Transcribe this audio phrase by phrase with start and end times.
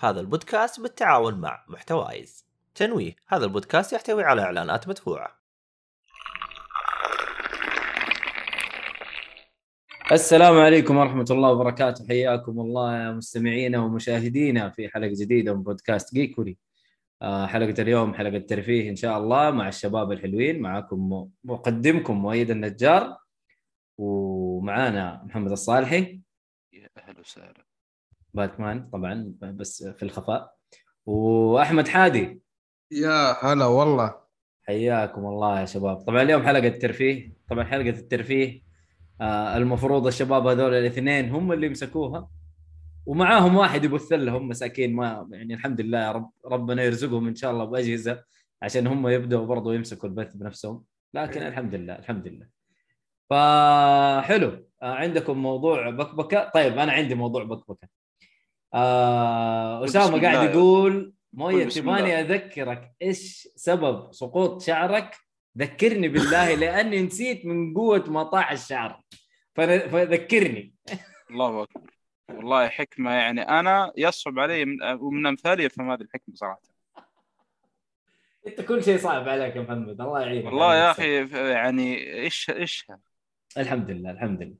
[0.00, 2.46] هذا البودكاست بالتعاون مع محتوايز.
[2.74, 5.38] تنويه هذا البودكاست يحتوي على إعلانات مدفوعة.
[10.12, 12.06] السلام عليكم ورحمة الله وبركاته.
[12.08, 16.56] حياكم الله يا مستمعينا ومشاهدينا في حلقة جديدة من بودكاست جيكوري.
[17.22, 20.62] آه، حلقة اليوم حلقة ترفيه إن شاء الله مع الشباب الحلوين.
[20.62, 23.16] معكم مقدمكم مؤيد النجار
[23.98, 26.20] ومعانا محمد الصالحي.
[26.72, 27.67] يا أهلا وسهلا.
[28.38, 30.54] باتمان طبعا بس في الخفاء.
[31.06, 32.42] وأحمد حادي.
[32.92, 34.14] يا هلا والله.
[34.62, 35.96] حياكم الله يا شباب.
[35.96, 38.62] طبعا اليوم حلقة ترفيه طبعا حلقة الترفيه
[39.20, 42.28] آه المفروض الشباب هذول الاثنين هم اللي مسكوها
[43.06, 47.64] ومعاهم واحد يبث لهم مساكين ما يعني الحمد لله رب ربنا يرزقهم إن شاء الله
[47.64, 48.24] بأجهزة
[48.62, 50.84] عشان هم يبدأوا برضو يمسكوا البث بنفسهم.
[51.14, 52.46] لكن الحمد لله الحمد لله.
[53.30, 54.50] فحلو
[54.82, 57.88] آه عندكم موضوع بكبكة؟ طيب أنا عندي موضوع بكبكة.
[58.74, 62.20] آه أسامة قاعد يقول مويه تباني.
[62.20, 65.16] أذكرك إيش سبب سقوط شعرك؟
[65.58, 69.00] ذكرني بالله لأني نسيت من قوة ما طاح الشعر
[69.54, 70.74] فذكرني.
[71.30, 71.90] الله أكبر.
[72.28, 76.60] والله حكمة يعني أنا يصعب علي من, ومن أمثالي يفهم هذه الحكمة صراحة.
[78.46, 80.90] أنت كل شيء صعب عليك يا محمد الله يعينك والله يا.
[80.90, 82.86] أخي يعني إيش إيش؟
[83.58, 84.56] الحمد لله الحمد لله.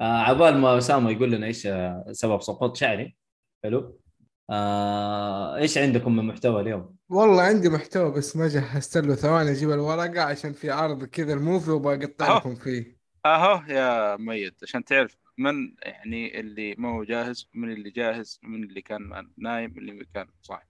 [0.00, 3.16] آه عبال ما أسامة يقول لنا إيش آه، سبب سقوط شعري
[3.64, 4.00] حلو
[4.50, 9.70] آه إيش عندكم من محتوى اليوم؟ والله عندي محتوى بس ما جهزت له ثواني أجيب
[9.70, 12.36] الورقة عشان في عرض كذا الموفي وبقطع.
[12.36, 17.90] لكم فيه أهو يا ميت عشان تعرف من يعني اللي ما هو جاهز من اللي
[17.90, 20.66] جاهز من اللي كان نايم من اللي كان صاحي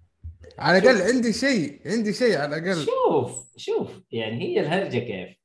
[0.58, 5.36] على الأقل عندي شيء عندي شيء على الأقل شوف شوف يعني هي الهرجة كيف؟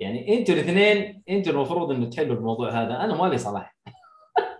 [0.00, 3.76] يعني أنتوا الاثنين أنتوا المفروض إنه تحلوا الموضوع هذا أنا مالي صلاح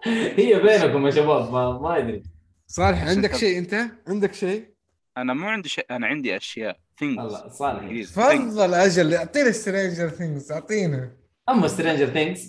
[0.40, 2.22] هي بينكم يا شباب ما, ما أدري.
[2.66, 4.72] صالح عندك شيء أنت؟ عندك شيء؟
[5.16, 7.02] أنا مو عندي شيء أنا عندي أشياء things.
[7.20, 8.02] الله صالح.
[8.02, 11.12] تفضل أجل اعطينا stranger things اعطينا
[11.48, 12.40] أما سترينجر things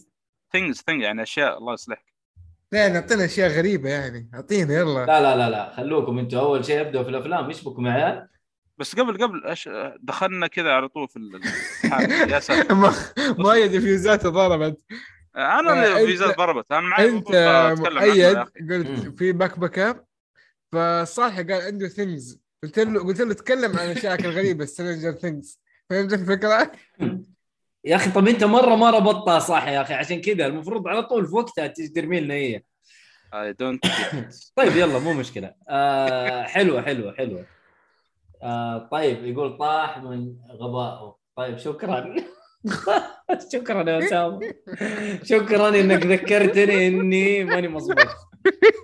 [0.57, 2.13] things things يعني أشياء الله يصلحك.
[2.71, 4.29] لا اعطينا أشياء غريبة يعني.
[4.33, 5.05] اعطينا يلا.
[5.05, 6.39] لا لا لا لا خلوكم أنتوا.
[6.39, 7.47] أول شيء ابدوا في الأفلام.
[7.47, 8.27] إيش بكم يا عيال؟
[8.77, 9.69] بس قبل قبل أش...
[10.01, 11.35] دخلنا كذا على طول في ال-
[11.85, 12.31] الحال.
[12.31, 12.93] يا ساتر ما
[13.37, 14.81] ما يدري فيوزاته ضربت.
[15.35, 17.27] أنا آه، فيوزات ضربت أنا معي أنت
[17.79, 18.51] مؤيد أخي.
[18.71, 19.17] قلت.
[19.17, 20.05] في بكبكه
[20.71, 26.13] فصالح قال عنده things قلت له قلت له تكلم عن اشياء الغريبة stranger things فهمت
[26.13, 26.71] الفكرة؟
[27.85, 31.27] يا أخي طب أنت مرة ما ربطتها صح يا أخي؟ عشان كذا المفروض على طول
[31.27, 32.63] في وقتها ترمي لنا هي.
[33.33, 34.51] I don't get it.
[34.55, 35.53] طيب يلا مو مشكلة.
[35.69, 37.45] آه حلوة حلوة حلوة.
[38.43, 41.15] آه طيب يقول طاح من غبائه.
[41.35, 42.15] طيب شكرا.
[43.53, 44.39] شكرا يا أسامة.
[45.23, 47.97] شكرا إنك ذكرتني إني ماني مظبوط.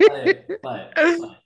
[0.09, 0.89] طيب طيب,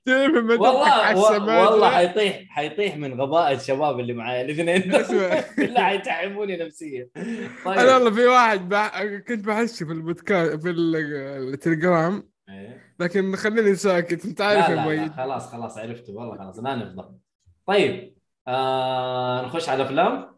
[0.07, 0.49] طيب.
[0.61, 4.81] والله؟ والله حيطيح حيطيح من غباء الشباب اللي معايا الاثنين.
[5.57, 7.09] بالله حيتعبوني نفسيا.
[7.17, 9.03] أنا طيب والله في واحد بح...
[9.03, 10.95] كنت بحشه في البودكاست في ال-
[11.53, 12.29] التليجرام.
[12.49, 12.93] إيه.
[12.99, 15.11] لكن خليني ساكت أنت لا عارف يا لا, لا مؤيد.
[15.11, 16.13] خلاص خلاص عرفته.
[16.13, 17.05] والله خلاص لا نفضح.
[17.67, 18.13] طيب
[18.47, 20.32] آه نخش على أفلام.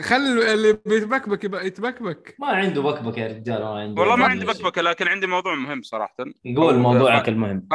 [0.00, 2.36] خلي اللي بيتبكبك يبقى يتبكبك.
[2.38, 4.00] ما عنده بكبك يا رجال ما عنده.
[4.00, 4.60] والله ما عنده عندي.
[4.60, 6.16] بكبكه لكن عندي موضوع مهم صراحة.
[6.56, 7.68] قول موضوعك المهم.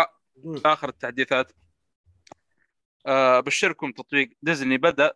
[0.65, 1.51] آخر التحديثات.
[3.05, 5.13] ابشركم تطبيق ديزني بدأ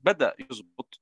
[0.00, 1.00] بدأ يزبط.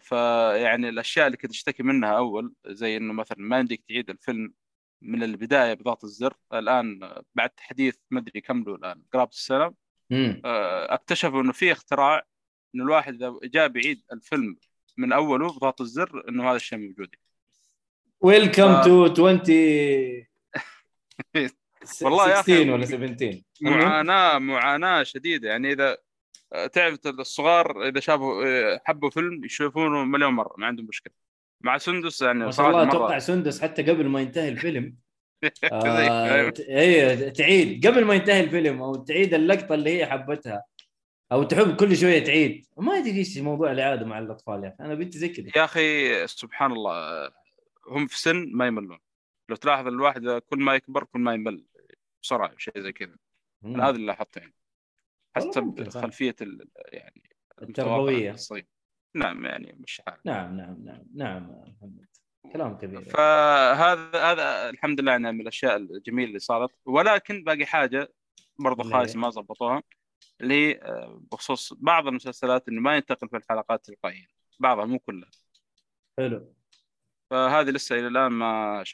[0.00, 4.54] فيعني الأشياء اللي كنت أشتكي منها أول زي إنه مثلا ما يمديك تعيد الفيلم
[5.02, 7.00] من البداية بضغط الزر الآن
[7.34, 9.74] بعد تحديث ما أدري كم له الآن قرابة السنة.
[10.90, 12.22] اكتشفوا إنه في اختراع
[12.74, 14.56] انه الواحد إذا جاء بيعيد الفيلم
[14.96, 17.08] من أوله بضغط الزر إنه هذا الشيء موجود.
[18.20, 18.80] ويلكم.
[18.82, 19.40] تو 20
[22.02, 25.48] والله يا 16 ولا 17 معاناة معاناة شديدة.
[25.48, 25.96] يعني إذا
[26.72, 31.12] تعرف الصغار إذا شافوا حبوا فيلم يشوفونه مليون مرة ما عندهم مشكلة.
[31.60, 34.96] مع سندس يعني ما شاء الله أتوقع سندس حتى قبل ما ينتهي الفيلم.
[35.72, 37.86] آه هي تعيد.
[37.86, 40.64] قبل ما ينتهي الفيلم أو تعيد اللقطة اللي هي حبتها.
[41.32, 42.66] أو تحب كل شوية تعيد.
[42.76, 44.84] ما أدري إيش موضوع الإعادة مع الأطفال يا أخي.
[44.84, 47.26] أنا بنتي زي كذا يا أخي سبحان الله
[47.86, 48.98] هم في سن ما يملون.
[49.48, 51.64] لو تلاحظ الواحد كل ما يكبر كل ما يمل
[52.22, 53.16] بسرعة شيء زي كذا.
[53.64, 54.54] أنا هذا اللي لاحظته يعني.
[55.36, 55.88] حسب.
[55.88, 57.22] خلفيه ال- يعني
[57.62, 58.36] التربوية.
[59.14, 62.06] نعم يعني مش حال نعم نعم نعم نعم محمد.
[62.52, 63.02] كلام كبير.
[63.02, 66.70] فهذا هذا الحمد لله يعني من الأشياء الجميلة اللي صارت.
[66.84, 68.12] ولكن باقي حاجة
[68.58, 69.82] برضو اللي خايس هي؟ ما ضبطوها
[70.40, 74.26] اللي آه، بخصوص بعض المسلسلات إنه ما ينتقل في الحلقات تلقائيا.
[74.60, 75.30] بعضها مو كلها.
[76.18, 76.54] حلو.
[77.30, 78.84] فهذه لسه إلى الآن ما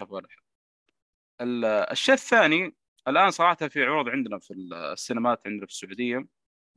[1.41, 2.75] ال- الشيء الثاني
[3.09, 6.27] الآن صراحة في عروض عندنا في السينمات عندنا في السعودية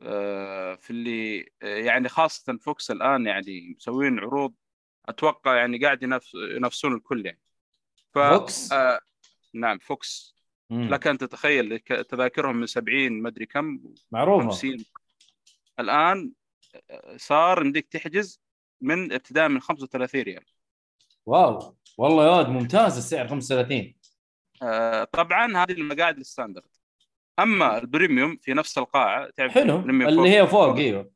[0.01, 4.54] آه، في اللي آه، يعني خاصة فوكس الآن يعني مسوين عروض
[5.06, 7.42] أتوقع يعني قاعد ينافس ينافسون الكل يعني.
[8.13, 9.00] ف فوكس؟ آه
[9.54, 10.36] نعم فوكس.
[10.71, 13.79] لك ان تتخيل تذاكرهم من 70 مدري كم
[14.12, 14.50] معروفة.
[14.50, 14.85] 50
[15.79, 16.31] الآن
[17.15, 18.41] صار يمديك تحجز
[18.81, 20.45] من ابتداء من 35 ريال.
[21.25, 21.77] wow.
[21.97, 23.95] والله يا ولد ممتاز السعر 35
[24.63, 26.69] آه، طبعا هذه المقاعد ال standard.
[27.39, 29.79] أما ال premium في نفس القاعة تعرف حلو.
[29.79, 31.12] اللي هي فوق إيوه.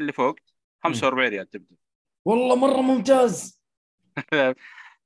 [0.00, 0.36] اللي فوق
[0.84, 1.76] 45 ريال تبدا
[2.24, 3.62] والله مرة ممتاز.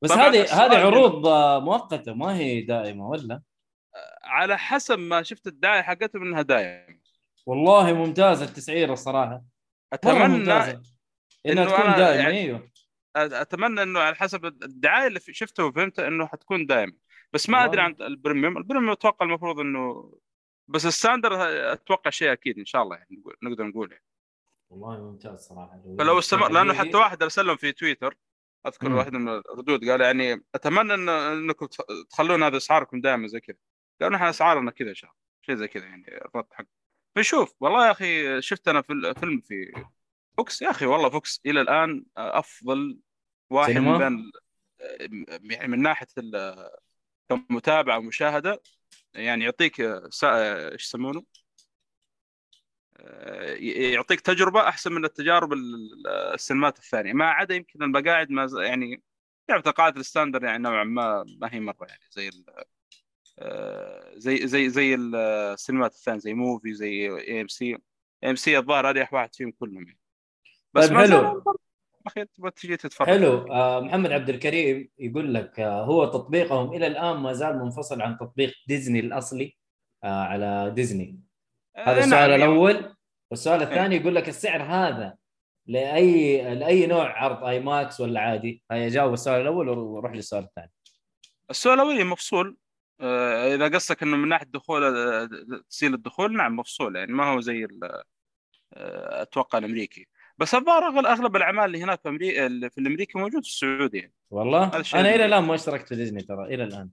[0.02, 1.28] بس هذه هذه عروض
[1.62, 3.42] مؤقتة ما هي دائمة ولا؟
[4.24, 7.02] على حسب ما شفت الدعاية حقتهم انها دايم
[7.46, 9.42] والله ممتازه التسعيره الصراحة.
[9.92, 10.82] أتمنى إنها
[11.46, 12.70] إنه تكون دائمة يعني- أيوه.
[13.16, 16.98] أتمنى إنه على حسب الدعاية اللي شفتها وفهمتها إنه حتكون دايم
[17.32, 17.80] بس ما أدري.
[17.80, 18.58] عن ال premium.
[18.58, 20.12] ال premium أتوقع المفروض انه
[20.68, 21.32] بس ال standard
[21.72, 24.04] أتوقع شيء أكيد إن شاء الله يعني نقدر نقول يعني.
[24.70, 25.82] والله ممتاز صراحة.
[25.98, 26.74] فلو استمر لأنه.
[26.74, 28.16] حتى واحد ارسل لهم في تويتر.
[28.66, 28.92] أذكر.
[28.92, 33.56] واحد من الردود قال يعني أتمنى إن إنكم تخ- تخلون هذا اسعاركم دائما زي كذا.
[34.02, 36.66] قالوا إحنا أسعارنا كذا ان شاء الله شيء زي كذا يعني الرد حق
[37.16, 39.72] فشوف والله يا أخي شفت أنا في الفيلم في
[40.36, 42.98] فوكس يا أخي والله فوكس إلى الآن أفضل
[43.50, 44.32] واحد؟ من بين
[45.50, 46.70] يعني من ناحية ال-
[47.28, 48.62] كمتابعة ومشاهدة
[49.14, 51.24] يعني يعطيك إيش يسمونه؟
[53.92, 59.02] يعطيك تجربة أحسن من التجارب ال- السينمات الثانية ما عدا يمكن المقاعد ما يعني
[59.48, 62.64] تعرف مقاعد ال standard يعني نوعا ما ما هي مرة يعني زي آه،
[64.16, 67.76] زي زي زي السينمات الثانية زي موفي زي اي ام سي
[68.24, 69.86] اي ام سي الظاهر اريح واحد فيهم كلهم.
[69.86, 69.98] يعني
[70.74, 71.44] بس طيب حلو.
[72.06, 73.08] اخير تبغى تجي تتفرج.
[73.08, 73.52] حلو.
[73.52, 78.18] آه محمد عبد الكريم يقول لك آه هو تطبيقهم إلى الآن ما زال منفصل عن
[78.18, 79.56] تطبيق ديزني الأصلي
[80.04, 81.20] آه على ديزني.
[81.76, 82.94] آه، هذا نعم، السؤال يعني الأول.
[83.30, 85.16] والسؤال الثاني يقول لك السعر هذا
[85.66, 90.72] لأي لأي نوع عرض آي ماكس ولا عادي؟ هيا جاوب السؤال الأول وروح للسؤال الثاني.
[91.50, 92.48] السؤال الأول مفصول.
[92.48, 92.61] آه،
[93.54, 95.28] إذا قصدك إنه من ناحية دخول آه،
[95.70, 97.68] تسهيل الدخول نعم مفصول يعني ما هو زي
[98.74, 100.06] آه، أتوقع الأمريكي.
[100.38, 104.00] بس الظاهر أغلب الأعمال اللي هناك في أمريكا في الأمريكي موجود في السعودية.
[104.00, 104.14] يعني.
[104.30, 106.90] والله أنا إلى الآن ما اشتركت في ديزني ترى إلى الآن.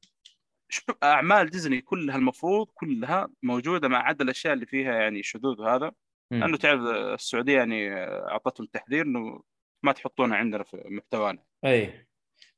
[0.70, 5.92] شوف أعمال ديزني كلها المفروض كلها موجودة ما عدا الأشياء اللي فيها يعني شذوذ وهذا.
[6.32, 6.82] لأنه تعرف
[7.14, 9.42] السعودية يعني أعطتهم تحذير إنه
[9.84, 11.44] ما تحطونها عندنا في محتوانا.
[11.66, 12.08] أي.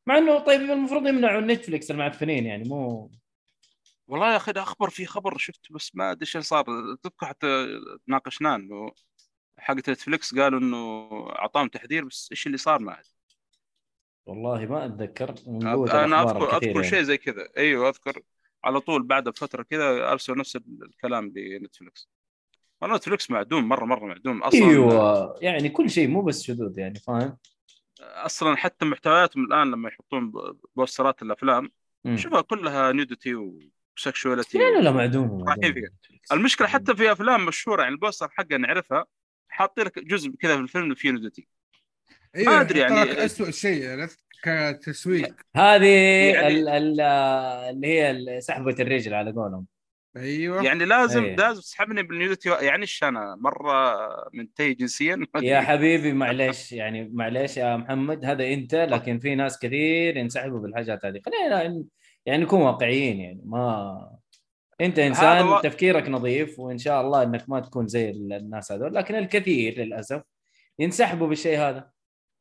[0.08, 3.12] مع إنه طيب المفروض يمنعوا نتفلكس المعفنين يعني مو
[4.12, 6.66] والله يا أخي ده أخبر في خبر شفت بس ما أدري إيش صار.
[7.04, 7.68] تذكر حتى
[8.08, 8.92] ناقشناه إنه
[9.58, 13.10] حقت نتفلكس قالوا إنه أعطاهم تحذير بس إيش اللي صار ما أدري.
[14.26, 15.36] والله ما أتذكر.
[15.48, 16.84] أنا اذكر أذكر يعني.
[16.84, 17.48] شيء زي كذا.
[17.58, 18.22] أيوه أذكر
[18.64, 22.10] على طول بعد بفترة كذا أرسلوا نفس الكلام لنتفلكس
[22.82, 24.44] والله نتفلكس معدوم مره مرة معدوم.
[24.44, 27.38] أصلا أيوه يعني كل شيء مو بس شذوذ يعني فاهم؟
[28.02, 30.32] أصلا حتى محتوياتهم الآن لما يحطون
[30.76, 31.72] بوسترات الأفلام.
[32.16, 33.36] شوفها كلها nudity
[33.98, 35.74] و sexuality لا لا لا معدوم رايحين معدوم.
[35.74, 35.90] فيها.
[36.38, 39.06] المشكلة حتى في أفلام مشهورة يعني ال poster حقها نعرفها
[39.50, 41.48] حاطين لك جزء كذا في الفيلم فيه nudity
[42.36, 45.36] أيوه أدري يحط يعني- اسوء شيء عرفت؟ كتسويق.
[45.56, 45.86] هذه
[46.34, 47.02] يعني- ال- ال-
[47.70, 49.66] اللي هي سحبة الرجل على قولهم.
[50.18, 50.64] أيوه.
[50.64, 51.36] يعني لازم إيه.
[51.36, 53.98] لازم تسحبني بالنيوديتي يعني إيش أنا؟ مرة
[54.34, 55.28] منتهي جنسيا؟ ما.
[55.44, 61.06] يا حبيبي معلش يعني معلش يا محمد هذا أنت لكن في ناس كثير ينسحبوا بالحاجات
[61.06, 61.22] هذه.
[61.26, 61.84] خلينا
[62.26, 64.18] يعني نكون واقعيين يعني ما
[64.82, 69.16] أنت إنسان و- تفكيرك نظيف وإن شاء الله إنك ما تكون زي الناس هذول لكن
[69.16, 70.22] الكثير للأسف
[70.80, 71.90] ينسحبوا بالشيء هذا.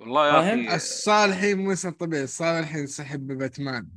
[0.01, 0.75] والله يا؟ أخي.
[0.75, 3.89] الصالحي مو انسان طبيعي الصالحي ينسحب بباتمان.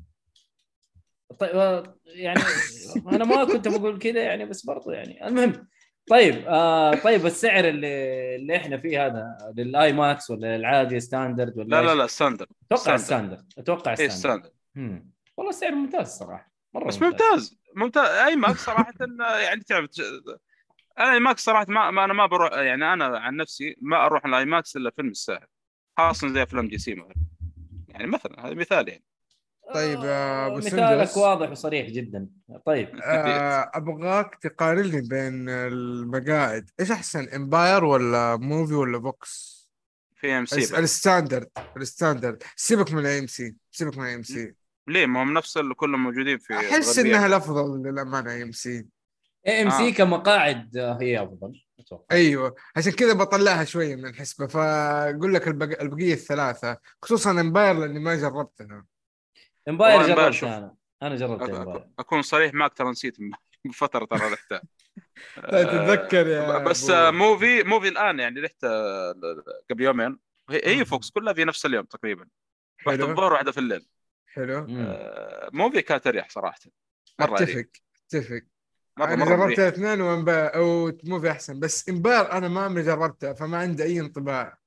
[1.39, 2.39] طيب يعني
[3.07, 5.67] أنا ما كنت بقول كذا يعني بس برضو يعني المهم.
[6.09, 11.67] طيب آه طيب السعر اللي اللي إحنا فيه هذا للآي ماكس ولا العادي standard ولا
[11.67, 13.37] لا لا؟ لا standard أتوقع standard.
[13.39, 15.12] standard أتوقع standard standard مم.
[15.37, 17.57] والله السعر ممتاز صراحة مرة بس ممتاز.
[17.75, 18.09] ممتاز.
[18.09, 19.89] آي ماكس صراحة يعني تعرف
[20.99, 24.25] أنا آي ماكس صراحة ما, ما أنا ما بروح يعني أنا عن نفسي ما أروح
[24.25, 25.47] الآي ماكس إلا فيلم الساحر
[25.97, 27.13] خاصة زي أفلام دي سي مثلا.
[27.87, 29.03] يعني مثلا هذا مثال يعني.
[29.73, 31.17] طيب، يا أبو مثالك سندس.
[31.17, 32.29] واضح وصريح جدا.
[32.65, 32.99] طيب.
[33.03, 36.69] آه، أبغاك تقارن لي بين المقاعد.
[36.79, 39.63] إيش أحسن امباير ولا موفي ولا فوكس
[40.15, 41.49] في أم سي ال standard.
[41.77, 42.43] ال standard.
[42.55, 43.55] سيبك من أي أم سي.
[43.71, 44.55] سيبك من أي أم سي.
[44.87, 47.15] ليه؟ ما هم نفس اللي كلهم موجودين في أحس الغربية.
[47.15, 48.87] إنها الأفضل للأمانة اي إم سي
[49.47, 49.91] اي إم سي آه.
[49.93, 52.05] كمقاعد آه، هي أفضل أتوقع.
[52.11, 54.47] أيوه عشان كذا بطلعها شوية من الحسبة.
[54.47, 55.81] فأقول لك البق...
[55.81, 58.85] البقية الثلاثة خصوصا إمباير لأني ما جربتها.
[59.69, 60.49] إمباير والله إمباير جربت شوف.
[60.49, 60.75] أنا.
[61.03, 63.17] أنا جربت أك- أكون صريح معك ترى نسيت
[63.65, 64.61] بفترة ترى رحتها
[65.63, 69.13] تتذكر يا آه، بس أبو- آه، موفي موفي الآن يعني رحت آه،
[69.69, 70.19] قبل يومين.
[70.49, 72.27] هي هي فوكس كلها في نفس اليوم تقريبا.
[72.85, 73.85] واحدة الظهر واحدة في الليل.
[74.33, 74.67] حلو.
[74.69, 76.59] آه، موفي كانت اريح صراحة.
[77.19, 77.65] مرة أتفق
[78.07, 78.41] أتفق.
[78.97, 79.59] مرة أنا مرة جربت مريح.
[79.59, 84.57] الاثنين وامباير وموفي أحسن بس امباير أنا ما عمري جربتها فما عندي أي انطباع.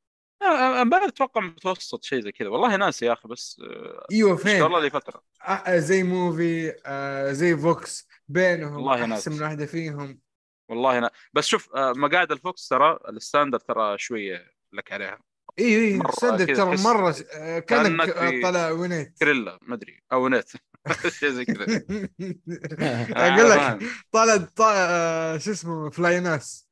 [0.42, 2.48] آه، امباير أتوقع متوسط شيء زي كذا.
[2.48, 5.22] والله ناسي يا أخي بس آه، أيوه فين؟ الله لي فترة.
[5.48, 9.28] آه، زي موفي آه، زي فوكس بينهم والله أحسن ناس.
[9.28, 10.20] من واحدة فيهم.
[10.68, 15.18] والله أنا بس شوف آه، مقاعد الفوكس ترى ال standard ترى شوية لك عليها.
[15.58, 19.18] إي إي صدق ترى مرة آه، كأنك آه، طلع ونيت.
[19.18, 20.48] كريلا ما أدري أو نت
[21.18, 21.64] شيء زي كذا.
[23.16, 23.78] أقول لك آه،
[24.12, 26.68] طلع آه، شو اسمه فلايناس.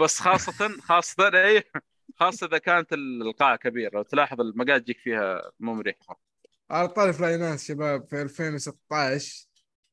[0.00, 1.62] بس خاصة خاصة إي
[2.20, 6.20] خاصة إذا كانت القاعه كبيره لو تلاحظ المقاعد تجيك فيها مو مريحه
[6.70, 9.46] على طاري فلايناس شباب في 2016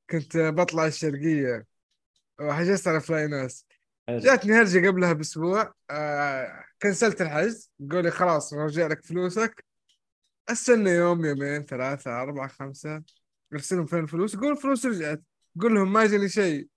[0.10, 1.68] كنت بطلع الشرقية
[2.42, 3.66] وحجزت على فلايناس.
[4.18, 5.74] جاتني هرجه قبلها بأسبوع.
[5.90, 7.72] آه كنسلت الحجز.
[7.92, 9.66] قال لي خلاص نرجع لك فلوسك.
[10.50, 13.04] أستنى يوم يومين ثلاثة أربعة خمسة.
[13.54, 15.22] أرسلهم فين الفلوس؟ يقول الفلوس رجعت.
[15.62, 16.68] قول لهم ما جاني شيء.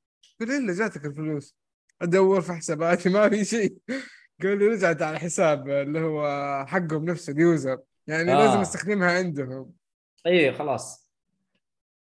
[0.40, 1.56] قل إلا جاتك الفلوس.
[2.02, 3.76] أدور في حساباتي ما في شيء.
[4.42, 6.26] قال لي رجعت على الحساب اللي هو
[6.68, 7.78] حقهم نفسه اليوزر.
[8.06, 8.46] يعني آه.
[8.46, 9.72] لازم أستخدمها عندهم.
[10.26, 11.10] اي خلاص.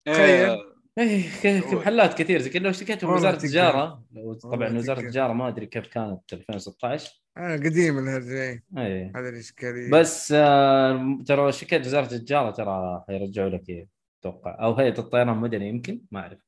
[0.05, 0.57] تخيل.
[0.99, 3.33] إيه، اي ك- ك- محلات كثير زي كذا لو اشتكيتهم وزارة.
[3.35, 4.03] التجارة.
[4.43, 4.99] طبعا وزارة.
[4.99, 11.37] التجارة ما أدري كيف كانت 2016 آه قديم الهرجة اي هذا الاشكاليه بس آه ترى
[11.37, 13.87] لو شكيت وزارة التجارة ترى حيرجعوا لك
[14.21, 16.39] أتوقع أو هيئه الطيران المدني يمكن؟ ما أعرف.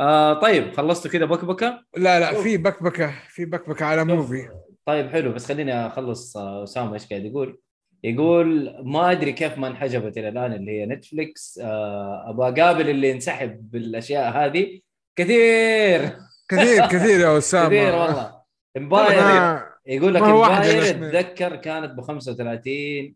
[0.00, 4.48] آه طيب خلصتوا كذا بكبكه لا لا في بكبكه في بكبكه على موفي.
[4.86, 5.32] طيب حلو.
[5.32, 7.60] بس خليني أخلص آه، أسامة إيش قاعد يقول.
[8.04, 13.12] يقول ما أدري كيف ما انحجبت إلى الآن اللي هي نتفلكس آه، أبغى أقابل اللي
[13.12, 14.80] انسحب بالأشياء هذه.
[15.16, 16.16] كثير.
[16.48, 17.66] كثير كثير يا أسامة.
[17.68, 18.40] كثير والله.
[18.76, 20.82] امباير يقول لك امباير.
[20.82, 23.14] اتذكر كانت ب 35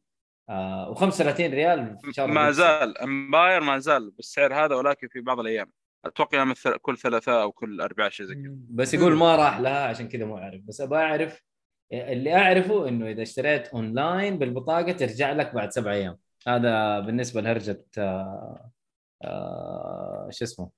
[0.48, 2.50] آه و35 ريال في شهر ما.
[2.50, 5.70] زال امباير ما زال بالسعر هذا ولكن في بعض الأيام.
[6.04, 8.54] أتوقع يوم كل ثلاثاء أو كل أربعاء شيء زي كذا.
[8.70, 11.42] بس يقول ما راح لها عشان كذا مو عارف بس أبغى أعرف
[11.92, 17.84] اللي أعرفه إنه إذا اشتريت أونلاين بالبطاقة ترجع لك بعد سبع أيام هذا بالنسبة لهرجة
[17.98, 18.70] آه
[19.24, 20.70] آه شو اسمه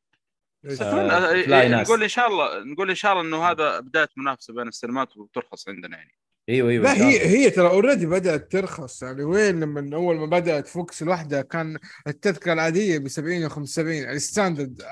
[0.64, 1.88] إيش؟ آه، اتمنى فلاي ناس.
[1.88, 5.68] نقول إن شاء الله نقول إن شاء الله إنه هذا بداية منافسة بين السينمات وترخص
[5.68, 6.12] عندنا يعني
[6.48, 7.26] أيوه أيوه لا هي.
[7.26, 12.52] هي ترى already بدأت ترخص يعني وين لما أول ما بدأت فوكس الواحدة كان التذكرة
[12.52, 14.82] العادية ب 70 و 75 ال standard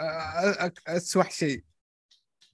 [0.88, 1.62] اسوح شيء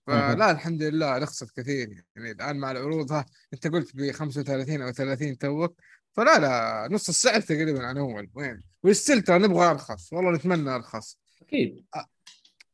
[0.07, 2.05] فلا الحمد لله رخصت كثير.
[2.17, 5.81] يعني الآن مع العروض ها أنت قلت ب 35 أو 30 توك
[6.13, 8.31] فلا لا نص السعر تقريبا عن أول.
[8.35, 10.13] وين؟ و still ترى نبغى أرخص.
[10.13, 11.19] والله نتمنى أرخص.
[11.43, 11.85] أكيد.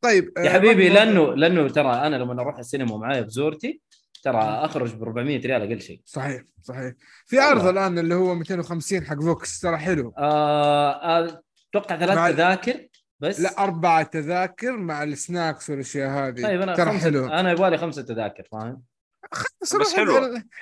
[0.00, 3.80] طيب يا آه، حبيبي برضو- لأنه لأنه ترى أنا لما أروح السينما معايا بزورتي
[4.22, 6.00] ترى أخرج ب 400 ريال أقل شيء.
[6.04, 6.92] صحيح صحيح.
[7.26, 7.66] في عرض.
[7.66, 10.14] الآن اللي هو 250 حق فوكس ترى حلو.
[10.18, 10.92] آه
[11.24, 12.88] آه، أتوقع ثلاث تذاكر.
[13.20, 17.70] بس لا أربع تذاكر مع ال snacks والأشياء هذه طيب أنا ترى حلو أنا يبغى
[17.70, 18.82] لي خمسة تذاكر فاهم
[19.62, 20.16] بس حلو.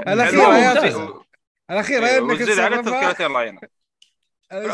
[0.09, 0.53] الأخيرة حلو.
[0.53, 1.05] يا ممتازة.
[1.05, 1.25] أخي.
[1.71, 3.71] الأخيرة يا أيوة، إنك وزيد على تصرفها تذكرتين الله يعينك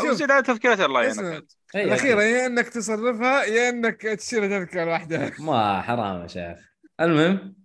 [0.09, 1.01] وزيد على تذكرتين الله.
[1.03, 1.45] يعينك
[1.75, 2.21] الأخيرة.
[2.23, 6.57] يا إنك تصرفها يا إنك تشتري تذكرة واحدة ما حرام يا شيخ
[7.01, 7.55] المهم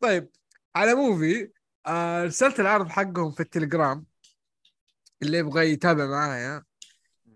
[0.00, 0.28] طيب
[0.76, 1.50] على موفي
[1.86, 4.04] آه، ارسلت العرض حقهم في التليجرام
[5.22, 6.62] اللي يبغى يتابع معايا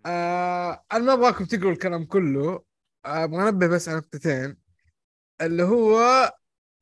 [0.08, 2.64] آه أنا ما أبغاكم تقروا الكلام كله.
[3.06, 4.56] آه، أبغى أنبه بس على نقطتين.
[5.40, 5.98] اللي هو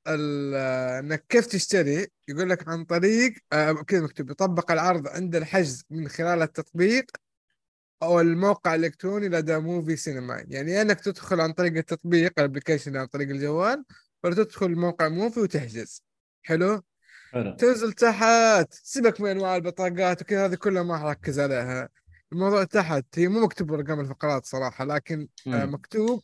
[0.06, 5.84] آه، إنك كيف تشتري؟ يقول لك عن طريق آه، كذا مكتوب يطبق العرض عند الحجز
[5.90, 7.06] من خلال التطبيق
[8.02, 10.44] أو الموقع الإلكتروني لدى موفي سينما.
[10.48, 13.84] يعني إنك تدخل عن طريق التطبيق ال application عن طريق الجوال
[14.24, 16.02] ولا تدخل موقع موفي وتحجز.
[16.42, 16.82] حلو؟
[17.32, 17.56] حلو.
[17.56, 21.88] تنزل تحت سيبك من أنواع البطاقات وكذا هذه كلها ما حركز عليها.
[22.36, 23.04] الموضوع تحت.
[23.14, 25.74] هي مو مكتوب ارقام الفقرات صراحة لكن آه، مم.
[25.74, 26.22] مكتوب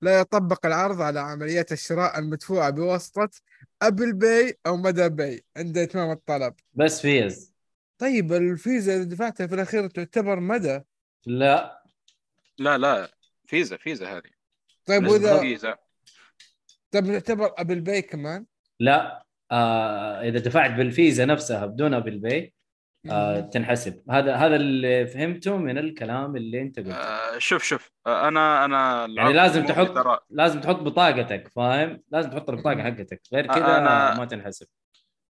[0.00, 3.30] لا يطبق العرض على عمليات الشراء المدفوعة بواسطة
[3.82, 6.54] Apple Pay أو مدى Pay عند إتمام الطلب.
[6.74, 7.52] بس فيز.
[7.98, 10.80] طيب الفيزا اللي دفعتها في الأخير تعتبر مدى؟
[11.26, 11.84] لا.
[12.58, 13.10] لا لا.
[13.46, 14.30] فيزا فيزا هذه.
[14.86, 15.76] طيب وإذا فيزا.
[16.90, 18.46] طيب نعتبر Apple Pay كمان؟
[18.80, 19.26] لا.
[19.50, 22.54] آه إذا دفعت بالفيزا نفسها بدون Apple Pay
[23.10, 24.02] آه تنحسب.
[24.10, 26.94] هذا هذا اللي فهمته من الكلام اللي انت قلته.
[26.94, 27.90] آه شوف شوف.
[28.06, 33.20] آه أنا أنا يعني لازم تحط ترى لازم تحط بطاقتك فاهم؟ لازم تحط البطاقة حقتك.
[33.32, 33.56] غير كذا
[34.14, 34.66] أنا- ما تنحسب.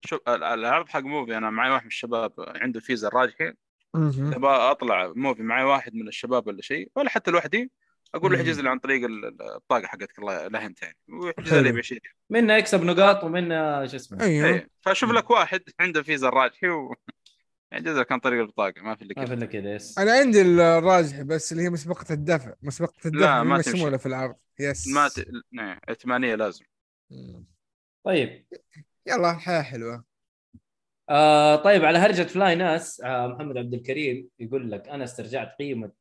[0.05, 3.53] شوف ال- العرض حق موفي أنا معي واحد من الشباب عنده فيزا الراجحي.
[3.95, 7.71] أبغى أطلع موفي معي واحد من الشباب ولا شيء ولا حتى لوحدي.
[8.15, 8.37] أقول له.
[8.37, 11.53] احجز لي عن طريق ال- ال- البطاقة حقتك الله لا انت يعني ويحجز.
[11.53, 14.21] لي ب 20 منه يكسب نقاط ومنه شو اسمه.
[14.21, 14.47] أيوه.
[14.47, 16.95] إيه فأشوف لك واحد عنده فيزا الراجحي و
[17.73, 19.99] لك عن طريق البطاقة ما في إلا ما في كذا الا كذا yes.
[19.99, 23.77] أنا عندي الراجح بس اللي هي مسبقة الدفع مسبقة الدفع ما ما تمشي.
[23.77, 24.87] يشمولها في العرض yes.
[24.87, 25.25] ما ت...
[25.51, 26.65] نعم ائتمانية لازم.
[27.11, 27.45] مم.
[28.05, 28.45] طيب.
[29.07, 30.03] يلا الحياة حلوة.
[31.09, 35.91] آه طيب على هرجة فلاي ناس آه محمد عبد الكريم يقول لك أنا استرجعت قيمة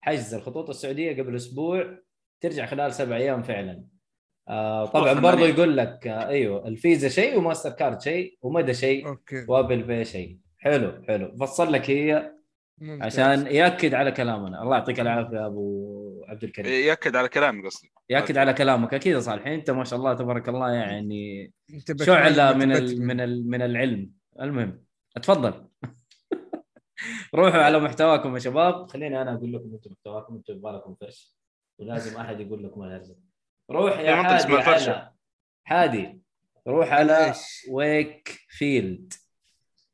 [0.00, 1.98] حجز الخطوط السعودية قبل أسبوع
[2.40, 3.84] ترجع خلال سبع أيام فعلا.
[4.48, 5.12] آه طبعا.
[5.12, 9.44] برضو يقول لك آه أيوه الفيزا شيء وماستر كارد شيء ومدى شيء okay.
[9.48, 10.38] و Apple Pay شيء.
[10.60, 11.36] حلو حلو.
[11.36, 12.32] فصل لك هي
[12.78, 13.20] ممتاز.
[13.20, 14.62] عشان يأكد على كلامنا.
[14.62, 16.88] الله يعطيك العافية أبو عبد الكريم.
[16.88, 17.92] يأكد على كلامي قصدي.
[18.10, 18.94] يأكد على كلامك.
[18.94, 21.52] أكيد يا صالح أنت ما شاء الله تبارك الله يعني
[22.02, 22.76] شعلة من بتبتمن.
[22.76, 24.10] ال من ال من العلم.
[24.40, 24.84] المهم
[25.16, 25.68] اتفضل.
[27.34, 28.86] روحوا على محتواكم يا شباب.
[28.90, 30.34] خليني أنا أقول لكم أنتم محتواكم.
[30.34, 31.36] أنتم يبغى لكم فرش.
[31.78, 33.16] ولازم أحد يقول لكم الهرجة.
[33.70, 34.92] روح يا حادي الفرشة.
[34.92, 35.12] على
[35.64, 36.20] حادي
[36.68, 37.32] روح على؟
[37.70, 39.12] ويك فيلد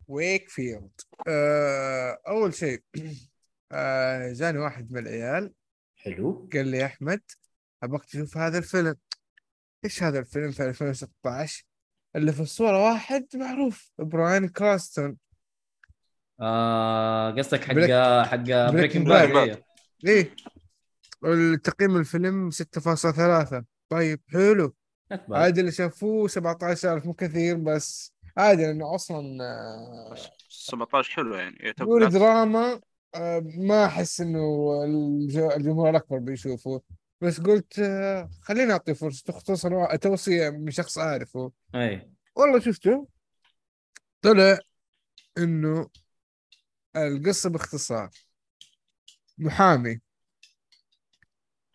[0.08, 0.90] ويك فيلد
[1.28, 2.82] آه أول شيء
[3.72, 5.52] آه جاني واحد من العيال.
[5.96, 6.48] حلو.
[6.52, 7.20] قال لي يا أحمد
[7.82, 8.96] أبغاك تشوف هذا الفيلم.
[9.84, 11.64] إيش هذا الفيلم في 2016
[12.16, 15.16] اللي في الصورة واحد معروف براين كرانستون.
[16.40, 19.28] آه قصدك حق Break- حق Breaking Breaking Bad.
[19.32, 19.62] Bad
[20.06, 20.36] إيه.
[21.24, 24.74] التقييم الفيلم 6.3 طيب حلو.
[25.30, 28.15] عادي اللي شافوه 17000 مو كثير بس.
[28.36, 30.14] عادي لأنه أصلا آه،
[30.48, 32.80] 17 حلو يعني يقول يعتبر دراما
[33.14, 36.82] آه، ما أحس إنه الج- الجمهور الأكبر بيشوفه.
[37.20, 41.52] بس قلت آه، خليني اعطيه فرصة خصوصا توصيه من شخص أعرفه.
[41.74, 42.10] أي.
[42.36, 43.08] والله شفته؟
[44.22, 44.58] طلع
[45.38, 45.88] إنه
[46.96, 48.10] القصة باختصار.
[49.38, 50.00] محامي.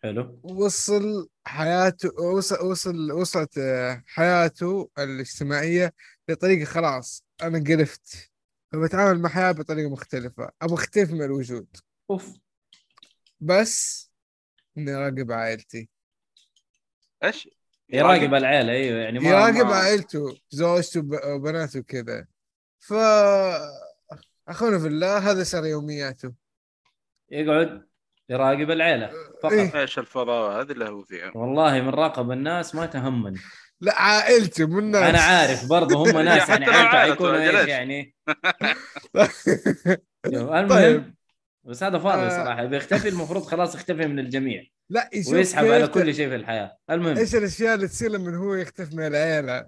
[0.02, 0.40] حلو.
[0.42, 5.94] وصل حياته وصل وصل وصلت آه، حياته الاجتماعية
[6.28, 8.30] لطريقة خلاص أنا قرفت.
[8.72, 11.66] فبتعامل مع حياة بطريقة مختلفة أبغى أختلف من الوجود.
[12.10, 12.32] أوف.
[13.40, 14.10] بس
[14.78, 15.88] إني أراقب عائلتي.
[17.24, 17.48] إيش؟
[17.88, 22.26] يراقب العيلة أيوه يعني ما يراقب ما- عائلته زوجته وب- وبناته وكذا
[22.78, 22.92] ف
[24.48, 26.32] أخونا في الله هذا صار يومياته.
[27.30, 27.86] يقعد
[28.28, 29.10] يراقب العيلة
[29.42, 29.52] فقط.
[29.52, 29.80] إيه.
[29.80, 31.32] إيش الفضاء؟ هذه اللي هو فيها.
[31.34, 33.38] والله من راقب الناس ما تهمني.
[33.80, 35.02] لا عائلته من الناس.
[35.02, 38.14] أنا عارف برضه هم ناس يعني حيكونوا أجل إيش؟ يعني؟
[40.26, 41.14] المهم طيب.
[41.64, 42.28] بس هذا فاضي آه.
[42.28, 42.64] صراحة.
[42.64, 44.62] بيختفي المفروض خلاص يختفي من الجميع.
[44.90, 46.76] لا ويسحب على كل شيء في الحياة.
[46.90, 47.16] المهم.
[47.16, 49.66] إيش الأشياء اللي تصير لما هو يختفي من العيلة؟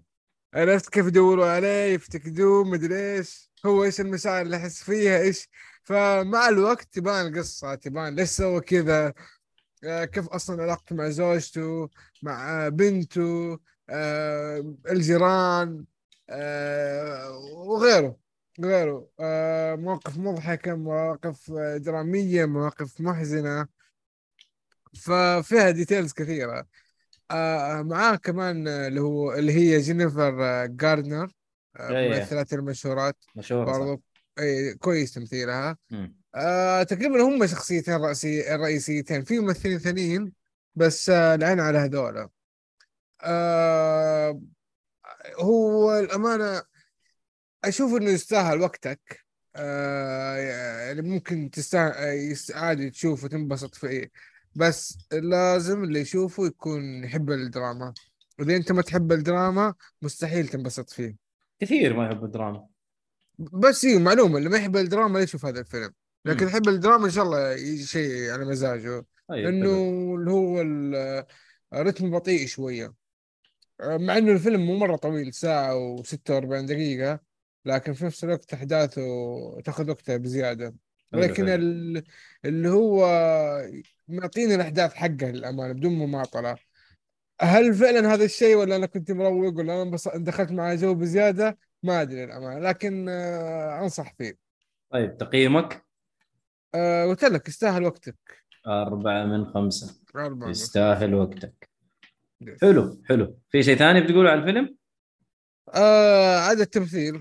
[0.55, 3.51] عرفت كيف يدوروا عليه يفتقدوه مدري إيش.
[3.67, 5.49] هو إيش المشاعر اللي يحس فيها؟ إيش
[5.85, 9.15] فمع الوقت تبان القصة تبان ليش سوى كذا
[9.85, 11.91] آه، كيف أصلا علاقته مع زوجته
[12.23, 13.59] مع آه، بنته
[13.91, 15.85] آه، الجيران
[17.53, 18.17] وغيره
[18.61, 19.09] غيره
[19.77, 23.67] مواقف مضحكة مواقف درامية مواقف محزنة
[24.95, 26.67] ففيها details كثيرة
[27.83, 31.33] معاه كمان اللي هو اللي هي جينيفر جارنر
[31.77, 32.09] آه، إيه.
[32.09, 33.79] ممثلات المشهورات مشهور صح.
[33.79, 34.03] برضو
[34.39, 35.77] أي كويس تمثيلها.
[36.35, 39.25] آه تقريبا هم شخصيتين رئيسي الرئيسيتين.
[39.25, 40.33] في ممثلين ثانيين
[40.75, 42.29] بس آه العين على هذولا.
[43.23, 44.41] آه
[45.41, 46.63] هو الأمانة
[47.65, 49.25] أشوف إنه يستاهل وقتك.
[49.57, 54.11] آه يعني ممكن تستاهل عادي تشوفه تنبسط فيه.
[54.55, 57.95] بس لازم اللي يشوفه يكون يحب الدراما.
[58.39, 61.17] وإذا أنت ما تحب الدراما مستحيل تنبسط فيه.
[61.61, 62.67] كثير ما يحب الدراما.
[63.39, 65.93] بس هي معلومة اللي ما يحب الدراما لا يشوف هذا الفيلم.
[66.25, 66.47] لكن.
[66.47, 69.05] يحب الدراما إن شاء الله شيء على مزاجه.
[69.31, 70.17] أيوة، لأنه حلو.
[70.17, 71.25] اللي هو ال-
[71.75, 72.95] الرتم بطيء شوية.
[73.83, 77.21] مع إنه الفيلم مو مرة طويل ساعة و46 دقيقة
[77.65, 79.03] لكن في نفس الوقت أحداثه
[79.61, 80.75] تاخذ وقتها بزيادة.
[81.13, 81.49] حلو، لكن
[82.45, 83.07] اللي هو
[84.09, 86.57] معطيني الأحداث حقها للأمانة بدون مماطلة.
[87.41, 92.03] هل فعلا هذا الشيء ولا أنا كنت مروق ولا بس دخلت مع جو بزيادة؟ ما
[92.03, 94.39] أدري للأمانة لكن آه، أنصح فيه.
[94.91, 95.85] طيب تقييمك؟
[96.75, 98.17] آه، قلت لك يستاهل وقتك.
[98.67, 100.01] أربعة من خمسة.
[100.17, 101.71] أربعة يستاهل وقتك.
[102.63, 103.39] حلو حلو.
[103.51, 104.77] في شيء ثاني بتقوله على الفيلم؟
[105.75, 107.21] آه عاد التمثيل.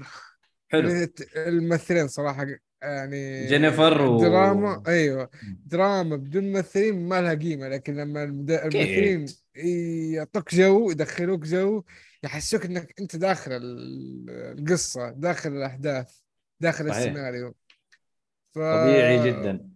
[0.71, 0.89] حلو.
[0.89, 2.45] يعني الممثلين صراحة
[2.82, 5.30] يعني جينيفر و- دراما أيوه.
[5.65, 11.83] دراما بدون ممثلين ما لها قيمة لكن لما المد- الممثلين يعطوك جو يدخلوك جو
[12.23, 16.19] يحسوك إنك أنت داخل ال- القصة داخل الأحداث
[16.59, 16.97] داخل صحيح.
[16.97, 17.55] السيناريو.
[18.53, 18.59] ف...
[18.59, 19.69] طبيعي جدا.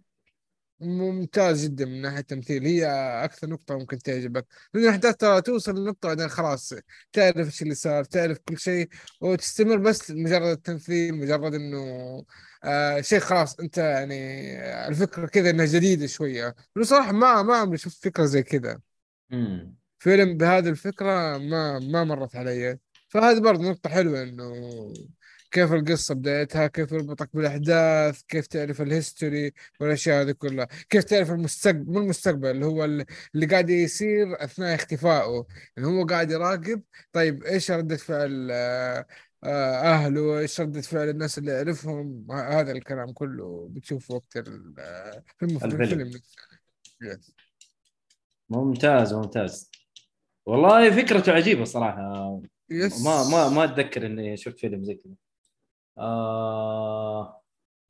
[0.80, 2.64] ممتاز جدا من ناحية التمثيل.
[2.64, 2.86] هي
[3.24, 4.46] أكثر نقطة ممكن تعجبك.
[4.74, 6.74] لأن الأحداث ترى توصل لنقطة بعدين خلاص
[7.12, 8.88] تعرف إيش اللي صار تعرف كل شيء
[9.20, 12.24] وتستمر بس مجرد التمثيل مجرد إنه
[12.64, 16.54] آه شيء خلاص أنت يعني الفكرة كذا إنها جديدة شوية.
[16.76, 18.80] بصراحة ما ما عمري شفت فكرة زي كذا.
[19.30, 19.76] مم.
[19.98, 22.78] فيلم بهذه الفكرة ما ما مرت علي.
[23.08, 24.52] فهذه برضه نقطة حلوة إنه
[25.50, 30.68] كيف القصة بدايتها كيف يربطك بالأحداث كيف تعرف الهيستوري والأشياء هذه كلها.
[30.90, 35.46] كيف تعرف المستقبل مو المستقبل اللي هو اللي قاعد يصير أثناء اختفائه.
[35.76, 38.48] يعني هو قاعد يراقب طيب إيش ردة فعل
[39.44, 45.44] آه، أهله؟ إيش ردة فعل الناس اللي يعرفهم؟ هذا الكلام كله بتشوفه وقت آه، في
[45.64, 46.10] الفيلم.
[48.50, 49.70] ممتاز ممتاز.
[50.46, 52.40] والله فكرته عجيبة صراحة.
[52.70, 55.14] يس ما ما ما أتذكر إني شفت فيلم زي كذا.
[55.98, 57.42] آه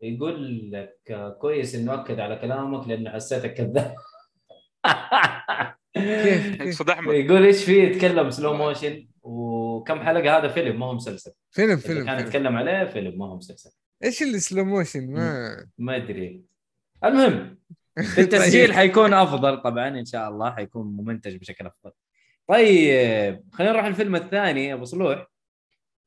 [0.03, 0.99] يقول لك
[1.41, 3.95] كويس إنه أكد على كلامك لأنه حسيتك كذاب.
[5.95, 7.15] كيف أحمد.
[7.15, 11.33] يقول إيش فيه يتكلم slow motion وكم حلقة هذا؟ فيلم ما هو مسلسل.
[11.51, 12.27] فيلم فيلم, كان.
[12.27, 13.71] يتكلم عليه فيلم ما هو مسلسل.
[14.05, 16.43] إيش اللي slow motion ما ما أدري.
[17.05, 17.59] المهم
[18.03, 18.77] في التسجيل طيب.
[18.77, 21.93] حيكون أفضل طبعا إن شاء الله حيكون ممنتج بشكل أفضل
[22.49, 25.27] طيب خلينا نروح الفيلم الثاني أبو صلوح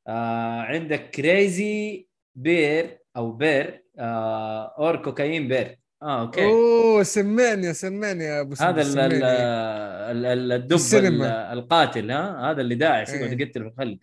[0.08, 8.24] آه عندك Crazy Bear أو Bear آه or Cocaine Bear آه okay أوه سمعني سمعني
[8.24, 8.82] يا أبو هذا.
[8.82, 11.52] ال- ال- الدب السينما.
[11.52, 13.46] ال- القاتل ها هذا اللي داعس يقعد إيه.
[13.46, 13.98] يقتل في الخلق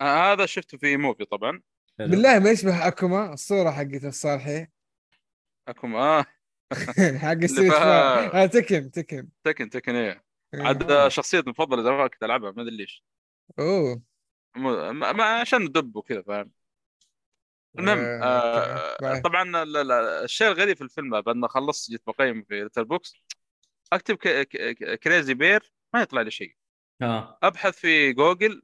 [0.00, 1.60] آه هذا شفته في موفي طبعا.
[1.98, 4.66] بالله ما يشبه أكوما الصورة حقت الصالحي
[5.68, 6.24] اكم آه
[7.22, 9.28] حق فا- آه تكن تكن.
[9.44, 10.24] تكن تكن إيه.
[10.54, 10.62] آه.
[10.62, 13.04] عاد شخصيتي المفضله زمان كنت ألعبها ما أدري ليش.
[13.58, 14.02] أوه.
[14.56, 16.50] ما ما- عشان دب وكذا فاهم؟
[17.78, 19.18] المهم آه، آه.
[19.20, 19.92] طبعا ال- ال-
[20.24, 23.14] الشيء الغريب في الفيلم بعد ما خلصت جيت بقيم في Letterboxd
[23.92, 26.56] أكتب ك- ك- Crazy Bear ما يطلع لي شيء.
[27.02, 28.62] ها أبحث في جوجل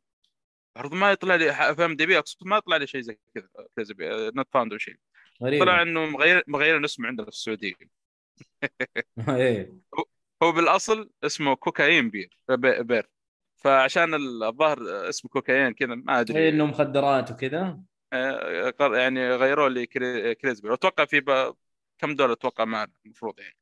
[0.76, 3.94] برضو ما يطلع لي ح- في IMDb أقصد ما يطلع لي شيء زي كذا Crazy
[3.94, 4.96] Bear not found شيء.
[5.42, 7.74] غريب طلع إنه مغير مغير اسمه عندنا في السعودية.
[9.28, 9.72] إيه.
[10.42, 13.10] هو بالأصل اسمه Cocaine Bear B- Bear.
[13.56, 17.80] فعشان الظاهر اسمه كوكايين كذا ما إيه ادري إنه مخدرات وكذا.
[18.12, 21.54] آه، يعني غيروا لي Cra- Crazy Bear أتوقع في ب...
[21.98, 23.56] كم دولار أتوقع معنا المفروض يعني.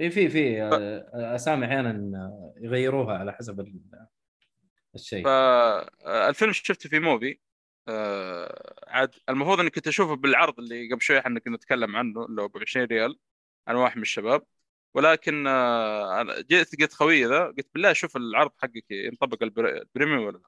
[0.00, 0.62] اي في في.
[0.62, 4.06] آه، أسامي أحيانا آه، يغيروها على حسب ال-
[4.94, 5.24] الشيء.
[5.24, 7.38] فالفيلم شفته في موفي.
[7.88, 12.42] آه، عاد المفروض إني كنت أشوفه بالعرض اللي قبل شوي إحنا كنا نتكلم عنه اللي
[12.42, 13.18] هو ب 20 ريال
[13.68, 14.46] أنا واحد من الشباب.
[14.94, 19.87] ولكن آه، جيت قلت خوي ذا قلت بالله شوف العرض حقك ينطبق ال pre- ال
[19.87, 20.44] premium ولا لا.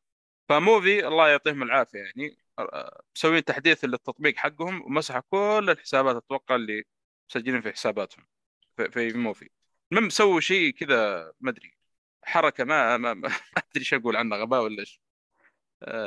[0.48, 6.84] فموفي الله يعطيهم العافية يعني آه، مسوين تحديث للتطبيق حقهم ومسحوا كل الحسابات أتوقع اللي
[7.30, 8.26] مسجلين في حساباتهم
[8.76, 9.50] في, في موفي.
[9.92, 11.76] المهم سووا شيء كذا ما أدري
[12.24, 13.10] حركة ما ما,
[13.58, 15.00] أدري إيش أقول عنها غباء ولا إيش.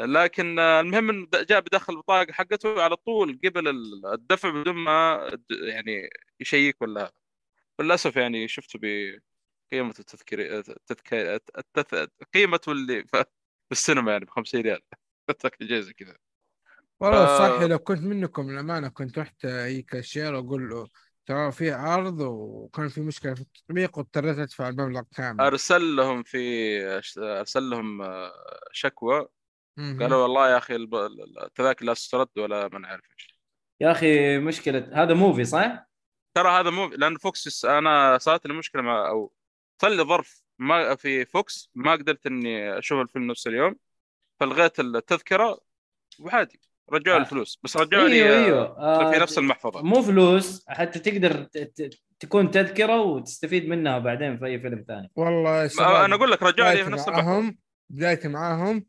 [0.06, 5.20] لكن آه، المهم إنه جاء بدخل البطاقة حقته على طول قبل ال- الدفع بدون ما
[5.52, 7.14] يعني يشيك ولا
[7.82, 11.96] للاسف يعني شفته بقيمة التذكير التذكير التث...
[12.34, 13.26] قيمته اللي في
[13.72, 14.82] السينما يعني ب 50 ريال
[15.30, 16.18] أتذكر جايزه كذا
[17.00, 20.88] والله ف- صح لو كنت منكم الامانه كنت رحت اي كاشير وأقول له
[21.26, 26.38] ترى في عرض وكان في مشكلة في التطبيق واضطريت أدفع المبلغ كامل أرسل لهم في
[27.20, 28.32] أرسل لهم آه،
[28.72, 29.28] شكوى.
[29.78, 33.40] قالوا والله يا أخي التذاكر لا تسترد ولا ما نعرف إيش.
[33.82, 35.90] يا أخي مشكلة هذا موفي صح؟
[36.34, 39.34] ترى هذا مو لأن فوكس أنا صارت لي مشكلة مع أو
[39.82, 43.76] صار لي ظرف ما في VOX ما قدرت إني أشوف الفيلم نفس اليوم
[44.40, 45.60] فلغيت التذكرة
[46.20, 47.20] وعادي رجعوا آه.
[47.20, 48.78] لي الفلوس بس رجعوا لي آه، أيوه.
[48.78, 49.82] آه، في نفس المحفظة.
[49.82, 51.48] مو فلوس حتى تقدر
[52.20, 55.12] تكون تذكرة وتستفيد منها بعدين في أي فيلم ثاني.
[55.16, 57.32] والله أنا أقول لك رجعوا لي في نفس المحفظة.
[57.32, 57.58] معاهم
[57.90, 58.86] بدايتي معاهم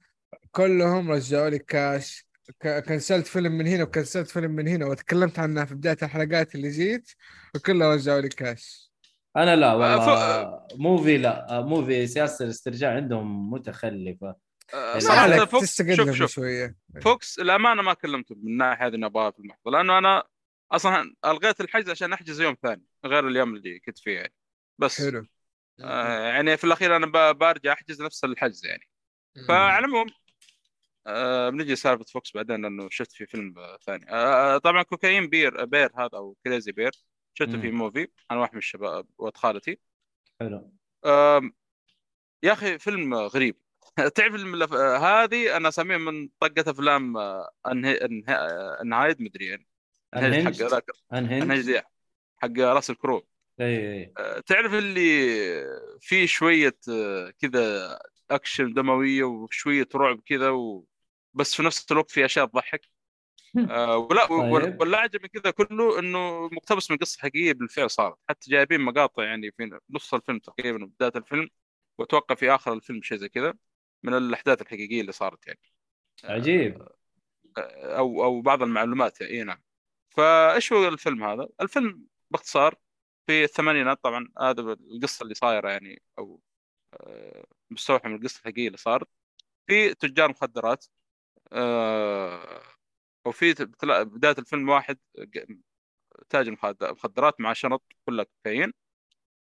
[0.51, 2.27] كلهم رجعوا لي كاش.
[2.63, 7.11] كنسلت فيلم من هنا وكنسلت فيلم من هنا وتكلمت عنها في بداية الحلقات اللي جيت
[7.55, 8.91] وكلها رجعوا لي كاش.
[9.37, 10.67] أنا لا آه، والله.
[10.77, 11.59] Muvi لا.
[11.59, 14.37] آه، Muvi سياسة الاسترجاع عندهم متخلفة.
[14.99, 16.31] صراحة عليك VOX تستقل شوف شوف.
[16.31, 16.77] شوية.
[17.03, 20.25] VOX الأمانة ما كلمته من الناحيه هذه اني ابغاها في المحفظه لأنه أنا
[20.73, 24.33] أصلا ألغيت الحجز عشان أحجز يوم ثاني غير اليوم اللي كنت فيه يعني.
[24.79, 25.27] بس حلو.
[25.81, 28.89] آه يعني في الأخير أنا ب- برجع أحجز نفس الحجز يعني.
[29.49, 30.07] فعلى العموم
[31.07, 34.07] آه بنجي سالفة VOX بعدين لأنه شفت في فيلم آه، ثاني.
[34.11, 36.92] آه طبعا Cocaine Bear Bear هذا أو Crazy Bear.
[37.35, 37.61] شفته مم.
[37.61, 38.09] في Muvi.
[38.31, 39.79] أنا واحد من الشباب ولد خالتي.
[40.41, 40.73] حلو.
[42.43, 43.57] يا أخي فيلم غريب.
[44.17, 49.47] تعرف الم- آه، هذه؟ أنا اسميها من طقة أفلام آه، انهي انهي آه، أنهايد مدري
[49.47, 49.67] يعني.
[50.16, 51.83] Unhinged حق ذاك أنهايد
[52.43, 53.27] حق راسل كرو
[53.61, 55.01] إي إي آه، تعرف اللي
[56.01, 57.99] فيه شوية آه، كذا
[58.31, 60.87] أكشن دموية وشوية رعب كذا و...
[61.35, 62.81] بس في نفس الوقت في أشياء تضحك.
[63.71, 65.23] آه ولا طيب.
[65.23, 68.19] من كذا كله إنه مقتبس من قصة حقيقية بالفعل صارت.
[68.29, 71.49] حتى جايبين مقاطع يعني في نص الفيلم تقريبا وبدايه الفيلم
[71.99, 73.55] وأتوقع في آخر الفيلم شيء زي كذا
[74.03, 75.61] من الأحداث الحقيقية اللي صارت يعني.
[76.25, 76.88] عجيب.
[77.59, 79.62] أو أو بعض المعلومات إي نعم.
[80.11, 82.75] فإيش هو الفيلم هذا؟ الفيلم باختصار
[83.27, 86.40] في الثمانينات طبعا هذا القصة اللي صايرة يعني أو
[86.95, 89.09] آه، مستوحى من القصة الحقيقية اللي صارت.
[89.66, 90.87] في تجار مخدرات.
[90.87, 91.00] آه،
[93.25, 95.59] وفي بتلا- بداية الفيلم واحد ج-
[96.29, 98.73] تاجر مخد- مخدرات مع شنط كلها كوكايين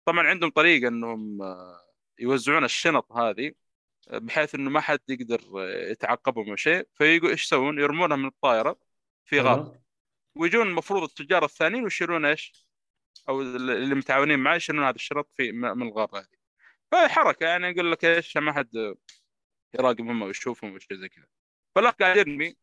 [0.05, 1.81] طبعا عندهم طريقة إنهم آه،
[2.19, 3.53] يوزعون الشنط هذه
[4.13, 8.79] بحيث إنه ما حد يقدر آه، يتعقبهم أو شيء فيقول إيش يسوون؟ يرمونها من الطائرة
[9.25, 9.49] في حلو.
[10.35, 12.69] ويجون المفروض التجار الثانيين ويشيلون إيش؟
[13.29, 16.39] أو اللي متعاونين معي يشيلون هذا الشرط في من الغابة هذه.
[16.93, 18.95] فهي حركة يعني يقول لك إيش ما حد
[19.75, 21.27] يراقبهم أو يشوفهم أو شيء زي كذا.
[21.79, 22.57] فالاخ قاعد يرمي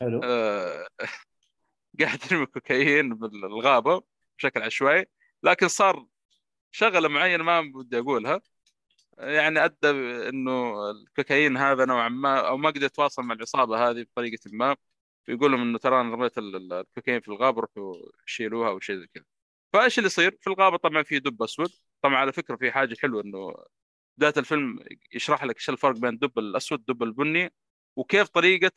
[0.00, 0.20] حلو.
[0.24, 0.88] آه،
[2.00, 4.02] قاعد يرمي كوكايين بالغابة
[4.38, 5.06] بشكل عشوائي
[5.42, 6.06] لكن صار
[6.70, 8.40] شغلة معينة ما بدي أقولها.
[9.18, 9.90] يعني أدى
[10.28, 14.76] إنه الكوكايين هذا نوعا ما أو ما قدر يتواصل مع العصابة هذه بطريقة ما.
[15.28, 17.94] ويقول لهم إنه ترى أنا رميت ال- ال- الكوكايين في الغابة روحوا
[18.26, 19.24] شيلوها أو شيء زي كذا.
[19.72, 21.70] فإيش اللي يصير؟ في الغابة طبعا في دب أسود.
[22.02, 23.54] طبعا على فكرة في حاجة حلوة إنه
[24.18, 24.78] بدايه الفيلم
[25.12, 27.52] يشرح لك إيش الفرق بين الدب الأسود والدب البني
[27.96, 28.72] وكيف طريقة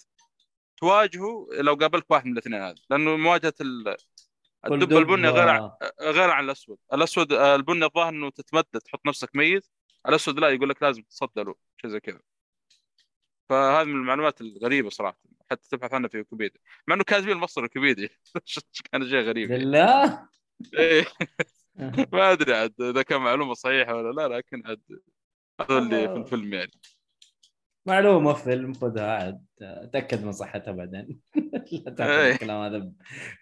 [0.77, 3.95] تواجهه لو قابلك واحد من الاثنين هذا؟ لأنه مواجهة الدب
[4.65, 9.67] دب، البني غير عن- غير عن الأسود، الأسود البني الظاهر إنه تتمدد تحط نفسك ميت،
[10.07, 12.19] الأسود لا يقول لك لازم تتصدى له شيء زي كذا.
[13.49, 15.19] فهذه من المعلومات الغريبة صراحة
[15.51, 18.09] حتى تبحث عنها في ويكيبيديا، مع إنه كاتبين المصدر ويكيبيديا.
[18.91, 19.49] كان شيء غريب.
[19.49, 20.29] بالله؟
[20.77, 21.05] إيه،
[22.13, 25.01] ما أدري عاد إذا كان معلومة صحيحة ولا لا لكن عاد
[25.61, 26.71] هذا اللي في الفيلم يعني.
[27.89, 29.45] معلومة فيلم خذها عاد
[29.93, 31.19] تاكد من صحتها بعدين
[31.85, 32.31] لا تاخذ إيه.
[32.31, 32.91] الكلام هذا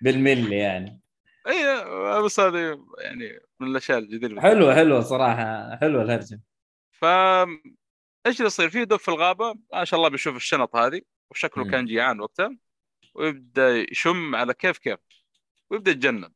[0.02, 1.00] بالملي يعني
[1.48, 6.42] اي بس هذه يعني من الأشياء الجديدة حلوة حلوة صراحة حلوة الهرجة
[6.92, 7.06] ف
[8.26, 11.72] إيش اللي يصير؟ في دب في الغابة ما شاء الله بيشوف الشنط هذه وشكله مم.
[11.72, 12.58] كان جيعان وقتها
[13.16, 15.00] ويبدأ يشم على كيف كيف
[15.70, 16.30] ويبدأ يتجنن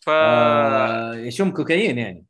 [0.00, 2.25] ف آه يشم كوكايين يعني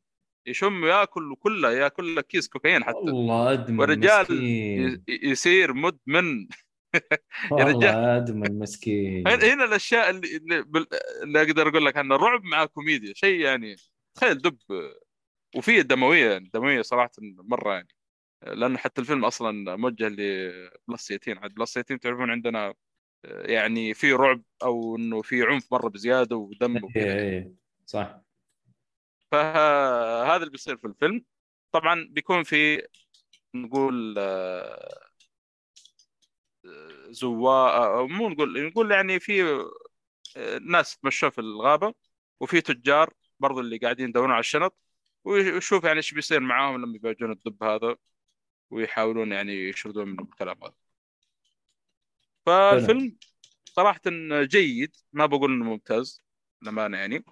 [0.47, 2.97] يشم ياكل كله ياكل لك كيس كوكايين حتى.
[2.97, 6.49] والله أدمن والرجال مسكين يصير مدمن.
[7.51, 10.37] والله أدمن مسكين هنا الأشياء اللي
[11.23, 13.77] اللي, أقدر أقول لك عنها رعب مع كوميديا شيء يعني
[14.15, 14.59] تخيل دب.
[15.57, 17.89] وفيه دمويه يعني دمويه صراحة مرة يعني.
[18.43, 22.75] لأنه حتى الفيلم أصلا موجه لبلس 18 عاد بلس 18 تعرفون عندنا
[23.25, 27.05] يعني في رعب أو إنه في عنف مرة بزيادة ودم وكذا.
[27.05, 27.53] إيه إيه
[27.87, 28.26] صح.
[29.31, 31.25] فهذا اللي بيصير في الفيلم.
[31.73, 32.89] طبعا بيكون في
[33.55, 35.11] نقول آه،
[37.11, 39.43] زوار أو مو نقول نقول يعني في
[40.37, 41.95] آه، ناس تمشوا في الغابة
[42.41, 44.77] وفي تجار برضو اللي قاعدين يدورون على الشنط
[45.25, 47.97] ويشوف يعني إيش بيصير معاهم لما يواجهون الدب هذا
[48.71, 50.75] ويحاولون يعني يشردون من الكلام هذا.
[52.47, 53.19] فالفيلم
[53.65, 54.01] صراحة
[54.43, 56.23] جيد ما بقول إنه ممتاز
[56.63, 57.25] للأمانة يعني.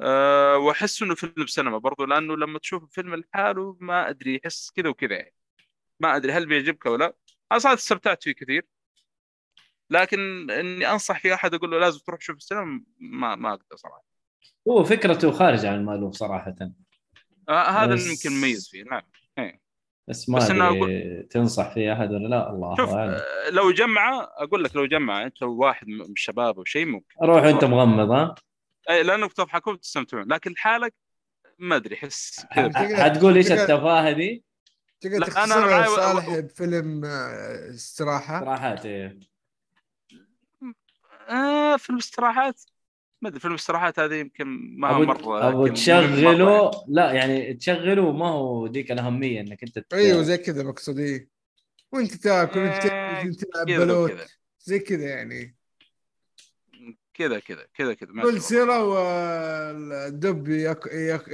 [0.00, 4.88] أه وأحس إنه فيلم سينما برضو لأنه لما تشوف الفيلم لحاله ما أدري يحس كذا
[4.88, 5.34] وكذا يعني.
[6.00, 7.14] ما أدري هل بيعجبك ولا لا.
[7.52, 8.66] أنا صراحة استمتعت فيه كثير.
[9.90, 14.04] لكن إني أنصح في أحد أقول له لازم تروح تشوف السينما ما ما أقدر صراحة.
[14.68, 16.54] هو فكرته خارجه عن المألوف صراحة.
[17.48, 19.02] آه هذا بس- اللي يمكن مميز فيه نعم.
[20.08, 24.22] بس ما بس إنه أدري تنصح فيه أحد ولا لا؟ الله شوف آه، لو جمعه
[24.22, 27.14] أقول لك لو جمعه أنت وواحد من الشباب أو شيء ممكن.
[27.22, 28.34] روح أنت مغمض ها؟
[28.90, 30.94] أي لانك تضحكون وتستمتعون لكن لحالك
[31.58, 34.44] ما أدري احس حتقول إيش التفاهة دي؟
[35.00, 39.18] تقدر لا، أنا- صالح بفيلم آه، استراحة؟ صراحات إيه.
[41.28, 42.60] آه في الاستراحات
[43.22, 44.46] ما أدري في الاستراحات هذه يمكن
[44.78, 49.94] ما هو مرة أبو تشغله لا يعني تشغله ما هو ذيك الأهمية إنك أنت ت-
[49.94, 51.28] أيوه زي كذا مقصود إيه.
[51.92, 54.26] وانت تاكل وانت آه، تلعب بلوت.
[54.60, 55.56] زي كذا يعني.
[57.16, 60.86] كذا كذا كذا كذا كل سيرة والدب يك...
[60.92, 61.28] يك...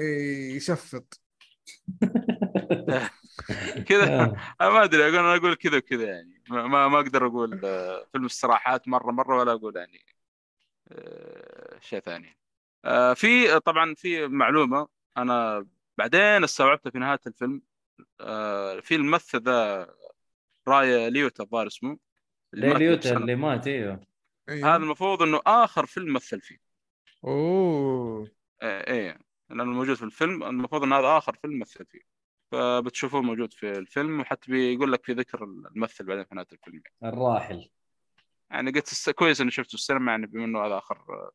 [0.56, 1.20] يشفط.
[3.88, 4.36] كذا آه.
[4.60, 8.24] أنا ما أدري أقول أنا أقول كذا وكذا يعني ما ما أقدر أقول آه، فيلم
[8.24, 10.04] استراحات مرة مرة ولا أقول يعني
[10.88, 12.38] آه، شيء ثاني
[13.14, 15.66] في طبعا في معلومة أنا
[15.98, 17.62] بعدين استوعبتها في نهاية الفيلم
[18.82, 19.88] في الممثل ذا
[20.68, 21.98] رايا ليوتا الظاهر اسمه
[22.54, 23.20] اللي مات ليليوتا بسنة.
[23.20, 24.12] اللي مات إيوه
[24.48, 24.68] أيوه.
[24.68, 26.59] هذا المفروض إنه آخر فيلم مثل فيه.
[27.24, 28.31] أوه.
[28.62, 29.18] إيه إيه.
[29.50, 32.00] لأنه موجود في الفيلم المفروض إن هذا آخر فيلم مثل فيه.
[32.52, 36.83] فبتشوفوه موجود في الفيلم وحتى بيقول لك في ذكر الممثل بعدين في نهاية الفيلم.
[37.05, 37.70] الراحل.
[38.50, 41.31] يعني قلت الس- كويس إني شفته في السينما يعني بما إنه هذا آخر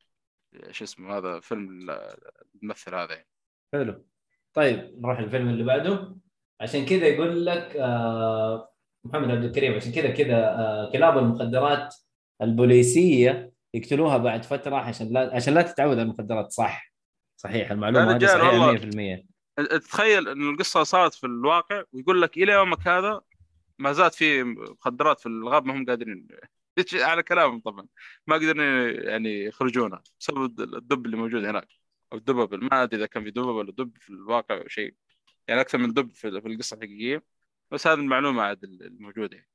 [0.70, 2.16] شو اسمه هذا فيلم ال-
[2.62, 3.28] الممثل هذا يعني.
[3.72, 4.04] حلو.
[4.54, 6.16] طيب نروح الفيلم اللي بعده.
[6.60, 8.72] عشان كذا يقول لك آه
[9.04, 11.94] محمد عبد الكريم عشان كذا كذا آه كلاب المخدرات
[12.42, 16.52] البوليسية يقتلوها بعد فترة عشان لا عشان لا تتعود على المخدرات.
[16.52, 16.92] صح.
[17.36, 19.22] صحيح المعلومة هذه صحيحة والله.
[19.22, 23.20] 100% تخيل إن القصة صارت في الواقع ويقول لك إلى يومك هذا
[23.78, 26.28] ما زالت في مخدرات في الغاب ما هم قادرين.
[26.94, 27.86] على كلامهم طبعا.
[28.26, 31.68] ما قدروا يعني يخرجونها بسبب الدب اللي موجود هناك
[32.12, 34.94] أو الدبب ما أدري إذا كان في دبب ولا دب في الواقع أو شيء.
[35.48, 37.24] يعني أكثر من دب في في القصة الحقيقية.
[37.70, 39.36] بس هذه المعلومة عاد الموجودة.
[39.36, 39.48] يعني.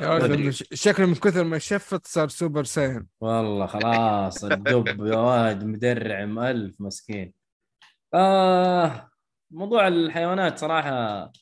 [0.00, 0.18] يا.
[0.18, 6.38] رجل شكله من كثر ما شفت صار Super Saiyan والله خلاص الدب يا واد مدرعم
[6.38, 7.32] ألف مسكين
[8.14, 9.08] آه
[9.50, 11.32] موضوع الحيوانات صراحة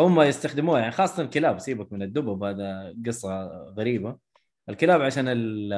[0.00, 3.46] هم يستخدموها يعني خاصة الكلاب سيبك من الدبب هذا قصة
[3.78, 4.18] غريبة
[4.68, 5.72] الكلاب عشان ال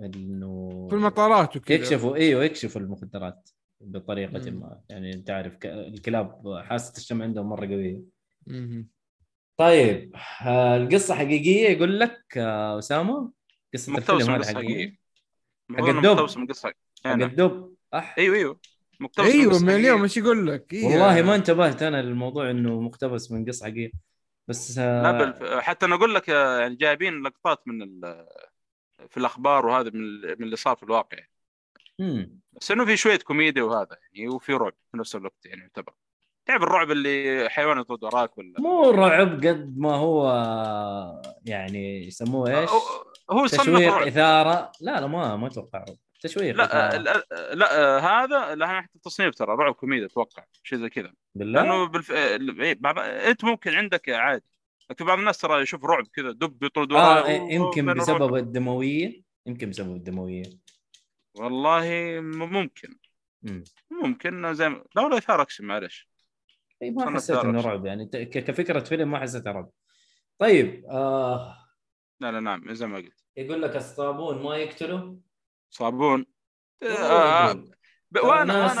[0.00, 3.48] إنه في المطارات وكذا يكشفوا إيوه يكشفوا المخدرات
[3.80, 4.60] بطريقة مم.
[4.60, 8.02] ما يعني أنت عارف الكلاب حاسة الشم عندهم مرة قوية.
[9.56, 13.32] طيب آه، القصة حقيقية يقول لك آه، أسامة
[13.74, 14.98] قصة مقتبس الفيلم من هذا قصة حقيقية
[15.70, 16.10] حقيقية إنه الدب.
[16.10, 18.60] مقتبس من قصة حق يعني الدب أح أيوه أيوه
[19.00, 19.70] مقتبس أيوه من.
[19.70, 20.84] اليوم إيش يقول لك إيه.
[20.84, 23.92] والله ما انتبهت أنا للموضوع إنه مقتبس من قصة حقيقية
[24.48, 28.26] بس آه، لا بل حتى أنا أقول لك يعني جايبين لقطات من ال-
[29.08, 31.30] في الأخبار وهذا من من اللي صار في الواقع يعني.
[31.98, 32.40] مم.
[32.60, 35.92] بس إنه في شوية كوميديا وهذا يعني وفي رعب في نفس الوقت يعني يعتبر
[36.46, 40.26] تعرف الرعب اللي حيوان يطرد وراك ولا مو رعب قد ما هو
[41.44, 42.70] يعني يسموه إيش؟
[43.30, 46.98] هو- تشويق رعب إثارة لا لا ما ما أتوقع رعب تشويق لا.
[46.98, 47.24] لا,
[47.54, 51.88] لا آه، هذا لا حتى التصنيف ترى رعب كوميديا أتوقع شيء زي كذا لأنه بالله
[51.88, 52.12] بالف...
[52.12, 53.30] آه، إيه،.
[53.30, 54.44] أنت ممكن عندك عادي
[54.90, 58.34] لكن بعض الناس ترى يشوف رعب كذا دب يطرد آه وراه إيه، يمكن بسبب الرعب.
[58.34, 60.42] الدموية يمكن بسبب الدموية
[61.34, 61.86] والله
[62.32, 62.94] ممكن
[63.42, 63.64] مم.
[63.90, 64.84] ممكن زي ما...
[64.96, 66.11] لا ولا إثارة أقسم معلش
[66.90, 67.60] ما صنف حسيت إنه.
[67.60, 68.06] رعب يعني.
[68.06, 69.70] كفكرة فيلم ما حسيتها رعب.
[70.38, 71.56] طيب آه
[72.20, 73.24] لا لا نعم زي ما قلت.
[73.36, 75.18] يقول لك الصابون ما يقتله؟
[75.70, 76.26] صابون؟
[76.82, 77.74] والله آه يقول.
[78.10, 78.16] ب...
[78.18, 78.78] وأنا ناس،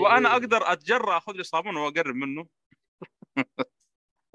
[0.00, 2.46] وأنا آه، أقدر أتجرأ أخذ لي صابون وأقرب منه؟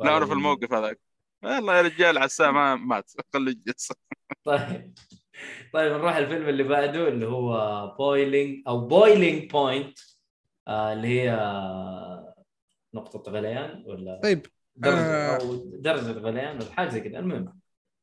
[0.06, 0.38] نعرف جميل.
[0.38, 1.00] الموقف هذاك.
[1.44, 3.12] والله يا رجال عساه ما مات.
[3.34, 3.94] خليه يجلس.
[4.44, 4.94] طيب.
[5.74, 10.00] طيب نروح الفيلم اللي بعده اللي هو Boiling أو Boiling Point
[10.68, 12.29] آه اللي هي آه،
[12.94, 15.42] نقطة غليان ولا طيب درجة آه.
[15.42, 17.60] أو درجة غليان ولا حاجة زي كذا المهم.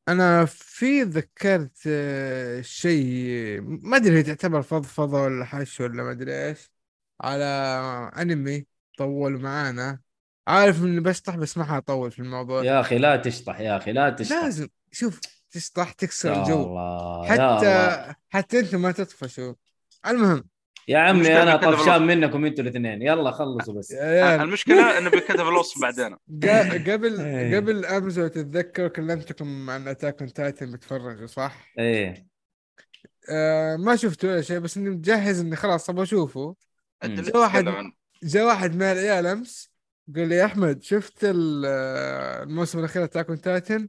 [0.09, 6.47] أنا في ذكرت آه، شيء ما أدري هي تعتبر فضفضة ولا حش ولا ما أدري
[6.49, 6.71] إيش
[7.21, 7.45] على
[8.19, 8.67] أنمي
[8.99, 10.01] طول معانا.
[10.49, 12.65] عارف إني بشطح بس ما حأطول في الموضوع.
[12.65, 14.37] يا أخي لا تشطح يا أخي لا تشطح.
[14.37, 15.21] لازم شوف
[15.51, 16.63] تشطح تكسر الجو.
[16.63, 17.59] الله يا الله.
[17.59, 19.55] حتى حتى أنتم ما تطفشوا.
[20.07, 20.45] المهم
[20.89, 22.03] يا عمي أنا طفشان.
[22.07, 26.19] منكم أنتوا الاثنين يلا خلصوا بس عيال المشكلة إنه بيكتب الوصف بعدين قا-
[26.91, 27.57] قبل إيه.
[27.57, 32.27] قبل أمس لو تتذكر كلمتكم عن Attack on Titan بتفرجوا صح؟ إيه
[33.31, 36.55] آه ما شفته ولا شيء بس إني مجهز إني خلاص أبغى أشوفه
[37.05, 39.71] جاء واحد- جاء واحد من العيال أمس
[40.17, 41.67] قال لي يا أحمد شفت ال-
[42.43, 43.89] الموسم الأخير Attack on Titan؟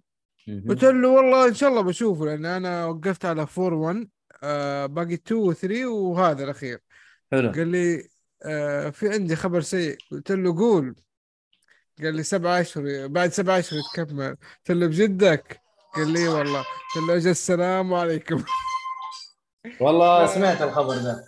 [0.69, 4.09] قلت له والله إن شاء الله بشوفه لأن أنا وقفت على 4 1
[4.43, 6.79] آه باقي 2 و 3 وهذا الأخير
[7.31, 7.51] حلو.
[7.51, 8.09] قال لي
[8.45, 9.97] آه في عندي خبر سيء.
[10.11, 10.95] قلت له قول.
[12.03, 15.61] قال لي سبعة أشهر بعد سبعة أشهر تكمل قلت له بجدك؟
[15.95, 16.59] قال لي والله.
[16.59, 18.43] قلت له أجل السلام عليكم.
[19.81, 21.27] والله سمعت الخبر ذا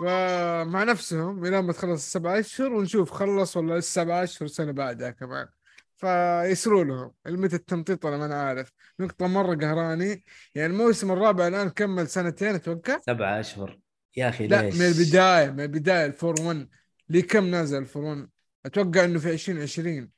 [0.00, 5.48] فمع نفسهم إلى ما تخلص السبعة أشهر ونشوف خلص ولا السبعة أشهر سنة بعدها كمان.
[5.96, 7.12] فيسروا لهم.
[7.26, 8.72] المتى التمطيط ولا ما أنا عارف.
[9.00, 10.24] نقطة مرة قهراني.
[10.54, 13.78] يعني الموسم الرابع الآن كمل سنتين أتوقع؟ سبعة أشهر.
[14.16, 16.68] يا أخي لا ليش؟ من البداية من البداية الفور 1
[17.08, 18.28] ليه كم نازل الفور 1
[18.66, 20.08] أتوقع إنه في 2020 يا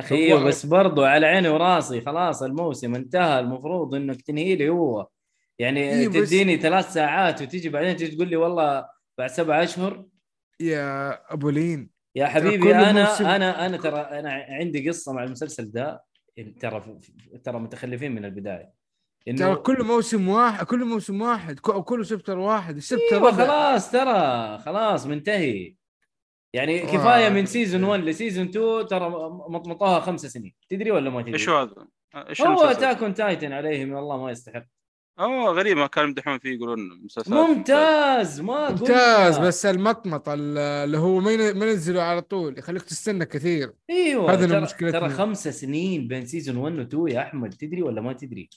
[0.00, 3.40] أخي إيوه بس برضو على عيني وراسي خلاص الموسم انتهى.
[3.40, 5.08] المفروض إنك تنهي لي هو.
[5.58, 8.86] يعني إيه تديني ثلاث ساعات وتيجي بعدين تيجي تقول لي والله
[9.18, 10.06] بعد سبع أشهر.
[10.60, 11.90] يا أبو لين.
[12.14, 16.04] يا حبيبي أنا موسم- أنا أنا ترى أنا عندي قصة مع المسلسل ده.
[16.60, 16.98] ترى
[17.44, 18.72] ترى متخلفين من البداية.
[19.38, 23.90] ترى كل موسم واحد كل موسم واحد أو كل chapter واحد ال chapter الرابع خلاص
[23.90, 25.74] ترى خلاص منتهي
[26.54, 26.86] يعني آه.
[26.92, 29.08] كفاية من season 1 ل season 2 ترى
[29.48, 33.84] مطمطوها خمس سنين تدري ولا ما تدري؟ إيش هذا؟ إيش هو؟ Attack on Titan عليه
[33.84, 34.64] من الله ما يستحق
[35.20, 38.80] أوه غريب ما كانوا يمدحون فيه يقولون مسلسلات ممتاز ما قلنا.
[38.80, 43.72] ممتاز بس المطمط ال- اللي هو ما ين- ما ينزلوا على طول يخليك تستنى كثير
[43.90, 45.00] أيوه هذا مشكلتنا.
[45.00, 48.48] ترى خمسة سنين بين سيزون 1 و 2 يا أحمد تدري ولا ما تدري؟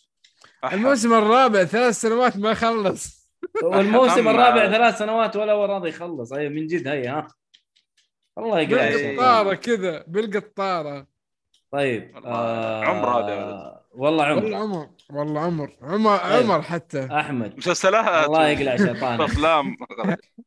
[0.73, 3.29] الموسم الرابع ثلاث سنوات ما خلص.
[3.63, 6.33] والموسم الرابع ثلاث سنوات ولا هو راضي يخلص.
[6.33, 7.27] أيوه من جد هي ها.
[8.37, 8.89] الله يقلع.
[8.89, 11.07] بالقطارة كذا بالقطارة.
[11.71, 13.75] طيب والله عمر هذا يا ولد.
[13.93, 15.69] والله والله عمر عمر والله عمر.
[15.81, 16.43] عمر طيب.
[16.43, 17.07] عمر حتى.
[17.11, 17.57] أحمد.
[17.57, 18.25] مسلسلات.
[18.25, 19.21] الله يقلع شيطانك.
[19.29, 19.77] أفلام.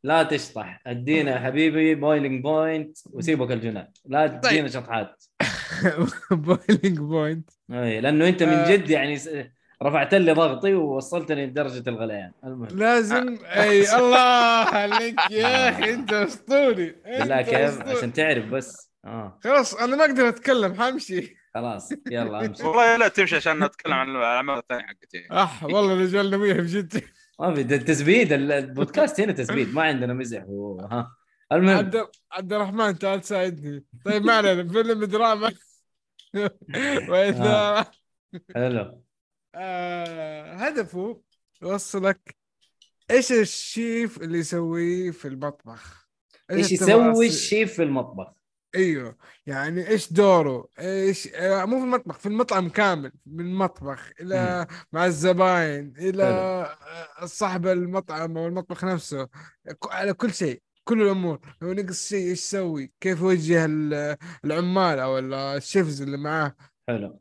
[0.03, 0.81] لا تشطح.
[0.87, 5.25] أدينا يا حبيبي Boiling Point وسيبك الجنان لا تدينا شطحات.
[6.31, 8.71] بويلينج بوينت أي لأنه أنت من آه.
[8.71, 9.19] جد يعني
[9.83, 12.33] رفعت لي ضغطي ووصلتني لدرجة الغليان.
[12.45, 12.79] المهم.
[12.79, 16.97] لازم أي الله عليك يا أخي أنت أسطوري.
[17.05, 17.81] بالله أنت كيف.
[17.81, 18.91] عشان تعرف بس.
[19.05, 19.39] آه.
[19.45, 22.63] خلاص أنا ما أقدر أتكلم حمشي خلاص يلا امشي.
[22.63, 25.29] والله لا تمشي عشان نتكلم عن الاعمال الثانية حقتي.
[25.33, 27.05] أح والله الرجال نبيه بجد
[27.41, 30.45] ما في تزبيد ال- البودكاست هنا تزبيد ما عندنا مزح.
[30.47, 30.81] و...
[30.81, 31.17] ها.
[31.53, 31.77] المهم.
[31.77, 33.85] عبد عبد الرحمن تعال ساعدني.
[34.05, 35.53] طيب ما علينا فيلم دراما.
[37.09, 37.87] واذا
[38.55, 39.03] حلو.
[39.59, 41.23] آه هدفه
[41.63, 42.37] يوصلك
[43.11, 46.09] إيش الشيف اللي يسويه في المطبخ؟
[46.51, 48.33] إيش؟ يسوي الشيف في المطبخ؟
[48.75, 54.67] أيوه يعني إيش دوره؟ إيش آه، مو في المطبخ في المطعم كامل من المطبخ إلى
[54.93, 56.77] مع الزباين إلى
[57.25, 59.29] صاحب المطعم أو المطبخ نفسه
[59.85, 61.41] على كل شيء كل الأمور.
[61.63, 66.55] لو نقص شيء إيش يسوي؟ كيف يوجه ال- العمال أو ال- الشيفز اللي معاه؟
[66.89, 67.21] حلو.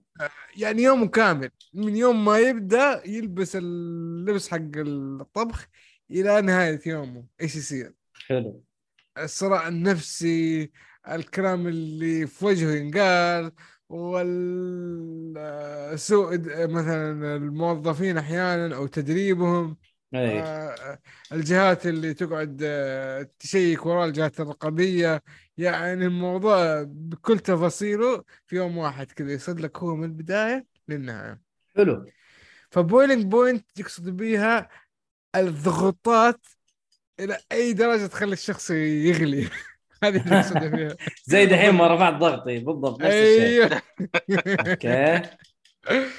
[0.57, 5.67] يعني يومه كامل من يوم ما يبدأ يلبس اللبس حق الطبخ
[6.11, 7.93] إلى نهاية يومه إيش يصير؟
[8.27, 8.63] حلو.
[9.17, 10.71] الصراع النفسي
[11.09, 13.51] الكلام اللي في وجهه ينقال
[13.89, 14.67] والسوء
[16.67, 19.77] مثلا الموظفين أحيانا أو تدريبهم.
[20.13, 20.99] اي آه،
[21.31, 25.23] الجهات اللي تقعد آه، تشيك وراء الجهات الرقابية
[25.57, 31.41] يعني الموضوع بكل تفاصيله في يوم واحد كذا يصير لك هو من البداية للنهاية.
[31.75, 32.05] حلو.
[32.71, 34.69] ف Boiling Point يقصد بيها
[35.35, 36.45] الضغوطات
[37.19, 39.49] إلى أي درجة تخلي الشخص يغلي.
[40.03, 40.97] هذه اللي يقصد فيها
[41.31, 42.59] زي دحين ما رفعت ضغطي.
[42.59, 43.63] بالضبط نفس الشيء.
[43.63, 43.81] أيوه.
[44.69, 45.21] أوكي.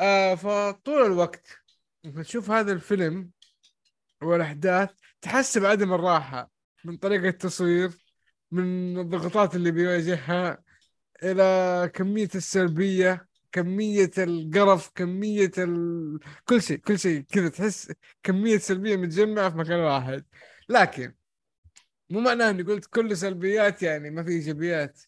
[0.00, 1.58] آه فطول الوقت
[2.02, 3.30] تشوف هذا الفيلم
[4.22, 4.90] والأحداث
[5.20, 6.50] تحس بعدم الراحة
[6.84, 7.90] من طريقة التصوير
[8.50, 10.62] من الضغوطات اللي بيواجهها
[11.22, 16.18] إلى كمية السلبية كمية القرف كمية ال...
[16.44, 17.92] كل شيء كل شيء كذا تحس
[18.22, 20.24] كمية سلبية متجمعة في مكان واحد.
[20.68, 21.14] لكن
[22.10, 25.00] مو معناه إني قلت كل سلبيات يعني ما في إيجابيات.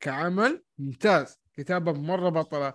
[0.00, 1.38] كعمل ممتاز.
[1.56, 2.74] كتابة مرة بطلة.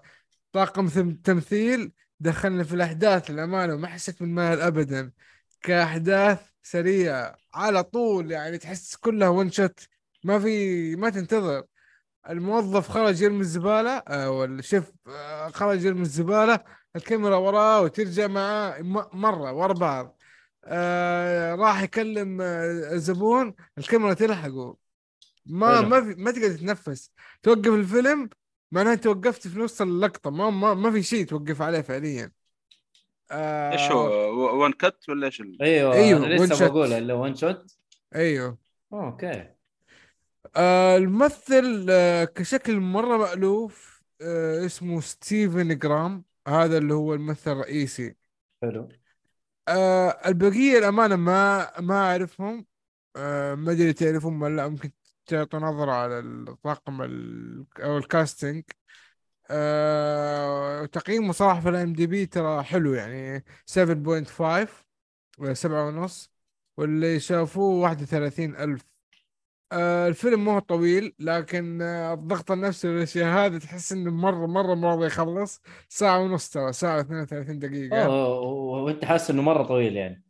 [0.52, 1.92] طاقم تمثيل
[2.24, 5.12] دخلنا في الأحداث للأمانة وما حسيت بالملل ابدا.
[5.62, 9.80] كأحداث سريعة على طول يعني تحس كلها ون شوت
[10.24, 11.64] ما في ما تنتظر.
[12.30, 16.64] الموظف خرج يرمي الزبالة أو الشيف آه، خرج يرمي الزبالة
[16.96, 18.82] الكاميرا وراه وترجع معاه
[19.14, 20.18] مرة ورا بعض.
[20.66, 24.78] آه راح يكلم آه، الزبون الكاميرا تلحقه.
[25.46, 25.90] ما حلو.
[25.90, 27.12] ما في ما تقدر تتنفس.
[27.44, 28.30] توقف الفيلم
[28.74, 30.30] معناها انت وقفت في نص اللقطة.
[30.30, 32.32] ما ما, ما في شيء توقف عليه فعليا.
[33.32, 36.72] آه إيش هو؟ one cut ولا إيش أيوه أنا one لسه shot.
[36.72, 37.78] بقول اللي one shot
[38.16, 38.58] أيوه.
[38.94, 39.50] okay.
[40.56, 46.24] آه الممثل آه كشكل مرة مألوف آه اسمه ستيفن جراهام.
[46.48, 48.16] هذا اللي هو الممثل الرئيسي.
[48.62, 48.90] حلو.
[49.68, 52.66] آه البقية الأمانة ما ما أعرفهم.
[53.16, 54.92] آه ما أدري تعرفهم ولا لأ ممكن
[55.26, 58.64] تعطوا نظرة على الطاقم ال- أو الكاستنج
[59.52, 64.68] آه تقييمه صراحة في الام دي بي ترى حلو يعني 7.5
[65.40, 66.32] ولا سبعة ونص
[66.78, 68.82] واللي شافوه 31 ألف.
[69.72, 75.06] آه الفيلم مو طويل لكن آه الضغط النفسي والأشياء هذه تحس إنه مره مرة مره
[75.06, 75.62] يخلص.
[75.90, 78.06] ساعة ونص ترى ساعة 32 دقيقة.
[78.06, 80.24] أوه وانت حاسس إنه مرة طويل يعني.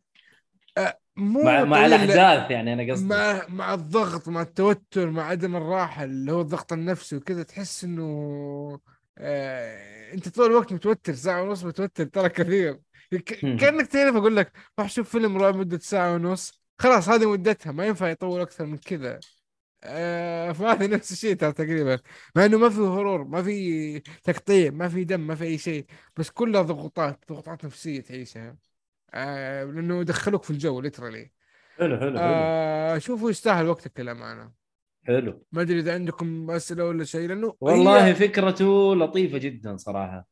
[1.16, 1.86] مو مع مع.
[1.86, 3.06] الأحداث يعني أنا قصدي.
[3.08, 8.80] مع مع الضغط مع التوتر مع عدم الراحة اللي هو الضغط النفسي وكذا تحس إنه
[9.18, 12.80] آه أنت طول الوقت متوتر ساعة ونص متوتر ترى كثير.
[13.14, 13.56] ك- مم.
[13.56, 16.62] كأنك تعرف أقول لك روح شوف فيلم رعب مدة ساعة ونص.
[16.78, 19.20] خلاص هذه مدتها ما ينفع يطول أكثر من كذا.
[19.84, 21.98] آه فهذا نفس الشيء ترى تقريبا.
[22.36, 25.86] مع إنه ما في هرور ما في تقطيع ما في دم ما في أي شيء
[26.16, 28.56] بس كلها ضغوطات ضغوطات نفسية تعيشها.
[29.14, 31.30] آه لأنه يدخلوك في الجو ليترالي
[31.78, 32.18] حلو حلو حلو.
[32.18, 34.52] آه شوفوا يستاهل وقتك للأمانة.
[35.06, 35.46] حلو.
[35.52, 40.26] ما أدري إذا عندكم أسئلة ولا شيء لأنه والله هي فكرته لطيفة جدا صراحة.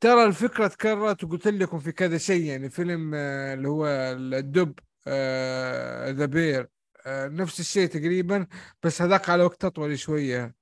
[0.00, 4.78] ترى الفكرة تكررت وقلت لكم في كذا شيء يعني فيلم آه، اللي هو الدب
[6.18, 6.68] ذا بير
[7.08, 8.46] نفس الشيء تقريبا
[8.82, 10.54] بس هذاك على وقت أطول شوية.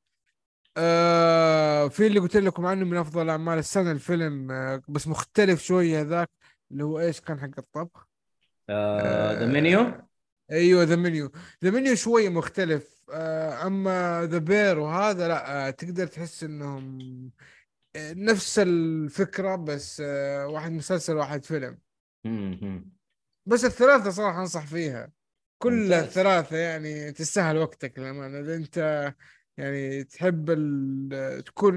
[0.77, 6.01] آه في اللي قلت لكم عنه من أفضل أعمال السنة الفيلم آه بس مختلف شوية
[6.01, 6.31] هذاك.
[6.75, 8.09] اللي هو إيش كان حق الطبخ؟
[8.71, 9.93] ذا منيو
[10.51, 11.33] أيوه The Menu
[11.65, 12.95] The Menu شوية مختلف.
[13.13, 16.99] آه أما The Bear وهذا لا آه تقدر تحس إنهم
[17.97, 21.79] آه، نفس الفكرة بس آه واحد مسلسل واحد فيلم.
[23.47, 25.13] بس الثلاثة صراحة أنصح فيها.
[25.59, 25.93] كل.
[25.93, 28.41] الثلاثة يعني تستاهل وقتك للأمانة.
[28.41, 29.15] إذا أنت
[29.57, 30.47] يعني تحب
[31.47, 31.75] تكون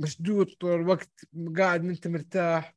[0.00, 1.10] مشدود طول الوقت
[1.58, 2.74] قاعد ما أنت مرتاح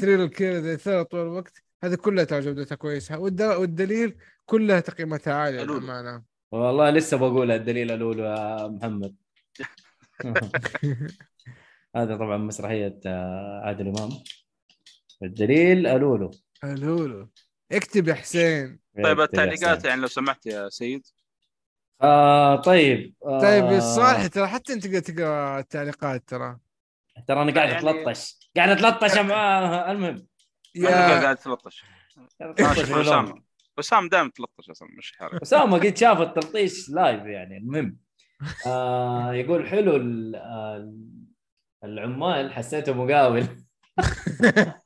[0.00, 4.16] ثريل كذا زي ثريل طول الوقت هذه كلها ترى جودتها كويسه والد- والدليل
[4.46, 5.62] كلها تقييماتها عالية.
[5.62, 6.22] للأمانة.
[6.52, 9.14] والله لسه بقول الدليل الاولى يا محمد.
[11.96, 14.10] هذا طبعا مسرحية آه، عادل إمام.
[15.22, 16.30] الدليل الولو
[16.64, 17.28] الولو
[17.72, 18.78] اكتب يا حسين.
[19.04, 19.84] طيب التعليقات.
[19.84, 21.06] يعني لو سمحت يا سيد.
[22.02, 26.58] آه طيب آه طيب صالح ترى حتى أنت تقدر تقرأ التعليقات ترى.
[27.28, 28.38] ترى أنا قاعد يعني- أتلطش.
[28.56, 30.26] قاعد أتلطش معاه المهم.
[30.74, 31.84] يا قاعد 13
[32.40, 33.24] قاعد أنا أتلطش أشوف بالأم.
[33.24, 33.42] اسامه
[33.78, 37.96] اسامه دائما 13 أصلا مش حالك اسامه قد شاف التلطيش لايف يعني المهم.
[38.66, 41.16] آه يقول حلو ال-
[41.84, 43.46] العمال حسيته مقاول.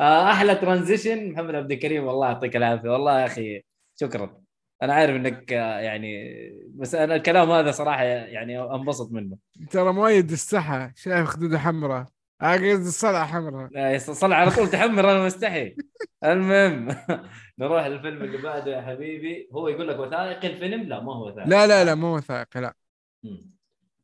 [0.00, 2.88] آه أحلى ترانزيشن محمد عبد الكريم والله يعطيك العافية.
[2.88, 3.62] والله يا أخي
[4.00, 4.40] شكرا.
[4.82, 6.34] أنا عارف إنك يعني
[6.74, 9.36] بس أنا الكلام هذا صراحة يعني أنبسط منه.
[9.70, 12.06] ترى مؤيد السحة شايف خدودة حمراء.
[12.40, 13.68] عقد الصلعة حمراء.
[13.72, 15.76] لا، صل على طول تحمر أنا مستحي.
[16.24, 16.96] المهم
[17.58, 19.48] نروح للفيلم اللي بعده يا حبيبي.
[19.52, 21.50] هو يقول لك وثائقي الفيلم؟ لا ما هو وثائقي.
[21.50, 22.74] لا لا لا مو وثائقي لا.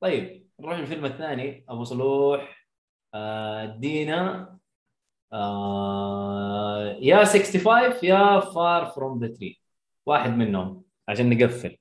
[0.00, 1.64] طيب نروح للفيلم الثاني.
[1.68, 2.66] أبو صلوح
[3.14, 4.56] آه، ادينا
[5.32, 9.65] آه يا 65 يا Far From the Tree.
[10.06, 11.76] واحد منهم عشان نقفل.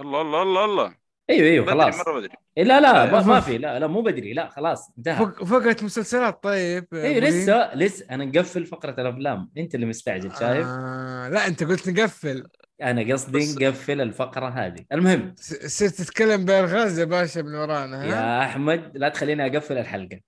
[0.00, 0.94] الله الله الله الله.
[1.30, 1.98] أيوه أيوه بدري خلاص.
[2.08, 2.32] مرة بدري.
[2.58, 5.16] إيه لا لا ما, ما في لا لا مو بدري لا خلاص انتهى.
[5.26, 7.42] فق- فقرة مسلسلات طيب أيوه أبو هيم.
[7.42, 9.50] لسه لسه أنا نقفل فقرة الأفلام.
[9.58, 12.46] أنت اللي مستعجل شايف؟ آه لا أنت قلت نقفل.
[12.82, 14.84] أنا قصدي بس- نقفل الفقرة هذه.
[14.92, 15.34] المهم.
[15.66, 20.20] صرت تتكلم بألغاز يا باشا من ورانا ها؟ يا أحمد لا تخليني أقفل الحلقة.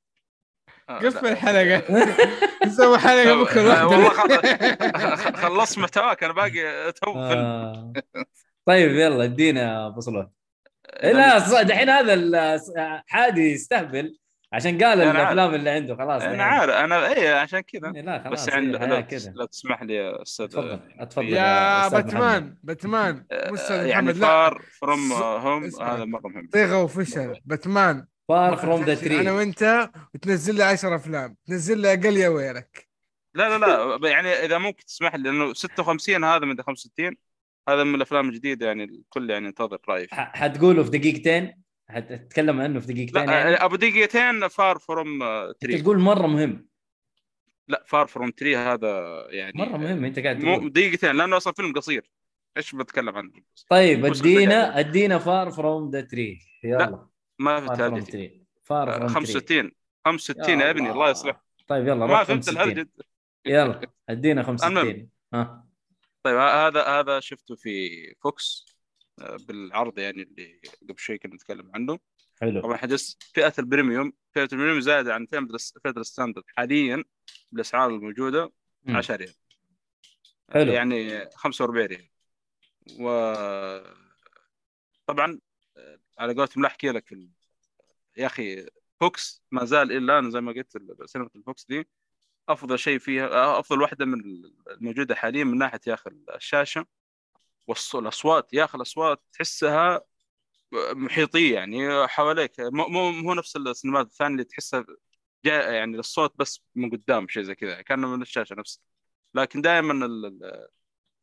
[0.99, 1.33] قفل لا.
[1.33, 1.83] الحلقة.
[2.67, 3.73] نسوي حلقة بكرة.
[3.73, 4.09] آه، والله
[5.43, 7.93] خلصت محتواك أنا باقي تو فيلم آه.
[8.67, 10.27] طيب يلا ادينا أبو صلوح
[11.03, 14.19] إيه لا دحين هذا ال- حادي يستهبل
[14.53, 15.01] عشان قال.
[15.01, 16.23] الأفلام اللي عنده خلاص.
[16.23, 16.41] أنا دحين.
[16.41, 16.71] عارف.
[16.75, 17.93] أنا اي عشان كذا.
[17.97, 18.47] إيه، لا خلاص.
[18.47, 18.51] بس
[19.01, 19.33] كذا.
[19.37, 20.47] لو تسمح لي أستاذ.
[20.47, 23.25] تفضل اتفضل يا باتمان باتمان.
[23.71, 24.27] يعني محمد لا.
[24.27, 25.65] فار فروم هوم.
[25.83, 26.49] هذا مرة مهم.
[26.53, 28.07] صيغة وفشل باتمان.
[28.29, 31.37] فار فروم ذا أنا تري وأنت وتنزل لي 10 أفلام.
[31.47, 32.89] تنزل لي أقل يا ويلك
[33.35, 34.09] لا لا لا.
[34.11, 37.17] يعني إذا ممكن تسمح لي لأنه 56 هذا من 65
[37.69, 40.17] هذا من الأفلام الجديدة يعني الكل يعني ينتظر رأيي فيه.
[40.17, 45.19] حتقوله في دقيقتين حتتكلم عنه في دقيقتين لا يعني؟ أبو دقيقتين فار فروم
[45.61, 46.67] Tree تقول مرة مهم.
[47.69, 50.73] لا Far From Tree هذا يعني مرة مهم أنت قاعد تقول.
[50.73, 52.11] دقيقتين لأنه أصلا فيلم قصير.
[52.57, 53.33] إيش بتكلم عنه؟
[53.69, 57.07] طيب ادينا أدينا Far From the Tree يلا.
[57.45, 59.73] ما هرجتي Tree Far From 65
[60.05, 61.43] 65 يا ابني الله يصلح.
[61.69, 62.89] طيب يلا ما فهمت 65 الهرجة
[63.47, 65.09] يلا ادينا 65 المهم.
[65.35, 65.67] ها.
[66.23, 67.89] طيب هذا هذا شفته في
[68.21, 68.67] VOX
[69.21, 71.99] آه، بالعرض يعني اللي قبل شوي كنا نتكلم عنه.
[72.41, 72.61] حلو.
[72.61, 74.13] طبعا حدث فئة ال premium.
[74.35, 77.05] فئة ال premium زايده عن فئه الس- فئة ال standard حاليا
[77.53, 78.53] بالأسعار الموجودة
[78.85, 78.97] مم.
[78.97, 79.35] 10 ريال.
[80.53, 80.73] حلو.
[80.73, 82.09] يعني 45 ريال.
[83.01, 83.09] و
[85.07, 85.39] طبعا
[86.23, 87.29] على قولتهم لا احكي لك ال...
[88.17, 88.67] يا أخي
[89.01, 91.89] VOX ما زال إلى الآن زي ما قلت سينما ال VOX دي
[92.49, 94.23] أفضل شيء فيها أفضل واحدة من
[94.71, 96.87] الموجودة حاليا من ناحية يا أخي الشاشة
[97.95, 100.01] والاصوات يا أخي الأصوات تحسها
[100.93, 102.61] محيطية يعني حواليك.
[102.61, 104.85] مو مو مو نفس السينمات الثانية اللي تحسها
[105.45, 108.83] جاء يعني الصوت بس من قدام شيء زي كذا كأنه من الشاشة نفسها.
[109.35, 109.93] لكن دائما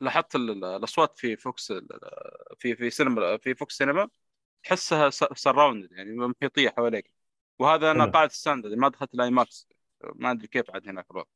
[0.02, 1.74] لاحظت ال- ال- الأصوات في VOX
[2.60, 4.10] في في سينما في VOX سينما
[4.64, 7.12] تحسها surround يعني محيطية حواليك
[7.60, 8.05] وهذا أنا.
[8.05, 9.68] قاعد standard ما دخلت ال IMAX
[10.16, 11.28] ما أدري كيف عاد هناك الوضع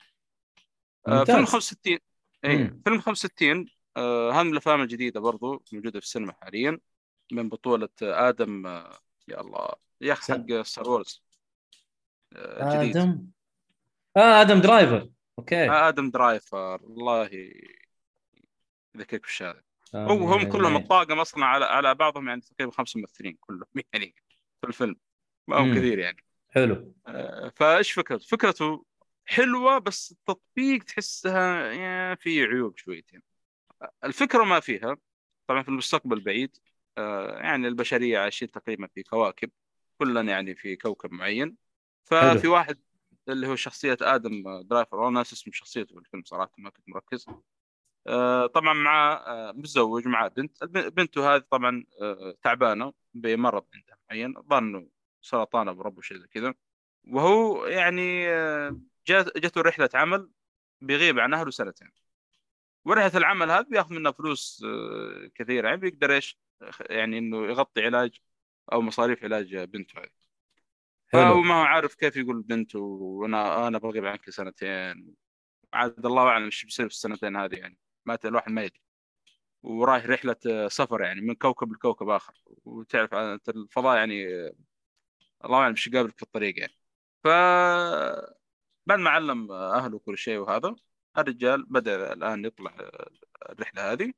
[1.08, 1.24] آه،.
[1.24, 2.00] فيلم 65
[2.46, 2.74] اي.
[2.86, 3.66] فيلم 65
[3.98, 6.80] آه، من الأفلام الجديدة برضو موجودة في السينما حاليا
[7.32, 9.70] من بطولة آدم آه، يا الله
[10.02, 10.34] يا أخي.
[10.34, 11.24] حق Star Wars
[12.36, 13.28] آه، جديد آدم
[14.18, 15.10] آه آدم درايفر
[15.40, 17.30] أوكي آه، آدم درايفر الله
[18.96, 19.64] يذكرك بالشهادة
[19.96, 23.66] هو هم يعني- كلهم الطاقم أصلا على على بعضهم يعني تقريبا خمس ممثلين كلهم.
[23.94, 24.16] يعني
[24.62, 24.96] في الفيلم.
[25.48, 25.76] ما هو مم.
[25.76, 26.18] كثير يعني.
[26.50, 26.94] حلو.
[27.08, 28.86] آه، فإيش فكرته؟ فكرته
[29.26, 33.22] حلوة بس التطبيق تحسها يعني في عيوب شويتين.
[34.04, 34.98] الفكرة ما فيها.
[35.48, 36.58] طبعا في المستقبل البعيد
[36.98, 39.52] آه، يعني البشرية عايشين تقريبا في كواكب.
[39.98, 41.58] كلنا يعني في كوكب معين.
[42.06, 42.54] ففي حلو.
[42.54, 42.80] واحد
[43.30, 47.26] اللي هو شخصية آدم درايفر والله ناس اسم شخصيته في الفيلم صراحة ما كنت مركز.
[48.54, 50.64] طبعا مع آه، متزوج ومعاه بنت.
[50.64, 54.34] بنته هذه طبعا آه، تعبانة بمرض عندها معين.
[54.50, 54.88] ظنوا
[55.22, 56.54] سرطان أو رب شيء زي كذا.
[57.08, 60.30] وهو يعني آه، جات جته رحلة عمل
[60.82, 61.92] بيغيب عن أهله سنتين.
[62.86, 65.68] ورحلة العمل هذه بياخذ منها فلوس آه، كثيرة.
[65.68, 66.40] يعني بيقدر إيش
[66.90, 68.20] يعني إنه يغطي علاج
[68.74, 70.10] أو مصاريف علاج بنته هذه.
[71.14, 75.16] فهو ما هو عارف كيف يقول بنته وأنا أنا بغيب عنك سنتين
[75.74, 77.78] عاد الله أعلم إيش بيصير في السنتين هذه يعني.
[78.06, 78.82] ما ت- الواحد ما يدري.
[79.64, 82.34] ورايح رحلة آه، سفر يعني من كوكب لكوكب آخر.
[82.66, 84.54] وتعرف أنت الفضاء يعني آه،
[85.46, 86.74] الله أعلم إيش يقابلك في الطريق يعني.
[87.24, 87.28] ف
[88.86, 90.76] بعد ما علم أهله كل شيء وهذا
[91.18, 93.10] الرجال بدأ الآن يطلع آه،
[93.52, 94.14] الرحلة هذه.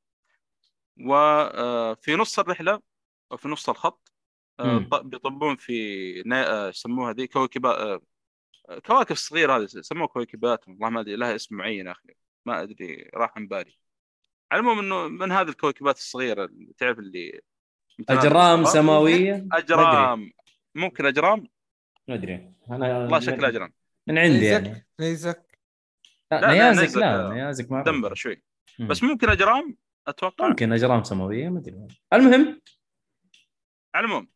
[1.00, 2.82] وفي نص الرحلة
[3.32, 4.12] أو في نص الخط
[5.04, 7.28] بيطبون في نا- يسموها ذي
[7.64, 8.00] آه،
[8.86, 12.08] كواكب صغيرة هذه يسموها كويكبات والله ما أدري لها اسم معين أخي.
[12.46, 13.78] ما أدري راح من بالي.
[14.52, 17.40] على العموم إنه من هذه الكويكبات الصغيرة اللي تعرف اللي
[18.08, 18.74] أجرام بالفضاء.
[18.74, 20.32] سماوية؟ أجرام.
[20.74, 21.48] ممكن أجرام؟
[22.08, 22.52] ما أدري.
[22.70, 23.72] أنا والله شكلها أجرام.
[24.06, 24.86] من عندي نيزك يعني.
[25.00, 25.58] نيزك؟
[26.32, 28.42] لا, لا، نيازك نيزك، لا آه، نيازك ما دمبر شوي.
[28.78, 28.88] مم.
[28.88, 29.76] بس ممكن أجرام؟
[30.06, 30.48] أتوقع.
[30.48, 31.86] ممكن أجرام سماوية ما أدري.
[32.12, 32.60] المهم.
[33.94, 34.28] على العموم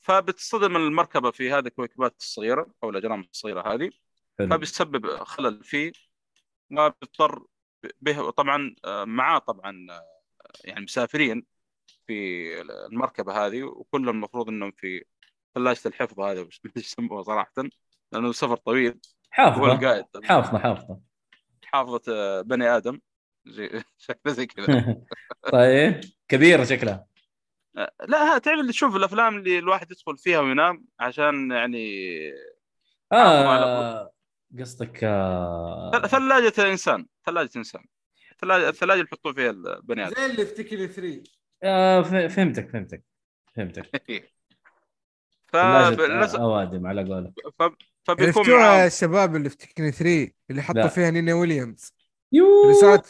[0.00, 3.90] فبتصطدم المركبة في هذه الكويكبات الصغيرة أو الأجرام الصغيرة هذه.
[4.38, 4.48] حلو.
[4.48, 5.92] فبيسبب خلل فيه
[6.70, 7.46] وبيضطر
[8.00, 10.06] به طبعا آه، معاه طبعا آه،
[10.64, 11.46] يعني مسافرين
[12.06, 15.04] في المركبة هذه وكلهم المفروض إنهم في
[15.54, 17.52] ثلاجه الحفظ هذا وش يسموها صراحة
[18.12, 18.90] لأنه سفر طويل.
[18.92, 18.98] هو
[19.30, 21.00] حافظه القائد حافظة حافظة.
[21.64, 23.00] حافظة آه، بني آدم.
[23.46, 24.96] زي شكله زي كذا.
[25.52, 27.06] طيب كبيرة شكلها.
[27.76, 32.08] آه، لا ها تعرف اللي تشوف الأفلام اللي الواحد يدخل فيها وينام عشان يعني
[33.12, 34.10] آه
[34.60, 35.90] قصدك آه...
[36.06, 37.84] ثلاجة الانسان ثلاجة إنسان.
[38.32, 40.14] الثلاجه الثلاجة اللي يحطوا فيها البني آدم.
[40.16, 41.22] زي اللي في تكن 3
[41.62, 43.02] آه ف- فهمتك فهمتك
[43.56, 43.90] فهمتك.
[45.52, 47.32] ثلاجة ثلاجة أوادم على قولك.
[48.04, 50.86] فبيكون عرفتوها يا الشباب اللي في تكن 3 اللي حطوا.
[50.88, 51.92] فيها نينا ويليامز.
[52.32, 53.06] يوه اللي صارت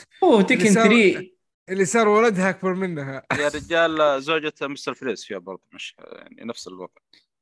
[0.48, 1.30] تكن اللي صار- 3
[1.68, 3.22] اللي صار ولدها أكبر منها.
[3.40, 6.92] يا رجال زوجة مستر فريز فيها برضه مش يعني نفس الوضع.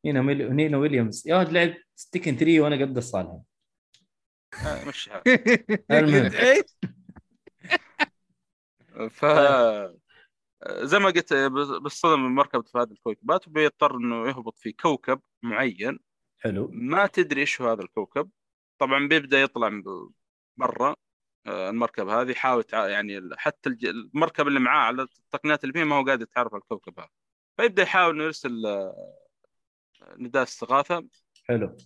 [0.05, 0.53] نينا ويل...
[0.57, 1.23] نينا ويليامز.
[1.27, 1.77] يا ولد لعبت
[2.13, 3.39] تكن 3 وأنا قد الصالح
[4.65, 4.93] آه،.
[6.43, 6.63] إيه؟
[9.11, 9.25] ف
[10.69, 11.35] زي ما قلت
[11.83, 15.99] بيصطدم المركبة في هذه الكويكبات وبيضطر إنه يهبط في كوكب معين.
[16.39, 16.71] حلو.
[16.73, 18.31] ما تدري إيش هو هذا الكوكب.
[18.79, 19.83] طبعا بيبدأ يطلع
[20.57, 20.97] برا
[21.47, 22.31] آه، المركب هذه.
[22.31, 26.61] يحاول يعني حتى المركب اللي معاه على التقنيات اللي فيه ما هو قادر يتعرف على
[26.61, 27.09] الكوكب هذا.
[27.57, 29.17] فيبدأ يحاول إنه يرسل آه،
[30.19, 31.09] نداء استغاثة.
[31.45, 31.77] حلو.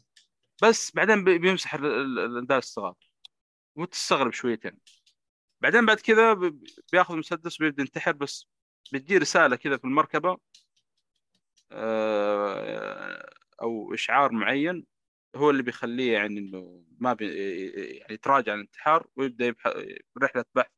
[0.63, 3.07] بس بعدين بي- بيمسح ال- ال- ال- نداء الاستغاثه
[3.77, 4.79] وتستغرب شويتين.
[5.61, 6.35] بعدين بعد كذا
[6.93, 8.47] بياخذ مسدس وبيبدا ينتحر بس
[8.93, 10.39] بتجي رسالة كذا في المركبة
[11.73, 13.31] آه،
[13.63, 14.87] أو إشعار معين
[15.37, 17.27] هو اللي بيخليه يعني إنه ما بي
[17.99, 19.67] يعني يتراجع عن الانتحار ويبدأ يبح...
[20.23, 20.71] رحلة بحث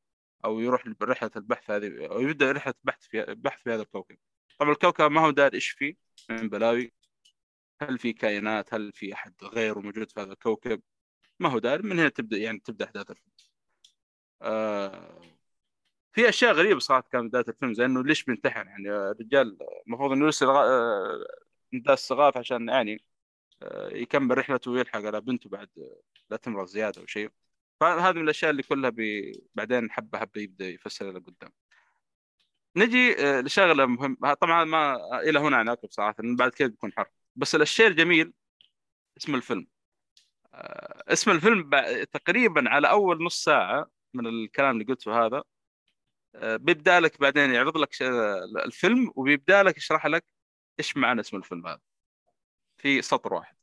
[0.44, 4.16] أو يروح رحلة البحث هذه أو يبدأ رحلة بحث في بحث في هذا الكوكب.
[4.58, 5.94] طبعا الكوكب ما هو داري إيش فيه
[6.30, 6.92] من بلاوي.
[7.82, 10.82] هل في كائنات؟ هل في أحد غيره موجود في هذا الكوكب؟
[11.40, 13.32] ما هو داري من هنا تبدأ يعني تبدأ أحداث الفيلم.
[14.42, 15.20] آه
[16.12, 20.24] في أشياء غريبة صارت كانت بداية الفيلم زي إنه ليش بينتحر؟ يعني الرجال المفروض إنه
[20.24, 21.24] يرسل غ- آه،
[21.88, 23.04] استغاثه عشان يعني
[23.62, 27.30] آه، يكمل رحلته ويلحق على بنته بعد آه، لا تمرض زيادة أو شيء.
[27.80, 29.32] فهذه من الأشياء اللي كلها بي...
[29.54, 31.52] بعدين حبة حبة يبدأ يفسر لها قدام.
[32.76, 37.21] نجي لشغلة مهم طبعا ما إلى هنا عناقب صراحة بعد كذا بيكون حرب.
[37.36, 38.32] بس الشيء الجميل
[39.16, 39.66] اسم الفيلم.
[40.54, 41.70] آه، اسم الفيلم
[42.12, 45.42] تقريبا على أول نص ساعة من الكلام اللي قلته هذا
[46.34, 47.90] آه، بيبدأ لك بعدين يعرض لك
[48.66, 50.24] الفيلم وبيبدأ لك يشرح لك
[50.78, 51.80] إيش معنى اسم الفيلم هذا.
[52.78, 53.56] في سطر واحد.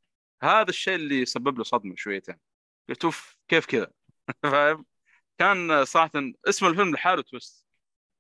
[0.44, 2.36] هذا الشيء اللي سبب له صدمة شويتين.
[2.90, 3.92] قلت أوف كيف كذا؟
[4.44, 4.86] فاهم؟
[5.38, 6.12] كان صراحة
[6.50, 7.66] اسم الفيلم لحاله تويست.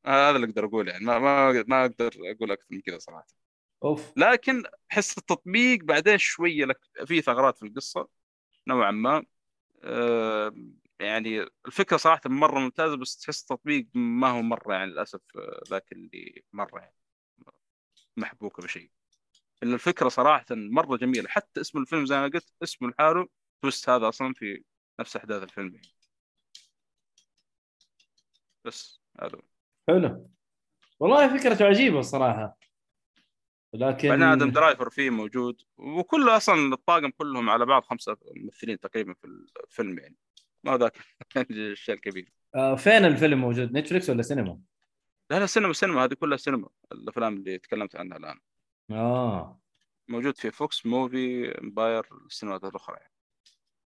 [0.06, 1.06] هذا اللي أقدر أقوله يعني.
[1.06, 1.20] ما
[1.68, 3.38] ما أقدر أقول أكثر من كذا صراحة.
[3.84, 4.13] أوف.
[4.17, 8.07] لكن احس التطبيق بعدين شوية لك في ثغرات في القصة
[8.67, 9.23] نوعا ما.
[9.84, 10.53] آه،
[10.99, 15.91] يعني الفكرة صراحة مرة ممتازة بس تحس التطبيق ما هو مرة يعني للأسف آه، ذاك
[15.91, 16.95] اللي مرة يعني
[18.17, 18.91] محبوكه بشيء
[19.63, 21.30] إلا الفكرة صراحة مرة جميلة.
[21.30, 23.27] حتى اسم الفيلم زي ما قلت اسمه لحاله
[23.61, 24.63] twist هذا أصلا في
[24.99, 25.75] نفس أحداث الفيلم.
[25.75, 25.88] يعني.
[28.65, 29.41] بس هذا.
[29.88, 30.30] حلو.
[30.99, 32.57] والله فكرته عجيبة الصراحه
[33.74, 39.13] لكن بعدين آدم درايفر فيه موجود وكله أصلا الطاقم كلهم على بعض خمسة ممثلين تقريبا
[39.13, 39.28] في
[39.63, 40.15] الفيلم يعني.
[40.63, 40.97] ما ذاك
[41.38, 44.59] الشيء الكبير آه فين الفيلم موجود؟ Netflix ولا سينما؟
[45.30, 46.70] لا لا سينما سينما هذه كلها سينما.
[46.91, 48.39] الأفلام اللي تكلمت عنها الآن.
[48.91, 49.59] آه.
[50.07, 53.13] موجود في VOX Muvi Empire السينمات الأخرى يعني.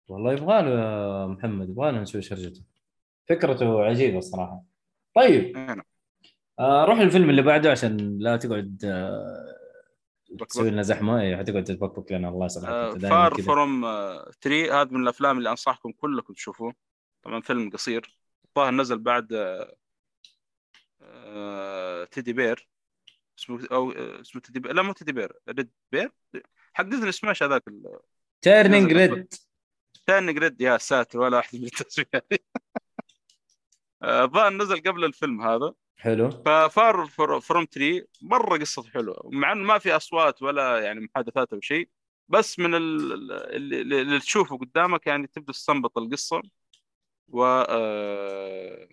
[0.07, 2.63] والله يبغى له محمد يبغى له نسوي شرجته.
[3.30, 4.63] فكرته عجيبة الصراحة.
[5.15, 5.57] طيب.
[6.59, 9.62] آه روح الفيلم اللي بعده عشان لا تقعد آه
[10.49, 10.69] تسوي.
[10.69, 12.29] لنا زحمة إيه، حتقعد تتبكبك لنا.
[12.29, 13.41] الله آه، دايماً فار.
[13.41, 13.81] فروم
[14.41, 16.73] 3 هذا من الأفلام اللي أنصحكم كلكم تشوفوه.
[17.23, 18.17] طبعا فيلم قصير.
[18.45, 19.75] الظاهر نزل بعد آه،
[21.01, 22.67] آه، Teddy Bear
[23.39, 26.11] اسمه أو آه، اسمه Teddy Bear لا مو Teddy Bear Red Bear
[26.73, 27.63] حق ديزني سماش هذاك
[28.41, 29.34] Turning Red
[30.05, 31.69] Turning Red يا ساتر ولا واحد من
[34.03, 35.73] آه، الظاهر نزل قبل الفيلم هذا.
[35.97, 36.29] حلو.
[36.30, 37.05] ف Far
[37.41, 41.89] From Tree مرة قصته حلوة مع إنه ما في أصوات ولا يعني محادثات أو شيء
[42.29, 46.41] بس من ال- اللي, اللي تشوفه قدامك يعني تبدأ تستنبط القصة
[47.27, 48.87] و آه،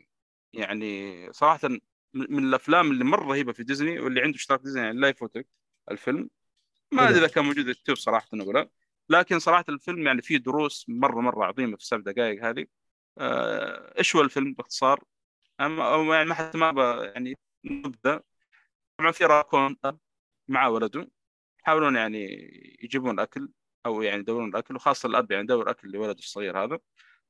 [0.53, 1.69] يعني صراحة
[2.15, 5.47] من الأفلام اللي مرة رهيبة في ديزني واللي عنده اشتراك ديزني يعني لا يفوتك
[5.91, 6.31] الفيلم.
[6.93, 7.19] ما أدري.
[7.19, 8.71] إذا كان موجود اليوتيوب صراحة ولا لا
[9.09, 12.67] لكن صراحة الفيلم يعني فيه دروس مرة مرة عظيمة في السبع دقائق هذه.
[13.19, 15.05] آه، إيش هو الفيلم باختصار؟
[15.61, 18.21] أو يعني ما حتى ما يعني نبدا
[18.99, 19.77] طبعا في راكون
[20.49, 21.11] مع ولده.
[21.63, 22.19] يحاولون يعني
[22.83, 23.49] يجيبون أكل
[23.87, 26.79] أو يعني يدورون الأكل وخاصة الأب يعني يدور أكل لولده الصغير هذا.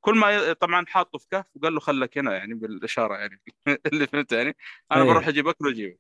[0.01, 0.53] كل ما.
[0.53, 3.43] طبعا حاطه في كهف وقال له خلك هنا يعني بالإشارة يعني.
[3.87, 4.57] اللي فهمت يعني؟
[4.93, 5.09] أنا أيه.
[5.09, 5.97] بروح أجيب أكل وأجيبه.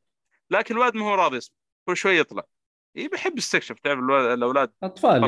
[0.51, 1.57] لكن الواد ما هو راضي يسمع
[1.87, 2.43] كل شوي يطلع.
[2.95, 3.78] يحب يستكشف.
[3.78, 5.24] تعرف الولد- الأولاد أطفال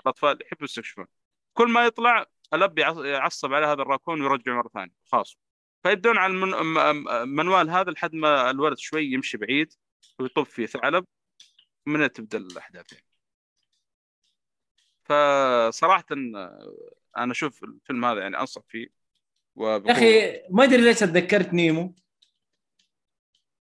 [0.00, 1.06] الأطفال يحبوا يستكشفون.
[1.54, 4.92] كل ما يطلع الأب يعص- يعصب على هذا الراكون ويرجعه مرة ثانية.
[5.04, 5.36] خلاص.
[5.82, 9.72] فيبدون على المنوال هذا لحد ما الولد شوي يمشي بعيد
[10.18, 11.06] ويطب في ثعلب
[11.86, 13.06] من تبدأ الاحداث يعني
[15.04, 16.04] فصراحة
[17.16, 18.82] أنا أشوف الفيلم هذا يعني أنصح فيه.
[18.82, 18.90] يا
[19.54, 19.92] وبقوة.
[19.92, 21.94] أخي ما أدري ليش اتذكرت نيمو.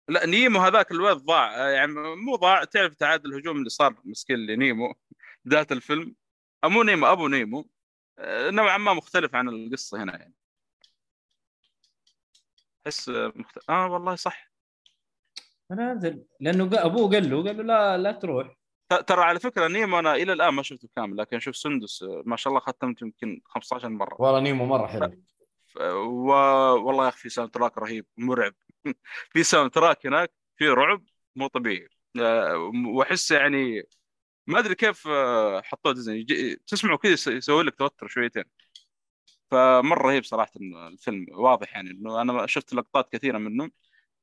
[0.08, 1.70] لا نيمو هذاك الولد ضاع.
[1.70, 4.96] يعني مو ضاع تعرف تعاد الهجوم اللي صار مسكين لنيمو
[5.46, 6.16] بدايه الفيلم.
[6.64, 7.70] أو مو نيمو أبو نيمو.
[8.20, 10.34] آه، نوعا ما مختلف عن القصة هنا يعني.
[12.88, 14.52] احس مختلف آه والله صح.
[15.72, 16.24] أنا أنزل.
[16.40, 18.58] لأنه أبوه قال له قال له لا لا تروح.
[18.90, 22.36] ت- ترى على فكرة نيمو أنا إلى الآن ما شفته كامل لكن أشوف سندس ما
[22.36, 24.22] شاء الله ختمت يمكن 15 مرة.
[24.22, 25.24] والله نيمو مرة حلو.
[25.66, 26.28] ف- و...
[26.86, 28.54] والله يا أخي في soundtrack رهيب مرعب.
[29.34, 31.04] في soundtrack هناك في رعب
[31.36, 31.88] مو طبيعي.
[32.20, 33.84] آه، وأحس يعني
[34.48, 36.26] ما أدري كيف آه، حطوه ديزني.
[36.68, 38.44] تسمعوا كذا يس- يسوي لك توتر شويتين.
[39.52, 43.70] فمرة رهيب صراحة الفيلم واضح يعني إنه أنا شفت لقطات كثيرة منه.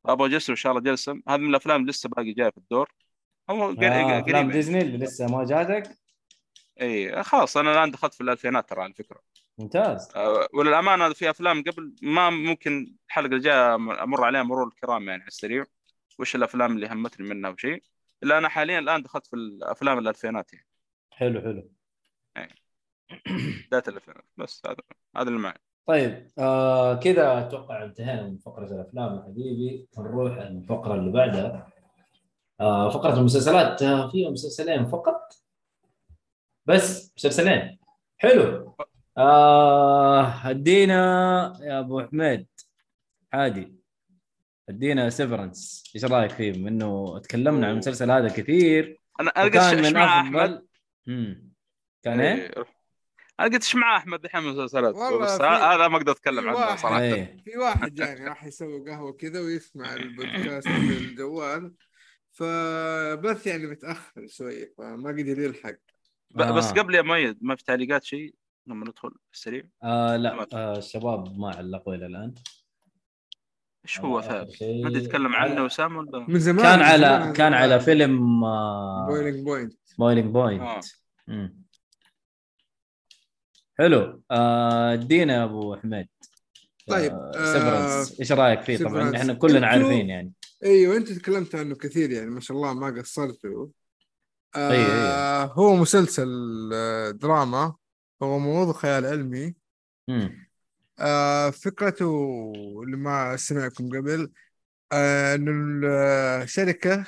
[0.06, 2.92] أبغى اجلس ان شاء الله جلسه هذا من الأفلام لسه باقي جاي في الدور.
[3.50, 4.50] هو قريب آه قريب افلام.
[4.50, 5.98] ديزني اللي لسه ما جاتك؟
[6.80, 9.20] إي خلاص أنا الآن دخلت في الألفينات ترى على فكرة.
[9.58, 10.12] ممتاز.
[10.16, 15.28] أه، وللأمانة في أفلام قبل ما ممكن الحلقة الجاية أمر عليها مرور الكرام يعني على
[15.28, 15.64] السريع.
[16.18, 17.82] وش الأفلام اللي همتني منها وشيء
[18.22, 20.66] إلا أنا حاليا الآن دخلت في الأفلام الألفينات يعني.
[21.10, 21.70] حلو حلو.
[23.66, 24.76] بدايه الالفينات بس هذا
[25.16, 25.58] هذا اللي معي.
[25.86, 29.88] طيب آه كذا أتوقع انتهينا من فقرة الأفلام يا حبيبي.
[29.98, 31.72] نروح الفقرة اللي بعدها.
[32.60, 35.32] آه فقرة المسلسلات آه فيها مسلسلين فقط
[36.66, 37.78] بس مسلسلين.
[38.18, 38.74] حلو.
[39.18, 42.46] آه ادينا يا أبو حميد.
[43.32, 43.78] عادي.
[44.68, 49.56] ادينا سيفرنس إيش رأيك فيه؟ بما إنه تكلمنا عن المسلسل هذا كثير أنا أنا قلت
[49.56, 50.66] من افضل
[52.02, 52.54] كان إيه؟
[53.40, 53.46] إيه.
[53.46, 56.76] أنا قلت إيش مع أحمد الحين مسلسلات بس هذا ما أقدر أتكلم عنه.
[56.76, 57.00] صراحة.
[57.02, 57.36] إيه.
[57.44, 61.74] في واحد جاني راح يسوي قهوة كذا ويسمع البودكاست في الجوال.
[62.32, 65.74] فبث يعني متأخر شوية فما قدر يلحق.
[66.30, 66.72] ب- بس آه.
[66.72, 68.34] قبل يا مؤيد ما في تعليقات شيء؟
[68.66, 69.64] لما ندخل السريع.
[69.82, 72.34] آه لا آه الشباب ما علقوا إلى الآن.
[73.84, 77.32] إيش هو آه، ثابت شيء- ما يتكلم على- عنه وسام ولا؟ من زمان كان على
[77.36, 77.54] كان.
[77.54, 80.84] على فيلم آه Boiling Point Boiling Point
[83.80, 83.82] آه.
[83.82, 86.08] حلو آه، ادينا يا أبو حميد
[86.86, 89.16] طيب، آه آه، Severance إيش رأيك فيه طبعا.
[89.16, 90.32] إحنا كلنا عارفين يعني
[90.64, 93.66] أيوه انت تكلمت عنه كثير يعني ما شاء الله ما قصرتوا
[94.56, 95.44] آه أيوة، أيوة.
[95.52, 96.28] هو مسلسل
[96.74, 97.74] آه، دراما
[98.22, 99.54] هو موضوع خيال علمي
[100.08, 100.48] مم.
[100.98, 102.52] آه فكرته
[102.84, 104.30] اللي ما سمعكم قبل
[104.92, 105.86] آه إنه
[106.42, 107.04] الشركة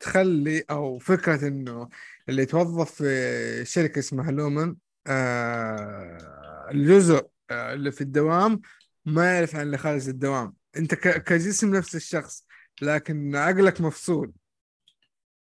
[0.00, 1.88] تخلي أو فكرة إنه
[2.28, 4.76] اللي يتوظف في شركة اسمها لومن
[5.06, 8.60] آه الجزء آه اللي في الدوام
[9.04, 10.54] ما يعرف عن اللي خارج الدوام.
[10.76, 12.46] انت كجسم نفس الشخص
[12.82, 14.32] لكن عقلك مفصول.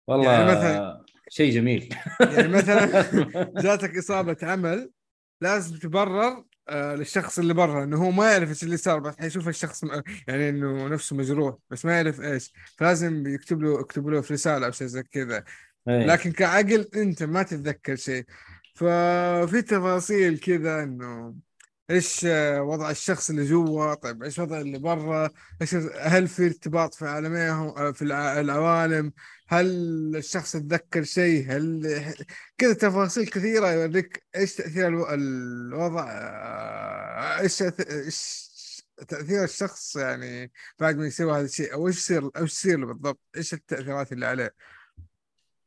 [0.08, 1.96] والله يعني مثلاً- شيء جميل.
[2.20, 2.86] يعني مثلا
[3.64, 4.92] جاتك إصابة عمل
[5.42, 9.48] لازم تبرر آه للشخص اللي برا إنه هو ما يعرف إيش اللي صار بس حيشوف
[9.48, 12.54] الشخص م- يعني إنه نفسه مجروح بس ما يعرف إيش.
[12.78, 15.44] فلازم يكتب له يكتب له في رسالة أو شيء زي كذا.
[15.88, 16.06] إيه.
[16.06, 18.26] لكن كعقل أنت ما تتذكر شيء.
[18.76, 21.36] ففي تفاصيل كذا إنه
[21.90, 22.26] إيش
[22.60, 25.30] وضع الشخص اللي جوا طيب إيش وضع اللي برا؟
[25.62, 29.14] إيش هل في ارتباط في عالميهم آه، في الع- العوالم؟
[29.48, 29.66] هل
[30.16, 32.14] الشخص يتذكر شيء؟ هل
[32.58, 35.08] كذا تفاصيل كثيرة يوريك إيش تأثير ألو...
[35.14, 37.58] الوضع آه، إيش
[39.08, 43.20] تأثير الشخص يعني بعد ما يسوي هذا الشيء أو إيش يصير إيش يصير له بالضبط؟
[43.38, 44.54] إيش التأثيرات اللي عليه؟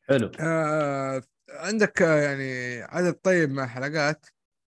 [0.08, 0.32] حلو.
[0.40, 4.26] آه عندك آه، يعني عدد طيب من الحلقات؟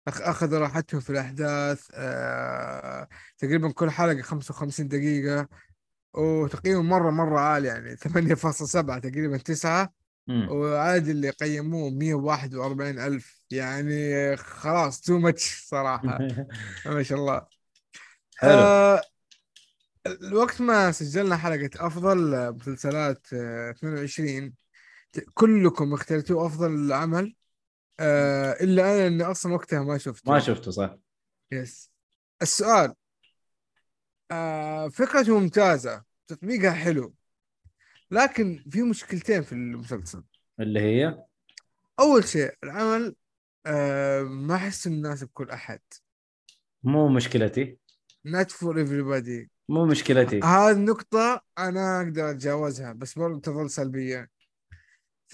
[0.08, 3.08] أخذوا راحتهم في الأحداث آه
[3.38, 5.48] تقريبا كل حلقة 55 دقيقة
[6.14, 9.92] وتقييم مرة مرة عالي يعني 8.7 تقريبا 9
[10.26, 10.48] مم.
[10.50, 16.18] وعدد اللي قيموه 141 ألف يعني خلاص تو ماتش صراحة.
[16.86, 17.46] ما شاء الله.
[18.36, 18.50] حلو.
[18.52, 19.02] آه
[20.06, 21.36] الوقت ما سجلنا
[21.76, 24.63] أفضل مسلسلات آه 22 ت-
[25.34, 27.34] كلكم اخترتوا أفضل عمل
[28.00, 30.32] آه إلا أنا إني أصلا وقتها ما شفته.
[30.32, 30.96] ما شفته صح.
[31.52, 31.90] يس
[32.42, 32.94] السؤال.
[34.30, 36.04] آه فكرته ممتازة.
[36.26, 37.14] تطبيقها حلو.
[38.10, 40.22] لكن في مشكلتين في المسلسل.
[40.60, 41.24] اللي هي؟
[42.00, 43.14] أول شيء العمل
[43.66, 45.80] آه ما أحس إنه يناسب كل أحد.
[46.82, 47.78] مو مشكلتي.
[48.28, 49.48] Not for everybody.
[49.68, 50.40] مو مشكلتي.
[50.40, 54.33] هذه النقطة أنا أقدر أتجاوزها بس برضو تظل سلبية.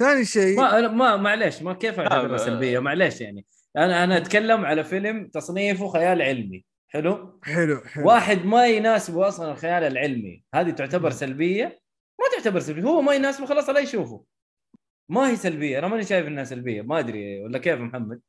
[0.01, 3.47] ثاني شيء ما ما معليش ما كيف اعتبرها سلبية؟ معليش يعني.
[3.77, 6.65] أنا أنا أتكلم على فيلم تصنيفه خيال علمي.
[6.89, 8.07] حلو؟ حلو حلو.
[8.09, 10.45] واحد ما يناسبه أصلا الخيال العلمي.
[10.55, 11.11] هذه تعتبر.
[11.11, 11.81] سلبية؟
[12.21, 12.83] ما تعتبر سلبية.
[12.83, 14.25] هو ما يناسبه خلاص لا يشوفه.
[15.11, 16.83] ما هي سلبية؟ أنا ماني شايف إنها سلبية.
[16.83, 18.21] ما أدري ولا كيف محمد؟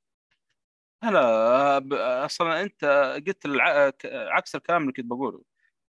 [1.04, 2.86] هلا ب- أصلا أنت
[3.28, 3.92] قلت الع...
[4.06, 5.42] عكس الكلام اللي كنت بقوله.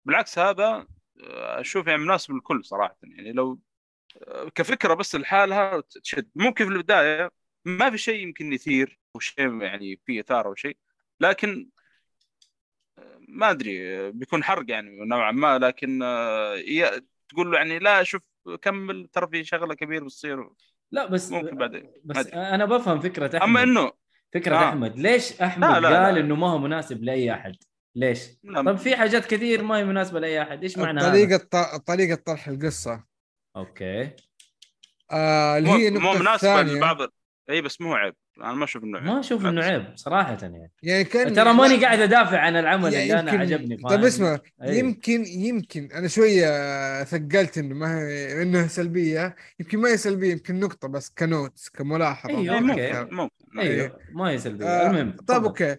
[0.06, 0.88] بالعكس هذا
[1.36, 2.98] أشوف يعني مناسب للكل صراحة.
[3.04, 3.60] يعني لو
[4.56, 6.30] كفكرة بس لحالها تشد.
[6.36, 7.32] ممكن في البداية
[7.66, 10.78] ما في شيء يمكن يثير وشيء يعني فيه إثارة وشيء
[11.20, 11.70] لكن
[13.28, 16.62] ما أدري بيكون حرق يعني نوعا ما لكن آه،
[17.30, 18.22] تقول له يعني لا شوف
[18.62, 20.50] كمل ترى في شغلة كبيرة بتصير.
[20.92, 21.92] لا بس ممكن بعدين.
[22.04, 22.34] بس أدري.
[22.34, 23.42] أنا بفهم فكرة أحمد.
[23.42, 23.92] أما إنه
[24.34, 24.70] فكرة آه.
[24.70, 24.98] أحمد.
[25.00, 26.22] ليش أحمد لا، لا، قال لا.
[26.22, 27.56] إنه ما هو مناسب لأي أحد؟
[27.96, 30.64] ليش؟ لا، طب في حاجات كثير ما هي مناسبة لأي أحد.
[30.64, 33.11] إيش معنى هذا؟ طريقة ط- طريقة طرح القصة.
[33.56, 34.10] أوكي
[35.12, 36.98] آه اللي هي مو النقطة مناسبه لبعض
[37.50, 39.64] إي بس مو عيب أنا ما أشوف إنه عيب ما أشوف إنه.
[39.64, 43.42] عيب صراحة يعني يعني كان ترى ماني قاعد أدافع عن العمل يعني اللي أنا يمكن-
[43.42, 44.74] عجبني طيب فاهم؟ اسمع أيوه.
[44.76, 50.60] يمكن يمكن أنا شوية ثقلت إنه ما هي إنه سلبية يمكن ما هي سلبية يمكن
[50.60, 52.34] نقطة بس ك note كملاحظة.
[52.42, 52.62] أكثر.
[52.62, 55.44] ممكن ممكن أيوه ما هي سلبية آه، المهم طيب.
[55.44, 55.76] أوكي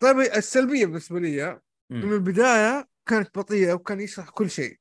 [0.00, 2.12] طيب السلبية بالنسبة لي من.
[2.12, 4.79] البداية كانت بطيئة وكان يشرح كل شيء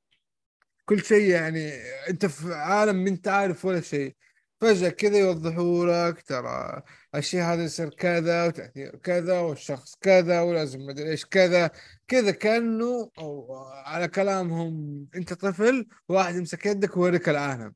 [0.90, 1.72] كل شيء يعني
[2.10, 4.16] أنت في عالم ما أنت عارف ولا شيء.
[4.62, 6.82] فجأة كذا يوضحوا لك ترى
[7.16, 11.72] الشيء هذا يصير كذا وتأثير كذا والشخص كذا ولازم مدري إيش كذا.
[12.08, 17.74] كذا كأنه أو على كلامهم أنت طفل واحد يمسك يدك ويوريك العالم.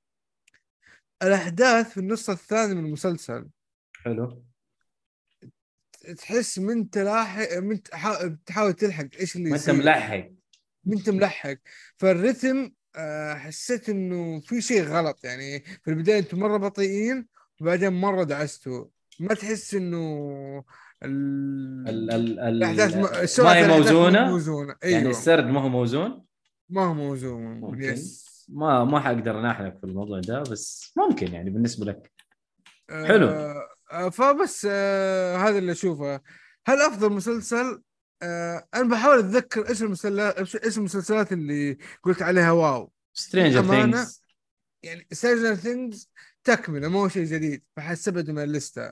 [1.24, 3.48] الأحداث في النص الثاني من المسلسل.
[3.96, 4.46] حلو.
[6.18, 9.76] تحس من تلاحق من تحا- تحاول تلحق إيش اللي ما أنت يصير.
[9.76, 10.30] ملحق
[10.86, 11.58] ما أنت ملحق
[11.98, 12.72] فالرتم
[13.36, 15.20] حسيت إنه في شيء غلط.
[15.24, 17.28] يعني في البداية أنتم مرة بطيئين
[17.62, 18.86] وبعدين مرة دعستوا.
[19.20, 20.64] ما تحس إنه
[21.04, 21.90] ال...
[21.90, 22.96] ال ال ال الأحداث
[23.40, 23.44] م...
[23.44, 24.76] ما هي موزونة؟ موزونة.
[24.84, 25.12] يعني أيوه.
[25.12, 26.26] السرد ما هو موزون؟
[26.70, 27.60] ما هو موزون.
[27.60, 27.84] ممكن.
[27.84, 32.12] يس ما ما حقدر أناحلك في الموضوع ده بس ممكن يعني بالنسبة لك.
[32.90, 33.28] حلو.
[33.28, 36.22] آه آه، فبس آه هذا اللي أشوفه.
[36.68, 37.82] هل أفضل مسلسل؟
[38.22, 42.92] آه أنا بحاول أتذكر إيش المسلسلات إيش المسلسلات اللي قلت عليها واو.
[43.14, 44.22] Stranger Things
[44.84, 46.10] يعني Stranger Things
[46.44, 48.92] تكملة مو شيء جديد فحسبته من ال list.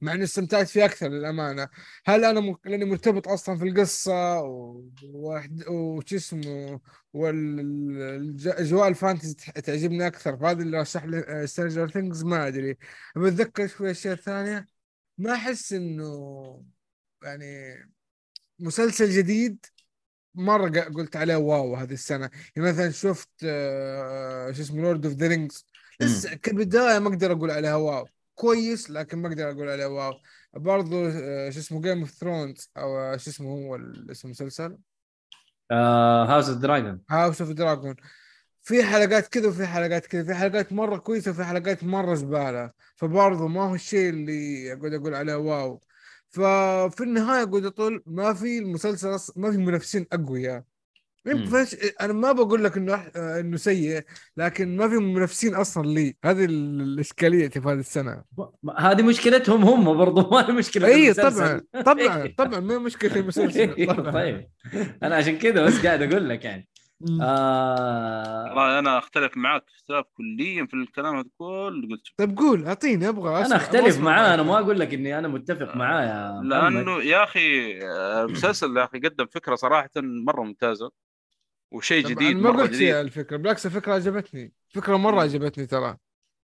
[0.00, 1.68] مع إني استمتعت فيه أكثر للأمانة.
[2.06, 2.56] هل أنا م...
[2.64, 4.82] لأني مرتبط أصلا في القصة و...
[5.68, 6.80] وش اسمه
[7.12, 12.76] والأجواء ال fantasy تح- تعجبني أكثر فهذا اللي رشح لي Stranger Things ما أدري.
[13.16, 14.66] بتذكر شوي أشياء ثانية.
[15.18, 16.62] ما أحس إنه
[17.22, 17.76] يعني
[18.58, 19.66] مسلسل جديد
[20.34, 22.30] مرة قلت عليه واو هذه السنة.
[22.56, 25.66] يعني مثلا شفت آه، شو اسمه Lord of the Rings
[26.00, 28.06] لسه كبداية ما أقدر أقول عليها واو.
[28.34, 30.12] كويس لكن ما أقدر أقول عليها واو.
[30.56, 33.76] برضو آه، شو اسمه Game of Thrones أو آه، شو اسمه هو
[34.10, 34.78] اسم المسلسل؟
[35.72, 37.96] هاوس اوف دراجون هاوس اوف دراجون
[38.62, 40.24] في حلقات كذا وفي حلقات كذا.
[40.24, 42.72] في حلقات مرة كويسة وفي حلقات مرة زبالة.
[42.96, 45.80] فبرضه ما هو الشيء اللي أقعد أقول عليه واو.
[46.30, 50.62] ففي النهاية اقعد أقول ما في المسلسل ما في منافسين أقوياء.
[51.24, 54.02] فيش أنا ما بقول لك إنه آه، إنه سيء
[54.36, 56.16] لكن ما في منافسين أصلا لي.
[56.24, 58.22] هذه ال- الإشكالية في هذه السنة.
[58.78, 61.14] هذه مشكلتهم هم برضو ما هي مشكلة اي.
[61.14, 63.86] طبعا طبعا طبعا ما هي مشكلة المسلسل.
[63.86, 64.48] طبعا طيب.
[65.02, 66.68] أنا عشان كذا بس قاعد أقول لك يعني.
[67.22, 68.44] آه...
[68.48, 73.08] والله أنا أختلف معاك اختلاف كليا في الكلام هذا كل اللي قلته طيب قول أعطيني
[73.08, 74.42] أبغى أنا أختلف معاه أنا.
[74.42, 76.46] ما أقول لك إني أنا متفق معاه يا محمد.
[76.74, 80.90] لأنه يا أخي آه، المسلسل يا أخي قدم فكرة صراحة مرة ممتازة
[81.70, 82.94] وشيء جديد ما قلت جديد.
[82.94, 85.96] الفكرة بالعكس الفكرة عجبتني فكرة مرة عجبتني ترى.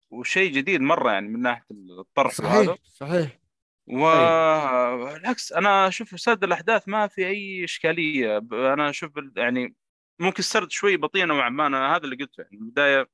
[0.09, 1.65] وشيء جديد مرة يعني من ناحية
[1.99, 3.39] الطرح وهذا صحيح صحيح.
[3.87, 8.37] وبالعكس أنا أشوف سرد الأحداث ما في أي إشكالية.
[8.37, 9.75] ب- أنا أشوف يعني
[10.21, 13.09] ممكن السرد شوي بطيء نوعا ما أنا هذا اللي قلته يعني البداية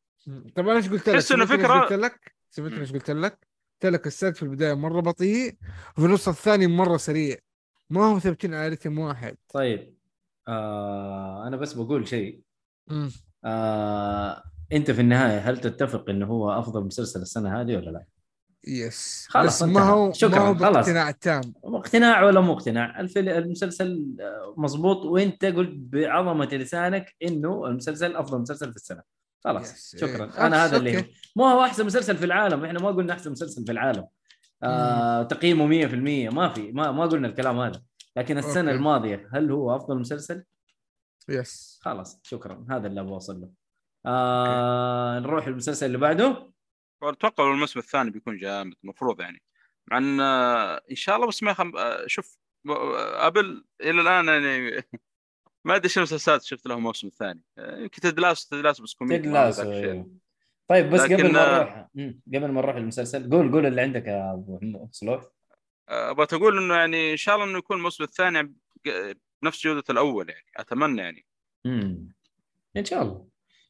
[0.56, 3.48] طب أنا إيش قلت لك؟ تحس إيش فكرة- قلت لك؟ سمعت إيش قلت لك؟
[3.84, 5.58] قلت لك السرد في البداية مرة بطيء
[5.98, 7.38] وفي النص الثاني مرة سريع
[7.90, 9.98] ما هم ثابتين على رتم واحد طيب
[10.48, 11.48] آه...
[11.48, 12.42] أنا بس بقول شيء.
[13.46, 14.44] آه...
[14.74, 18.06] أنت في النهاية هل تتفق إنه هو أفضل مسلسل السنة هذه ولا لا؟
[18.68, 19.28] yes.
[19.30, 19.82] خلاص بس ما.
[19.82, 20.76] هو شكراً، ما هو خلاص.
[20.76, 21.54] باقتناع تام.
[21.64, 28.70] اقتناع ولا مو اقتناع المسلسل آه، مظبوط وانت قلت بعظمة لسانك إنه المسلسل أفضل مسلسل
[28.70, 29.02] في السنة.
[29.44, 29.74] خلاص.
[29.74, 29.96] yes.
[30.02, 30.26] شكرا.
[30.26, 30.48] إيه.
[30.48, 31.06] أنا هذا اللي.
[31.36, 32.66] مو هو أحسن مسلسل في العالم.
[32.66, 34.08] إحنا ما قلنا أحسن مسلسل في العالم.
[34.64, 36.72] آه تقييمه 100% ما في.
[36.72, 37.82] ما ما قلنا الكلام هذا.
[38.16, 38.72] لكن السنة أوكي.
[38.72, 40.44] الماضية هل هو أفضل مسلسل؟
[41.30, 41.80] yes.
[41.82, 42.20] خلاص.
[42.24, 42.66] شكرا.
[42.70, 43.50] هذا اللي أبغى أوصل له.
[44.06, 46.57] آه نروح للمسلسل اللي بعده.
[47.04, 49.42] أتوقع الموسم الثاني بيكون جامد المفروض يعني.
[49.88, 51.78] مع إن آه، إن شاء الله بس ما يخم...
[51.78, 52.38] آه، شوف
[52.68, 54.84] أبل إلى الآن يعني
[55.66, 57.42] ما أدري إيش المسلسلات شفت لهم الموسم الثاني.
[57.58, 59.64] آه، يمكن تدلاس تدلاس بس كوميدي الشيء.
[59.64, 60.12] أيوه.
[60.68, 61.88] طيب بس لكن، قبل ما نروح
[62.28, 65.24] قبل ما نروح للمسلسل قول قول اللي عندك يا أبو سلوح
[65.90, 68.54] آه، أبغى تقول إنه يعني إن شاء الله إنه يكون الموسم الثاني
[69.42, 71.26] بنفس جودة الأول يعني أتمنى يعني.
[71.66, 72.14] امم
[72.78, 73.28] إن شاء الله.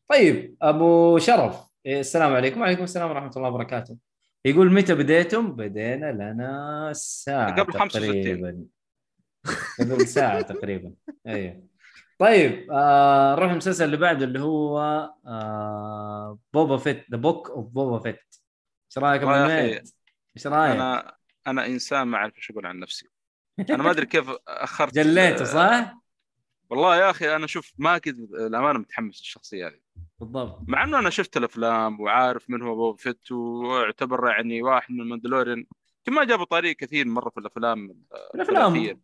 [0.10, 1.67] طيب أبو شرف.
[1.88, 3.98] السلام عليكم وعليكم السلام ورحمة الله وبركاته
[4.46, 7.90] يقول متى بديتم؟ بدينا لنا ساعة قبل 65.
[7.90, 8.66] تقريبا
[9.80, 10.94] قبل ساعة تقريبا
[11.28, 11.64] أيوه
[12.20, 14.80] طيب آه نروح المسلسل اللي بعده اللي هو
[15.28, 18.20] آه Boba Fett The Book of Boba Fett
[18.90, 21.18] إيش رأيك أبو؟ إيش رأيك؟ أنا
[21.48, 23.08] أنا إنسان ما أعرف إيش أقول عن نفسي
[23.70, 25.98] أنا ما أدري كيف أخرت جليته صح؟
[26.70, 29.80] والله يا أخي أنا شوف ما كنت الامانه متحمس للشخصية هذه
[30.20, 30.60] بالضبط.
[30.68, 35.07] مع إنه أنا شفت الأفلام وعارف من هو Boba Fett واعتبر يعني واحد من ال
[35.07, 35.58] Mandalorian
[36.08, 37.96] يمكن ما جابوا طريق كثير مرة في الأفلام
[38.36, 39.00] الأفلام.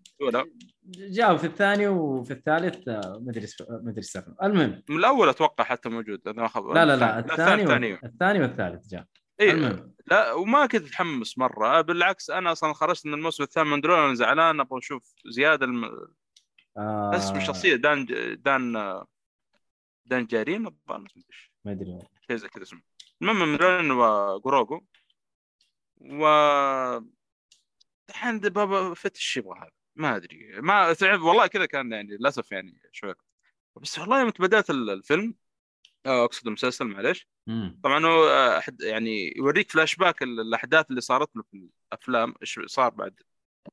[0.86, 4.04] جاء في الثاني وفي الثالث آه، ما أدري ما أدري.
[4.44, 4.84] المهم.
[4.90, 7.64] من الأول أتوقع حتى موجود أخذ- لا لا لا الثاني.
[7.64, 9.06] الثاني الثاني والثالث جاء.
[9.42, 9.94] المهم.
[10.08, 11.82] لا وما كنت متحمس مرة.
[11.82, 15.86] بالعكس أنا أصلا خرجت من الموسم الثاني من دولار أنا زعلان أبغى أشوف زيادة الم...
[16.78, 17.12] آه.
[17.16, 18.06] اسم الشخصيه دان
[18.46, 18.76] دان
[20.06, 21.08] دان جارين الظاهر.
[21.66, 22.00] ما أدري.
[22.28, 22.82] شيء زي كذا اسمه.
[23.22, 23.92] المهم من دولار
[24.36, 24.82] وجوروجو
[26.02, 26.26] و
[28.10, 30.62] الحين بابا فت إيش يبغى هذا؟ ما أدري.
[30.62, 33.14] ما تعب والله كذا كان يعني للأسف يعني شوي.
[33.82, 35.36] بس والله يوم بدأت الفيلم
[36.06, 37.28] آه، أقصد المسلسل معليش.
[37.84, 42.34] طبعا هو آه، أحد يعني يوريك فلاش باك ال- الأحداث اللي صارت له في الأفلام.
[42.42, 43.20] إيش صار بعد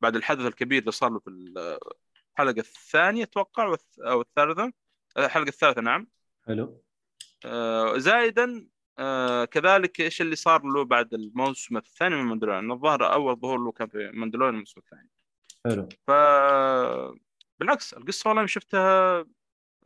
[0.00, 4.72] بعد الحدث الكبير اللي صار له في الحلقة الثانية أتوقع أو الثالثة.
[5.18, 6.06] الحلقة الثالثة نعم.
[6.46, 6.82] حلو.
[7.44, 8.66] آه، زائدا
[8.98, 13.72] آه، كذلك إيش اللي صار له بعد الموسم الثاني من Mandalorian الظاهر أول ظهور له
[13.72, 15.10] كان في Mandalorian الموسم الثاني.
[15.64, 15.88] حلو.
[16.06, 16.10] ف
[17.60, 19.24] بالعكس القصة والله شفتها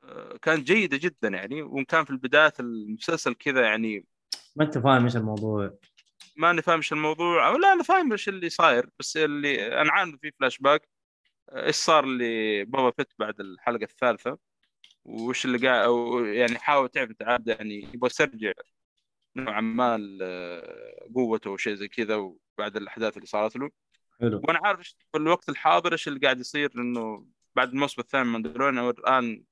[0.04, 4.06] آه، كانت جيدة جدا يعني وإن كان في البدايه المسلسل كذا يعني
[4.56, 5.78] ما أنت فاهم إيش الموضوع.
[6.36, 10.14] ماني فاهم إيش الموضوع أو لا أنا فاهم إيش اللي صاير بس اللي أنا عارف
[10.22, 10.88] في فلاش باك
[11.52, 14.38] إيش صار ل Boba Fett بعد الحلقة الثالثة.
[15.04, 18.52] وش اللي قاعد أو يعني حاول تعرف أنت عاد يعني يبغى يسترجع
[19.36, 19.96] نوعا ما
[21.14, 23.70] قوته وشيء زي كذا وبعد الأحداث اللي صارت له.
[24.20, 24.42] حلو.
[24.44, 24.80] وأنا عارف
[25.12, 27.26] في الوقت الحاضر إيش اللي قاعد يصير انه
[27.56, 29.44] بعد الموسم الثاني من ماندلوريان هو الآن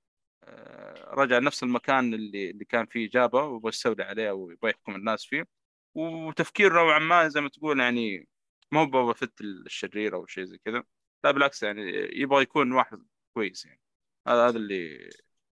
[0.44, 4.94] آه، رجع نفس المكان اللي اللي كان فيه جابه ويبغى يستولي عليه أو يبغى يحكم
[4.94, 5.46] الناس فيه.
[5.94, 8.28] وتفكير نوعا ما زي ما تقول يعني
[8.72, 10.84] ما هو بابا فت الشرير أو شيء زي كذا.
[11.24, 11.82] لا بالعكس يعني
[12.20, 13.80] يبغى يكون واحد كويس يعني.
[14.28, 15.10] هذا هذا اللي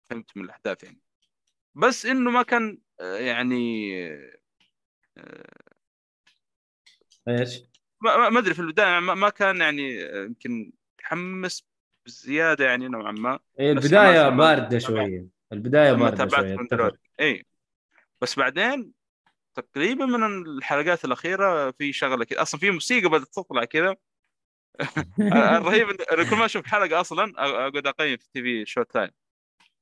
[0.09, 0.99] فهمت من الأحداث يعني.
[1.75, 3.95] بس إنه ما كان آه، يعني
[5.17, 5.69] آه،
[7.27, 7.61] إيش؟
[8.01, 11.67] ما أدري في البداية ما, ما كان يعني آه، يمكن متحمس
[12.05, 13.39] بزيادة يعني نوعا ما.
[13.59, 15.27] إيه البداية باردة شوية.
[15.53, 16.91] البداية باردة شوية.
[17.19, 17.45] اي
[18.21, 18.93] بس بعدين
[19.53, 23.95] تقريبا من الحلقات الأخيرة في شغلة كذا أصلا في موسيقى بدأت تطلع كذا
[25.19, 25.87] الرهيب
[26.29, 29.09] كل ما أشوف حلقة أصلا أقعد أقيم في TV Show Time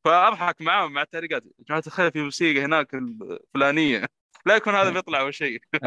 [0.07, 4.05] فأضحك معاهم مع التعليقات يا جماعة الخير في موسيقى هناك الفلانيه
[4.45, 5.61] لا يكون هذا بيطلع أول شيء.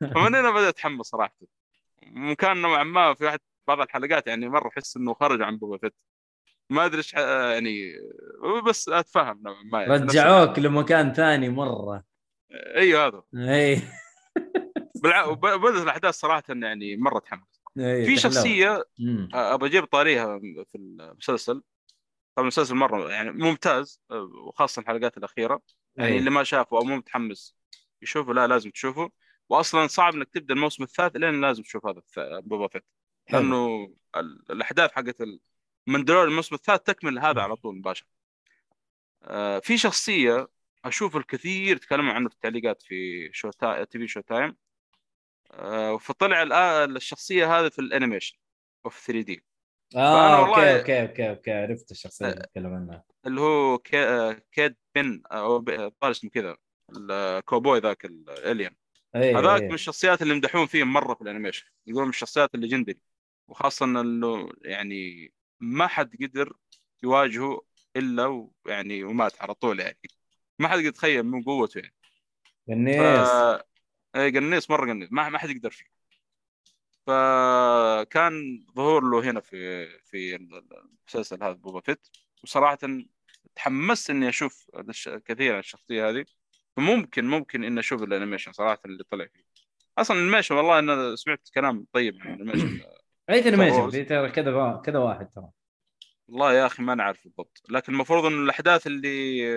[0.00, 1.36] فمن هنا بدأت أتحمس صراحة.
[2.30, 3.38] وكان نوعا ما في واحد
[3.68, 5.94] بعض الحلقات يعني مرة أحس إنه خرج عن بوبا فيت.
[6.70, 7.92] ما أدري إيش يعني
[8.66, 9.92] بس أتفهم نوعا ما يعني.
[9.94, 12.04] رجعوك لمكان ثاني مرة.
[12.76, 13.22] أيوه هذا.
[15.02, 15.24] بالع...
[15.24, 17.62] وب- بدات الأحداث صراحة يعني مرة تحمس.
[17.78, 18.16] إيه، في.
[18.16, 18.84] شخصية.
[19.34, 21.62] ابى أجيب طاريها في المسلسل.
[22.34, 25.62] طبعا المسلسل مرة يعني ممتاز وخاصة الحلقات الأخيرة
[25.96, 26.18] يعني.
[26.18, 27.56] اللي ما شافه أو مو متحمس
[28.02, 29.10] يشوفه لا لازم تشوفه
[29.48, 32.84] واصلا صعب إنك تبدأ الموسم الثالث لين لازم تشوف هذا الث- Boba Fett.
[33.32, 35.16] لأنه ال- الأحداث حقت
[35.86, 38.06] Mandalorian الموسم الثالث تكمل هذا على طول مباشرة.
[39.22, 40.48] آه، في شخصية
[40.84, 43.84] أشوف الكثير تكلموا عنه في التعليقات في Show Ti...
[43.84, 44.56] TV Show Time
[45.50, 46.42] آه، فطلع
[46.84, 48.36] الشخصية هذه في ال animation
[48.84, 49.44] وفي 3D
[49.96, 53.04] آه okay okay okay okay عرفت الشخصية اللي تتكلم عنها.
[53.26, 53.98] اللي هو كي...
[53.98, 56.56] آه، Cad Bane أو ب- الظاهر اسمه كذا
[56.96, 58.76] الكوبوي ذاك ال alien
[59.16, 59.68] إيه هذاك إيه.
[59.68, 61.66] من الشخصيات اللي يمدحون فيهم مرة في ال animation.
[61.86, 63.00] يقولون من الشخصيات ال legendary
[63.48, 66.52] وخاصة إنه يعني ما حد قدر
[67.02, 67.62] يواجهه
[67.96, 69.98] إلا ويعني ومات على طول يعني.
[70.58, 71.94] ما حد يتخيل من قوته يعني.
[72.68, 73.62] النيس ف...
[74.16, 75.86] اي قنيص مرة قنيص ما ما حد يقدر فيه.
[77.06, 82.08] فكان ظهور له هنا في في المسلسل هذا بوبا فيت.
[82.44, 82.78] وصراحة
[83.54, 84.70] تحمست إني أشوف
[85.24, 86.24] كثير عن الشخصية هذه.
[86.76, 89.44] فممكن ممكن إني أشوف ال animation صراحة اللي طلع فيه.
[89.98, 92.80] أصلا ال animation والله أنا سمعت كلام طيب عن ال animation.
[93.30, 95.48] أي animation؟ ترى كذا كذا واحد ترى.
[96.28, 97.62] والله يا أخي ما نعرف بالضبط.
[97.68, 99.48] لكن المفروض إن الأحداث اللي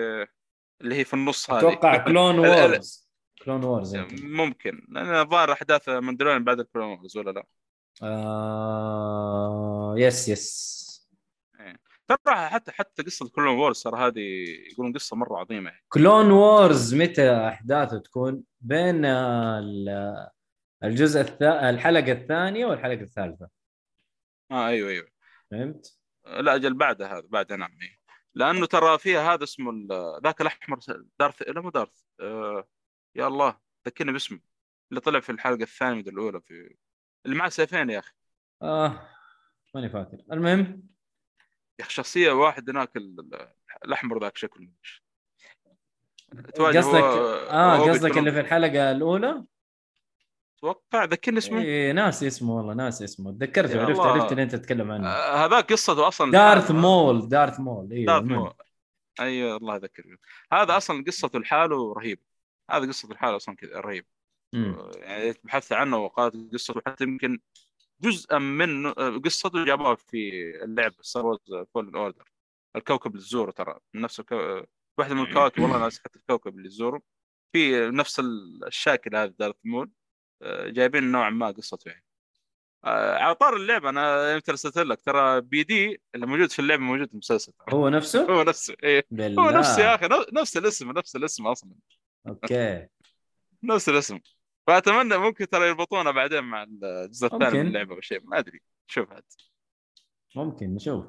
[0.80, 1.58] اللي هي في النص هذه.
[1.58, 3.05] أتوقع Clone Wars
[3.46, 4.86] Clone Wars ممكن.
[4.88, 7.46] لأن الظاهر أحداث ماندلوريان بعد ال Clone Wars ولا لا؟
[8.02, 9.94] آه...
[9.98, 10.76] yes yes
[12.08, 14.20] ترى حتى حتى قصة Clone Wars ترى هذه
[14.72, 15.72] يقولون قصة مرة عظيمة.
[15.88, 20.28] Clone Wars متى أحداثه تكون؟ بين ال-
[20.84, 21.70] الجزء الثا...
[21.70, 23.48] الحلقة الثانية والحلقة الثالثة.
[24.50, 25.08] آه أيوه أيوه.
[25.50, 27.98] فهمت؟ لا أجل بعد هذا بعد نعم إيه.
[28.34, 29.72] لأنه ترى فيها هذا اسمه
[30.24, 30.78] ذاك الأحمر
[31.20, 32.68] دارث لا مو دارث؟ آه
[33.16, 33.56] يا الله
[33.86, 34.40] ذكرني باسمه
[34.90, 36.76] اللي طلع في الحلقة الثانية من الأولى في
[37.26, 38.12] اللي معاه سيفين يا أخي.
[38.62, 39.08] آه
[39.74, 40.16] ماني فاكر.
[40.32, 40.82] المهم؟
[41.78, 43.52] يا أخي شخصية واحد هناك ال- ال-
[43.84, 44.68] الأحمر ذاك شكله.
[46.58, 49.44] قصدك هو- آه هو قصدك اللي في الحلقة الأولى؟
[50.58, 51.60] أتوقع ذكرني اسمه.
[51.60, 53.32] إيه ناسي اسمه والله ناسي اسمه.
[53.32, 54.12] تذكرته يا عرفت الله.
[54.12, 55.08] عرفت اللي أنت تتكلم عنه.
[55.08, 56.32] آه هذاك قصته أصلا.
[56.32, 56.70] دارث.
[56.70, 57.92] مول دارث مول.
[57.92, 58.24] أيوه دارث.
[58.24, 58.52] مول.
[59.20, 60.18] أيوه الله يذكرك.
[60.52, 62.20] هذا أصلا قصته لحاله رهيب
[62.70, 64.06] هذا قصته لحاله أصلا كذا رهيب.
[64.96, 67.38] يعني بحثت عنه وقالت قصته حتى يمكن
[68.00, 70.30] جزءا من قصته جابوها في
[70.64, 72.30] اللعبه Star Wars Fallen Order
[72.76, 74.62] الكوكب اللي تزوره ترى من نفس الكو...
[74.98, 77.02] واحدة من الكواكب والله ناس حتى الكوكب اللي تزوره
[77.52, 78.20] في نفس
[78.66, 79.90] الشاكل هذا دارث مول
[80.42, 82.04] آه، جايبين نوعا ما قصته يعني.
[82.84, 85.00] آه، على طاري اللعبه أنا يمكن ارسلت لك.
[85.00, 89.06] ترى BD اللي موجود في اللعبه موجود في المسلسل هو نفسه؟ هو نفسه إيه.
[89.10, 89.42] بالله.
[89.42, 91.70] هو نفسه يا أخي نفس الاسم نفس الاسم أصلا.
[92.28, 92.86] okay.
[93.62, 94.20] نفس الاسم.
[94.66, 97.58] فأتمنى ممكن ترى يربطونه بعدين مع الجزء الثاني.
[97.58, 98.60] من اللعبة أو شيء ما أدري.
[98.86, 99.34] شوف هات
[100.36, 101.06] ممكن نشوف.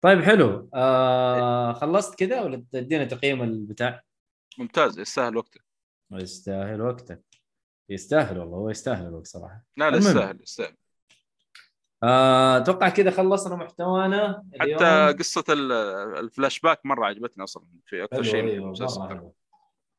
[0.00, 0.70] طيب حلو.
[0.74, 4.02] آه خلصت كذا ولا تدينا تقييم البتاع؟
[4.58, 4.98] ممتاز.
[4.98, 5.60] يستاهل وقته
[6.12, 7.24] يستاهل وقتك.
[7.88, 9.64] يستاهل والله هو يستاهل الوقت صراحة.
[9.76, 10.38] لا لا المهم.
[10.42, 10.76] يستاهل.
[12.04, 14.76] آه، أتوقع كذا خلصنا محتوانا اليوم.
[14.78, 15.72] حتى قصة ال-
[16.18, 18.74] الفلاش باك مرة عجبتني أصلا في أكثر شيء من
[19.08, 19.34] حلو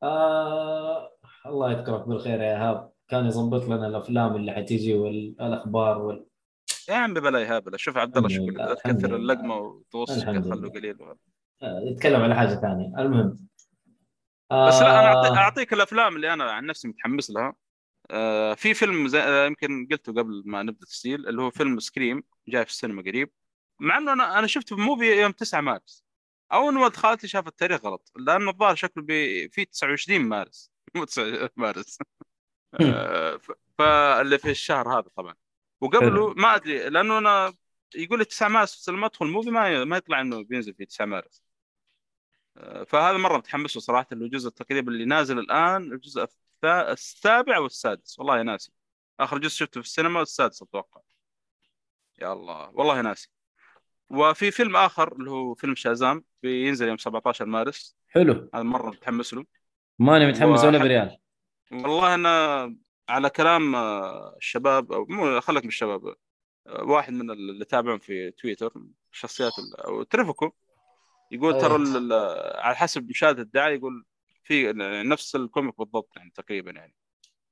[0.03, 1.11] آه
[1.45, 2.91] الله يذكرك بالخير يا إيهاب.
[3.07, 6.25] كان يظبط لنا الأفلام اللي حتيجي والأخبار وال...
[6.89, 9.15] يا عمي بلا يهابل شوف عبد الله الحمد تكثر.
[9.15, 10.69] اللقمة وتوصل خلوا.
[10.69, 10.97] قليل.
[11.63, 12.93] آه يتكلم على حاجة ثانية.
[12.99, 13.29] المهم.
[14.51, 17.47] بس لا أنا آه، أعطيك الأفلام اللي أنا عن نفسي متحمس لها.
[17.47, 17.55] آه
[18.55, 22.65] في فيلم زي آه يمكن قلته قبل ما نبدأ التسجيل اللي هو فيلم سكريم جاي
[22.65, 23.31] في السينما قريب.
[23.79, 26.05] مع إنه أنا أنا شفته في موفي يوم 9 مارس.
[26.53, 29.49] أو ان ولد خالتي شاف التاريخ غلط لأنه الظاهر شكله بي...
[29.49, 30.71] في 29 مارس.
[30.95, 31.99] مو 9 مارس.
[32.81, 33.39] آه.
[33.77, 35.35] فاللي في الشهر هذا طبعا.
[35.81, 37.53] وقبله ما أدري لأنه أنا
[37.95, 41.05] يقول لي 9 مارس بس لما أدخل موفي ما ما يطلع إنه بينزل في 9
[41.05, 41.43] مارس.
[42.57, 46.27] آه، فهذا مرة متحمس له صراحة الجزء تقريبا اللي نازل الآن الجزء
[46.65, 48.19] السابع والسادس.
[48.19, 48.71] والله ناسي.
[49.19, 51.01] آخر جزء شفته في السينما السادس أتوقع.
[52.21, 52.69] يا الله.
[52.73, 53.29] والله ناسي.
[54.09, 57.95] وفي فيلم آخر اللي هو فيلم شازام بينزل يوم 17 مارس.
[58.09, 58.49] حلو.
[58.53, 59.45] هذا مرة متحمس له.
[59.99, 61.17] ماني متحمس ولا بريال.
[61.71, 62.75] والله أنا
[63.09, 66.05] على كلام آه، الشباب أو مو خليك من الشباب
[66.67, 68.73] آه، واحد من اللي تابعهم في تويتر
[69.11, 69.51] شخصيات
[69.85, 70.51] أو ترفكو
[71.31, 71.61] يقول.
[71.61, 72.13] ترى ال-
[72.59, 74.05] على حسب مشاهدة الدعاية يقول
[74.45, 74.73] في
[75.05, 76.95] نفس ال comic بالضبط يعني تقريبا يعني.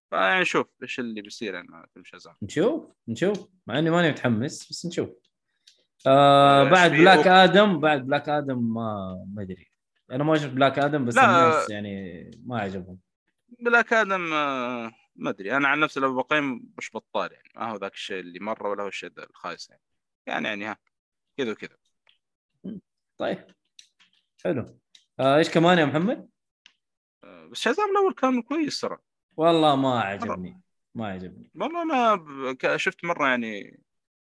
[0.10, 0.45] فيعني
[0.84, 2.36] إيش اللي بيصير يعني مع فيلم شازام.
[2.44, 3.48] نشوف نشوف.
[3.68, 5.10] مع إني ماني متحمس بس نشوف.
[6.07, 9.68] آه آه، بعد Black Adam بعد Black Adam ما ما أدري.
[10.11, 11.26] أنا ما شفت Black Adam بس لا.
[11.26, 12.99] الناس يعني ما عجبهم.
[13.60, 15.57] Black Adam آه، ما أدري.
[15.57, 17.49] أنا عن نفسي لو بقيم مش بطال يعني.
[17.56, 19.82] ما هو ذاك الشيء اللي مرة ولا هو الشيء الخايس يعني.
[20.28, 20.78] يعني يعني ها
[21.38, 21.78] كذا وكذا.
[23.18, 23.45] طيب.
[24.44, 24.80] حلو.
[25.20, 26.32] آه إيش كمان يا محمد؟
[27.23, 28.97] آه، بس شازام الأول كان كويس ترى.
[29.37, 30.61] والله ما عجبني.
[30.95, 31.51] ما عجبني.
[31.55, 33.79] والله أنا شفت مرة يعني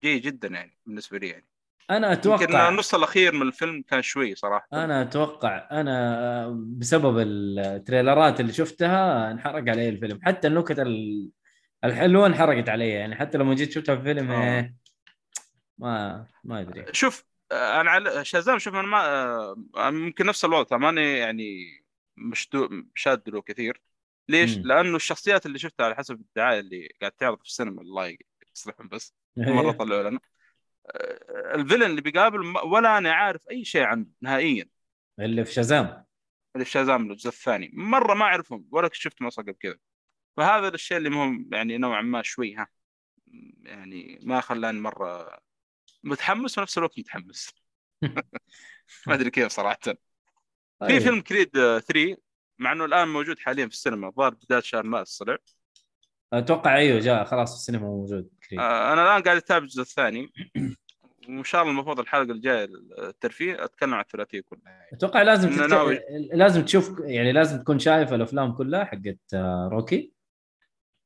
[0.03, 1.47] جيد جدا يعني بالنسبة لي يعني.
[1.89, 4.67] أنا يمكن أتوقع النص الأخير من الفيلم كان شوي صراحة.
[4.73, 6.47] أنا أتوقع أنا
[6.77, 10.19] بسبب التريلرات اللي شفتها انحرق علي الفيلم.
[10.23, 11.29] حتى النكت ال-
[11.83, 13.15] الحلوة انحرقت علي يعني.
[13.15, 14.59] حتى لما جيت شفتها في الفيلم آه.
[14.59, 14.75] إيه،
[15.77, 16.85] ما ما أدري.
[16.91, 19.05] شوف آه، أنا على شازام شوف أنا ما
[19.75, 21.82] آه، ممكن نفس الوضع ماني يعني
[22.17, 23.81] مشدو شاد له كثير.
[24.29, 24.63] ليش؟ مم.
[24.63, 28.17] لأنه الشخصيات اللي شفتها على حسب الدعاية اللي قاعد تعرض في السينما الله
[28.55, 29.13] يصلحهم بس.
[29.37, 29.53] إيه.
[29.53, 30.19] مرة طلعوا لنا.
[30.87, 34.69] آه، الفيلن اللي بيقابل ولا أنا عارف أي شيء عنه نهائيا.
[35.19, 36.05] اللي في شازام.
[36.55, 37.71] اللي في شازام الجزء الثاني.
[37.73, 39.77] مرة ما أعرفهم ولا شفت أصلا قبل كذا.
[40.37, 42.67] فهذا الشيء اللي مهم يعني نوعا ما شوي ها.
[43.63, 45.39] يعني ما خلاني مرة
[46.03, 47.53] متحمس ونفس الوقت متحمس.
[49.07, 49.79] ما أدري كيف صراحة.
[50.87, 51.01] في طيب.
[51.01, 52.17] فيلم كريد آه، 3
[52.59, 55.37] مع إنه الآن موجود حاليا في السينما الظاهر بداية شهر مارس طلع
[56.33, 58.59] أتوقع أيوه جاء خلاص في السينما موجود كريد.
[58.59, 60.31] آه، أنا الآن قاعد أتابع الجزء الثاني
[61.29, 62.69] وإن شاء الله المفروض الحلقة الجاية
[62.99, 64.87] الترفيه أتكلم عن الثلاثية كلها.
[64.93, 65.59] أتوقع لازم تتك...
[65.69, 65.99] ناوي.
[66.33, 69.35] لازم تشوف يعني لازم تكون شايف الأفلام كلها حقت
[69.71, 70.13] روكي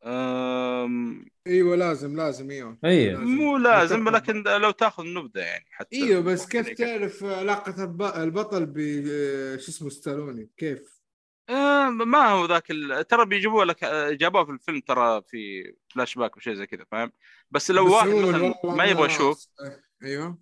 [0.05, 2.77] أم، إيوه لازم لازم إيوه.
[2.85, 3.19] أيوه.
[3.21, 8.65] مو لازم لكن لو تاخذ نبذة يعني حتى إيوه بس كيف تعرف علاقة الب- البطل
[8.65, 8.77] ب
[9.59, 10.97] شو اسمه ستالوني؟ كيف؟
[11.49, 13.07] آه، ما هو ذاك ال...
[13.07, 17.11] ترى بيجيبوه لك آه، جابوه في الفيلم ترى في فلاش باك وشيء زي كذا فاهم؟
[17.51, 19.47] بس لو بس واحد مثلا ما يبغى يشوف
[20.03, 20.37] إيوه.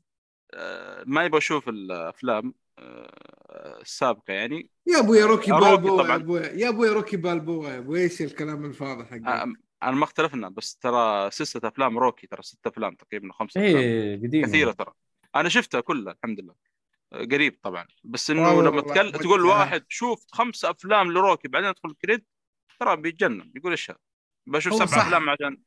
[0.54, 4.70] آه، ما يبغى يشوف الأفلام آه، السابقة يعني.
[4.88, 6.40] يا أبويا روكي روكي بالبوا.
[6.40, 6.92] يا أبويا.
[6.94, 8.02] روكي بالبوا يا أبويا.
[8.04, 9.48] إيش الكلام الفاضي حقك؟
[9.84, 14.18] أنا ما اختلفنا بس ترى سلسلة أفلام روكي ترى ست أفلام تقريبا خمسة أفلام إيه
[14.18, 14.48] قديمة.
[14.48, 14.94] كثيرة ترى.
[15.36, 16.56] أنا شفتها كلها الحمد لله.
[17.32, 17.88] قريب طبعا.
[18.04, 19.12] بس إنه لما تكل...
[19.12, 22.24] تقول واحد شوف خمس أفلام لروكي بعدين ادخل كريد
[22.80, 23.52] ترى بيتجنن.
[23.56, 24.00] يقول إيش هذا؟
[24.48, 25.06] بشوف سبع صح.
[25.06, 25.58] أفلام عشان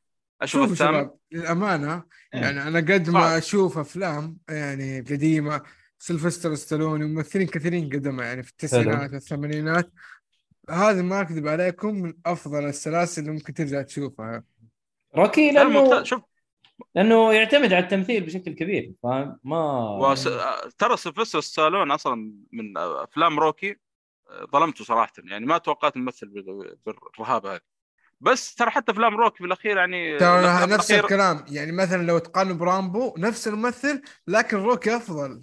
[0.41, 0.99] أشوف الثامن.
[0.99, 2.03] شباب للأمانة
[2.33, 2.41] إيه.
[2.41, 3.09] يعني أنا قد.
[3.09, 5.61] ما أشوف أفلام يعني قديمة
[5.97, 9.91] سيلفستر ستالوني وممثلين كثيرين قدموا يعني في التسعينات والثمانينات.
[10.69, 14.43] هذا ما أكذب عليكم من أفضل السلاسل اللي ممكن ترجع تشوفها.
[15.15, 16.21] روكي لا، لأنه شوف.
[16.95, 20.29] لأنه يعتمد على التمثيل بشكل كبير فاهم ما وس...
[20.77, 23.75] ترى سيلفستر ستالون أصلا من أفلام روكي
[24.51, 25.13] ظلمته صراحة.
[25.17, 27.59] يعني ما توقعت ممثل بال- بالرهابه هذه
[28.21, 31.45] بس ترى حتى أفلام روكي بالأخير يعني ترى نفس الكلام.
[31.49, 35.41] يعني مثلا لو تقارن برامبو نفس الممثل لكن روكي أفضل.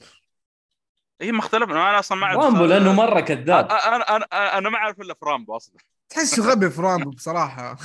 [1.21, 3.71] هي ما اختلفنا أنا أصلا ما أعرف رامبو لأنه مرة كذاب.
[3.71, 5.77] أنا أنا أنا ما أعرف إلا في رامبو أصلا.
[6.09, 7.77] تحسه غبي في رامبو بصراحة.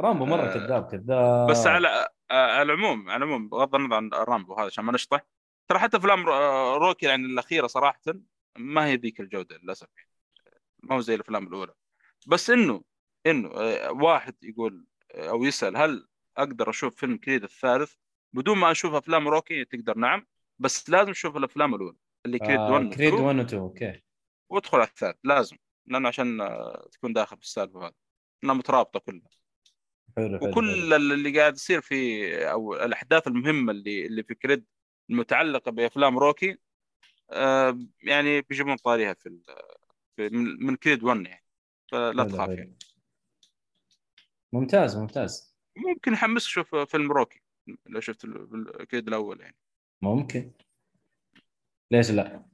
[0.00, 1.50] رامبو مرة آه، كذاب كذاب.
[1.50, 5.20] بس على على العموم على العموم بغض النظر عن رامبو هذا عشان ما نشطح.
[5.68, 8.00] ترى حتى أفلام رو- روكي يعني الأخيرة صراحة
[8.58, 9.86] ما هي ذيك الجودة للأسف.
[9.96, 10.08] يعني
[10.82, 11.72] ما هو زي الأفلام الأولى.
[12.26, 12.82] بس انه
[13.26, 14.84] إنه آه، واحد يقول
[15.14, 17.92] آه، أو يسأل هل أقدر أشوف فيلم كريد الثالث؟
[18.32, 20.26] بدون ما أشوف أفلام روكي تقدر نعم.
[20.58, 21.96] بس لازم تشوف الأفلام الأولى
[22.26, 24.02] اللي كريد 1 آه كريد 2 1 و 2 okay.
[24.48, 25.56] وادخل على الثالث لازم.
[25.86, 27.92] لأنه عشان آه، تكون داخل في السالفة هذه.
[28.44, 29.28] انها مترابطة كلها.
[30.16, 30.50] حلو حلو حلو.
[30.50, 34.64] وكل اللي قاعد يصير في أو الأحداث المهمة اللي اللي في Creed
[35.10, 36.58] المتعلقه بأفلام Rocky
[37.30, 39.40] آه، يعني بيجيبون طاريها في,
[40.16, 40.28] في
[40.60, 41.44] من Creed 1 يعني.
[41.92, 42.48] فلا تخاف.
[42.48, 42.78] يعني.
[44.52, 45.56] ممتاز ممتاز.
[45.76, 47.40] ممكن يحمسك تشوف فيلم Rocky
[47.86, 49.56] لو شفت ال- ال Creed الأول يعني.
[50.02, 50.52] ممكن.
[51.90, 52.46] ليش لا؟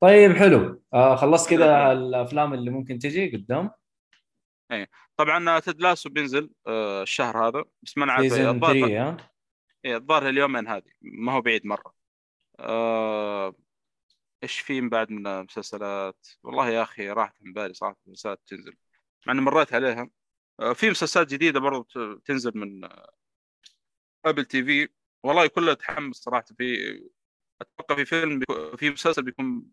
[0.00, 0.82] طيب حلو.
[0.94, 3.70] آه خلصت كذا الأفلام اللي ممكن تجي قدام.
[5.16, 7.64] طبعا تيد لاسو بينزل آه، الشهر هذا.
[7.82, 9.16] بس ما نعرف الظاهر 3 ها؟
[9.84, 10.90] إيه، الظاهر اليومين هذه.
[11.02, 11.94] ما هو بعيد مرة.
[12.60, 13.54] آه...
[14.42, 18.76] إيش في من بعد من المسلسلات؟ والله يا أخي راحت من بالي صراحة المسلسلات تنزل.
[19.26, 20.10] مع إني مريت عليها.
[20.60, 23.10] آه، في مسلسلات جديدة برضو تنزل من آه،
[24.24, 24.88] Apple TV
[25.22, 26.44] والله كله تحمس صراحة.
[26.58, 27.00] في
[27.60, 28.40] أتوقع في فيلم
[28.76, 29.64] في مسلسل بيكون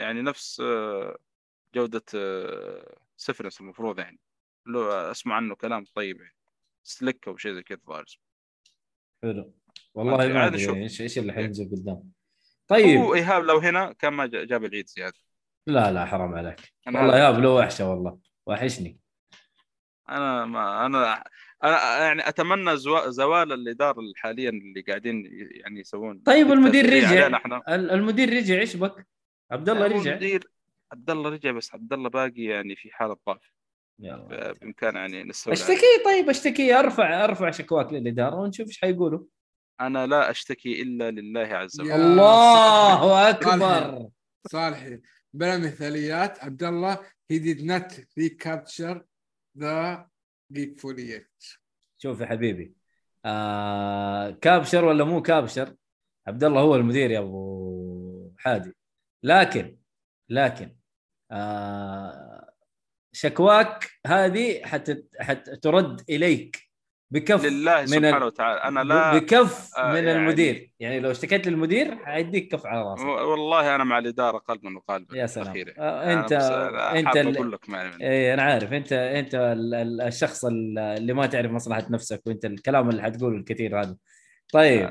[0.00, 1.18] يعني نفس آه،
[1.74, 2.04] جودة
[3.16, 4.18] Severance المفروض يعني.
[4.66, 6.36] لو أسمع عنه كلام طيب يعني.
[6.82, 8.22] Silo أو شيء زي كذا اسمه.
[9.22, 9.54] حلو.
[9.94, 10.46] والله ما.
[10.46, 12.12] أدري إيش إيش اللي حينزل قدام.
[12.68, 12.98] طيب.
[12.98, 15.18] هو إيهاب لو هنا كان ما جاب العيد زيادة.
[15.66, 16.72] لا لا حرام عليك.
[16.86, 18.18] والله ياب له وحشة والله.
[18.46, 18.98] وحشني.
[20.08, 21.24] أنا ما أنا
[21.64, 27.26] أنا يعني أتمنى زوا- زوال الإدارة الحاليا اللي قاعدين يعني يسوون طيب المدير رجع.
[27.68, 29.06] المدير رجع إيش بك؟
[29.50, 30.10] عبد الله هو رجع.
[30.10, 30.48] المدير
[30.92, 33.52] عبد الله رجع بس عبد الله باقي يعني في حالة ضعف.
[33.98, 35.30] بامكان يعني عليه.
[35.30, 36.74] أشتكي؟ طيب أشتكي.
[36.74, 39.24] أرفع أرفع شكواك للإدارة ونشوف إيش حيقولوا.
[39.80, 41.90] أنا لا أشتكي إلا لله عز وجل.
[41.90, 44.08] الله أكبر.
[44.46, 45.00] صالحي
[45.34, 46.98] بلا مثاليات عبد الله
[47.32, 48.98] he did not recapture
[49.58, 49.98] the
[50.54, 51.58] geekfulness
[51.98, 52.74] شوف يا حبيبي.
[53.24, 55.76] آه كابشر ولا مو كابشر؟
[56.26, 58.72] عبد الله هو المدير يا أبو حادي.
[59.22, 59.78] لكن
[60.28, 60.76] لكن
[61.30, 62.50] آه
[63.12, 66.63] شكواك هذه حت حترد إليك.
[67.14, 68.22] بكف لله من سبحانه ال...
[68.22, 72.82] وتعالى أنا لا بكف آه، من يعني- المدير يعني لو اشتكيت للمدير حيديك كف على
[72.82, 75.64] راسك والله أنا مع الإدارة قلبا وقالبا يا سلام.
[75.78, 80.00] آه، انت أنا أنت ال- أقول لك ما اي أنا عارف انت أنت ال- ال-
[80.00, 83.96] الشخص ال- اللي ما تعرف مصلحة نفسك وأنت الكلام اللي حتقوله الكثير هذا
[84.52, 84.90] طيب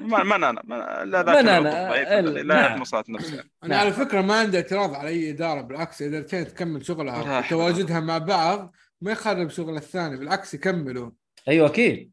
[0.00, 2.80] ما ما أنا ما لا من ذاك ال- الذي لا يعرف نعم.
[2.80, 3.50] مصلحة نفسه يعني.
[3.64, 3.80] أنا نعم.
[3.80, 7.38] على فكرة ما عندي اعتراض على أي إدارة بالعكس ادارتين تكمل شغلها.
[7.38, 11.10] وتواجدها مع بعض ما يخرب شغل الثاني بالعكس يكملوا
[11.48, 12.12] أيوه أكيد.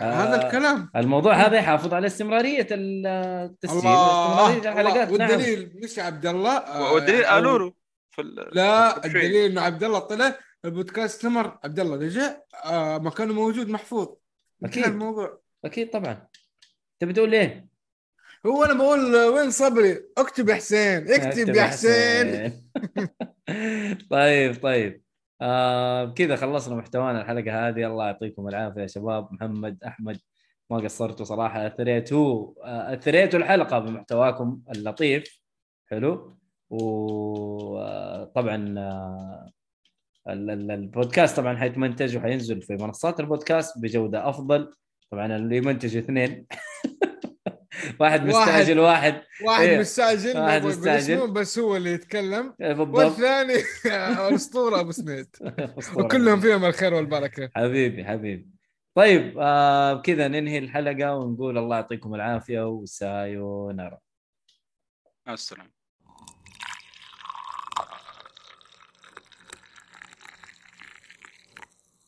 [0.00, 0.90] هذا آه، الكلام.
[0.96, 4.48] الموضوع هذا يحافظ على استمرارية التسجيل الله.
[4.52, 5.10] واستمرارية الحلقات.
[5.10, 5.30] نعم.
[5.30, 7.72] والدليل مش عبد الله آه، والدليل له
[8.10, 9.04] في ال- لا.
[9.06, 11.58] الدليل إنه عبد الله طلع البودكاست استمر.
[11.64, 14.08] عبد الله رجع آه مكانه موجود محفوظ.
[14.64, 14.92] انتهى أكيد.
[14.92, 15.40] الموضوع.
[15.64, 16.26] أكيد طبعا.
[17.00, 17.68] تبي تقول ليه؟
[18.46, 22.52] هو أنا بقول آه، وين صبري؟ اكتب يا حسين اكتب يا حسين.
[24.10, 25.02] طيب طيب.
[25.40, 27.86] آه بكذا خلصنا محتوانا الحلقة هذه.
[27.86, 29.28] الله يعطيكم العافية يا شباب.
[29.32, 30.18] محمد أحمد
[30.70, 31.66] ما قصرتوا صراحة.
[31.66, 35.40] أثريتوا آه، أثريتوا الحلقة بمحتواكم اللطيف.
[35.90, 36.38] حلو.
[36.70, 39.50] وطبعا آه،
[40.28, 44.72] ال- البودكاست طبعا حيتمنتج وحينزل في منصات البودكاست بجودة أفضل.
[45.10, 46.46] طبعا اللي يمنتج اثنين.
[48.00, 49.22] واحد مستعجل واحد.
[49.44, 49.78] واحد إيه.
[49.78, 51.14] مستعجل واحد مستعجل.
[51.14, 52.54] اسمه، بس هو اللي يتكلم.
[52.58, 52.94] بالضبط.
[52.94, 53.54] والثاني
[54.28, 55.36] الاسطوره أبو سنيد.
[55.96, 57.50] وكلهم فيهم الخير والبركة.
[57.56, 58.48] حبيبي حبيبي.
[58.94, 63.98] طيب آه بكذا ننهي الحلقة ونقول الله يعطيكم العافية وسايونارا
[65.26, 65.77] مع السلامة.